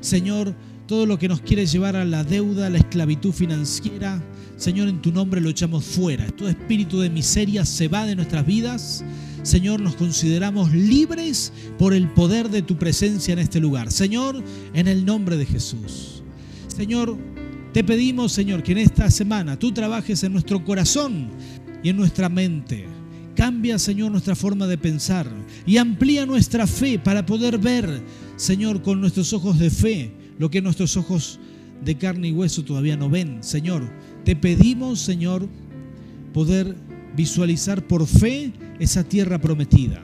Señor, 0.00 0.56
todo 0.88 1.06
lo 1.06 1.20
que 1.20 1.28
nos 1.28 1.40
quiere 1.40 1.66
llevar 1.66 1.94
a 1.94 2.04
la 2.04 2.24
deuda, 2.24 2.66
a 2.66 2.70
la 2.70 2.78
esclavitud 2.78 3.30
financiera, 3.30 4.20
Señor, 4.56 4.88
en 4.88 5.00
tu 5.00 5.12
nombre 5.12 5.40
lo 5.40 5.50
echamos 5.50 5.84
fuera. 5.84 6.26
Todo 6.32 6.48
espíritu 6.48 6.98
de 6.98 7.10
miseria 7.10 7.64
se 7.64 7.86
va 7.86 8.06
de 8.06 8.16
nuestras 8.16 8.44
vidas. 8.44 9.04
Señor, 9.44 9.80
nos 9.80 9.94
consideramos 9.94 10.72
libres 10.72 11.52
por 11.78 11.94
el 11.94 12.08
poder 12.08 12.48
de 12.50 12.62
tu 12.62 12.76
presencia 12.76 13.32
en 13.34 13.38
este 13.38 13.60
lugar. 13.60 13.92
Señor, 13.92 14.42
en 14.74 14.88
el 14.88 15.04
nombre 15.04 15.36
de 15.36 15.46
Jesús. 15.46 16.24
Señor, 16.66 17.16
te 17.72 17.84
pedimos, 17.84 18.32
Señor, 18.32 18.64
que 18.64 18.72
en 18.72 18.78
esta 18.78 19.12
semana 19.12 19.56
tú 19.56 19.70
trabajes 19.70 20.24
en 20.24 20.32
nuestro 20.32 20.64
corazón 20.64 21.28
y 21.84 21.90
en 21.90 21.96
nuestra 21.96 22.28
mente. 22.28 22.97
Cambia, 23.38 23.78
Señor, 23.78 24.10
nuestra 24.10 24.34
forma 24.34 24.66
de 24.66 24.76
pensar 24.76 25.30
y 25.64 25.76
amplía 25.76 26.26
nuestra 26.26 26.66
fe 26.66 26.98
para 26.98 27.24
poder 27.24 27.56
ver, 27.56 28.02
Señor, 28.34 28.82
con 28.82 29.00
nuestros 29.00 29.32
ojos 29.32 29.60
de 29.60 29.70
fe 29.70 30.12
lo 30.40 30.50
que 30.50 30.60
nuestros 30.60 30.96
ojos 30.96 31.38
de 31.84 31.96
carne 31.96 32.26
y 32.26 32.32
hueso 32.32 32.64
todavía 32.64 32.96
no 32.96 33.08
ven. 33.08 33.40
Señor, 33.44 33.88
te 34.24 34.34
pedimos, 34.34 34.98
Señor, 34.98 35.48
poder 36.34 36.74
visualizar 37.14 37.86
por 37.86 38.08
fe 38.08 38.52
esa 38.80 39.04
tierra 39.04 39.40
prometida. 39.40 40.02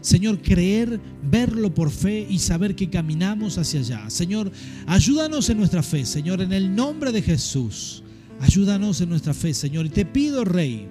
Señor, 0.00 0.42
creer, 0.42 1.00
verlo 1.22 1.72
por 1.72 1.88
fe 1.88 2.26
y 2.28 2.40
saber 2.40 2.74
que 2.74 2.90
caminamos 2.90 3.58
hacia 3.58 3.78
allá. 3.78 4.10
Señor, 4.10 4.50
ayúdanos 4.88 5.48
en 5.50 5.58
nuestra 5.58 5.84
fe, 5.84 6.04
Señor, 6.04 6.40
en 6.40 6.52
el 6.52 6.74
nombre 6.74 7.12
de 7.12 7.22
Jesús. 7.22 8.02
Ayúdanos 8.40 9.00
en 9.00 9.08
nuestra 9.08 9.34
fe, 9.34 9.54
Señor. 9.54 9.86
Y 9.86 9.90
te 9.90 10.04
pido, 10.04 10.44
Rey, 10.44 10.88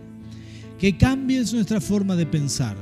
que 0.82 0.97
cambies 0.97 1.53
nuestra 1.53 1.79
forma 1.79 2.15
de 2.15 2.25
pensar, 2.25 2.75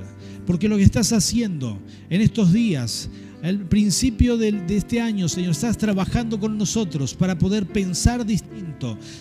porque 0.48 0.70
lo 0.70 0.78
que 0.78 0.84
estás 0.84 1.12
haciendo 1.12 1.78
en 2.10 2.22
estos 2.22 2.54
días 2.54 3.10
al 3.44 3.68
principio 3.68 4.38
de, 4.38 4.64
este 4.70 5.02
año, 5.02 5.28
Señor, 5.28 5.52
estás 5.52 5.78
trabajando 5.78 6.40
con 6.40 6.58
nosotros 6.58 7.14
para 7.14 7.38
poder 7.38 7.66
pensar 7.66 8.26
distinto. 8.26 8.69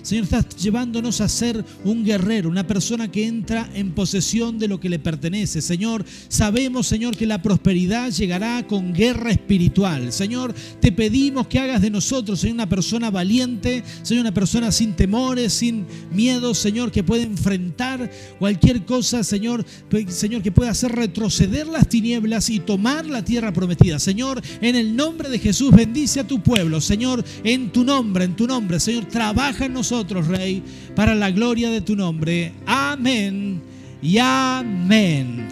Señor, 0.03 0.25
estás 0.25 0.57
llevándonos 0.57 1.21
a 1.21 1.29
ser 1.29 1.65
un 1.85 2.05
guerrero, 2.05 2.49
una 2.49 2.67
persona 2.67 3.11
que 3.11 3.27
entra 3.27 3.69
en 3.75 3.93
posesión 3.93 4.59
de 4.59 4.69
lo 4.69 4.79
que 4.79 4.89
le 4.89 4.99
pertenece. 4.99 5.61
Señor, 5.61 6.05
sabemos, 6.29 6.87
Señor, 6.87 7.17
que 7.17 7.27
la 7.27 7.43
prosperidad 7.43 8.11
llegará 8.11 8.67
con 8.67 8.93
guerra 8.93 9.31
espiritual. 9.31 10.13
Señor, 10.13 10.55
te 10.81 10.93
pedimos 10.93 11.47
que 11.49 11.59
hagas 11.59 11.83
de 11.83 11.91
nosotros, 11.91 12.41
Señor, 12.41 12.55
una 12.55 12.69
persona 12.69 13.11
valiente, 13.11 13.83
Señor, 14.03 14.23
una 14.23 14.35
persona 14.35 14.71
sin 14.73 14.95
temores, 14.95 15.53
sin 15.53 15.87
miedo, 16.13 16.55
Señor, 16.55 16.91
que 16.91 17.03
puede 17.03 17.25
enfrentar 17.25 18.11
cualquier 18.39 18.85
cosa, 18.85 19.25
Señor, 19.25 19.65
Señor, 20.09 20.43
que 20.43 20.53
pueda 20.53 20.71
hacer 20.71 20.93
retroceder 20.93 21.67
las 21.67 21.89
tinieblas 21.89 22.51
y 22.51 22.61
tomar 22.61 23.07
la 23.07 23.25
tierra 23.25 23.53
prometida. 23.53 23.99
Señor, 23.99 24.41
en 24.61 24.77
el 24.77 24.95
nombre 24.95 25.29
de 25.29 25.39
Jesús, 25.39 25.71
bendice 25.71 26.21
a 26.21 26.27
tu 26.27 26.41
pueblo. 26.43 26.81
Señor, 26.81 27.25
en 27.45 27.71
tu 27.71 27.85
nombre, 27.85 28.25
en 28.25 28.37
tu 28.37 28.47
nombre, 28.47 28.81
Señor, 28.81 29.07
trabaja 29.49 29.64
en 29.64 29.72
nosotros, 29.72 30.26
Rey, 30.26 30.62
para 30.94 31.14
la 31.14 31.30
gloria 31.30 31.70
de 31.70 31.80
tu 31.80 31.96
nombre. 31.96 32.53
Amén 32.66 33.62
y 34.03 34.18
amén. 34.18 35.49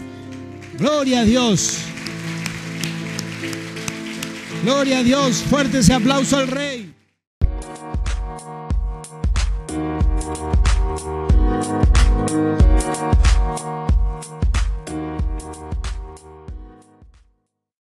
Gloria 0.79 1.21
a 1.21 1.25
Dios. 1.25 1.79
Gloria 4.63 4.99
a 4.99 5.03
Dios. 5.03 5.37
Fuerte 5.49 5.79
ese 5.79 5.95
aplauso 5.95 6.37
al 6.37 6.49
Rey. 6.49 6.86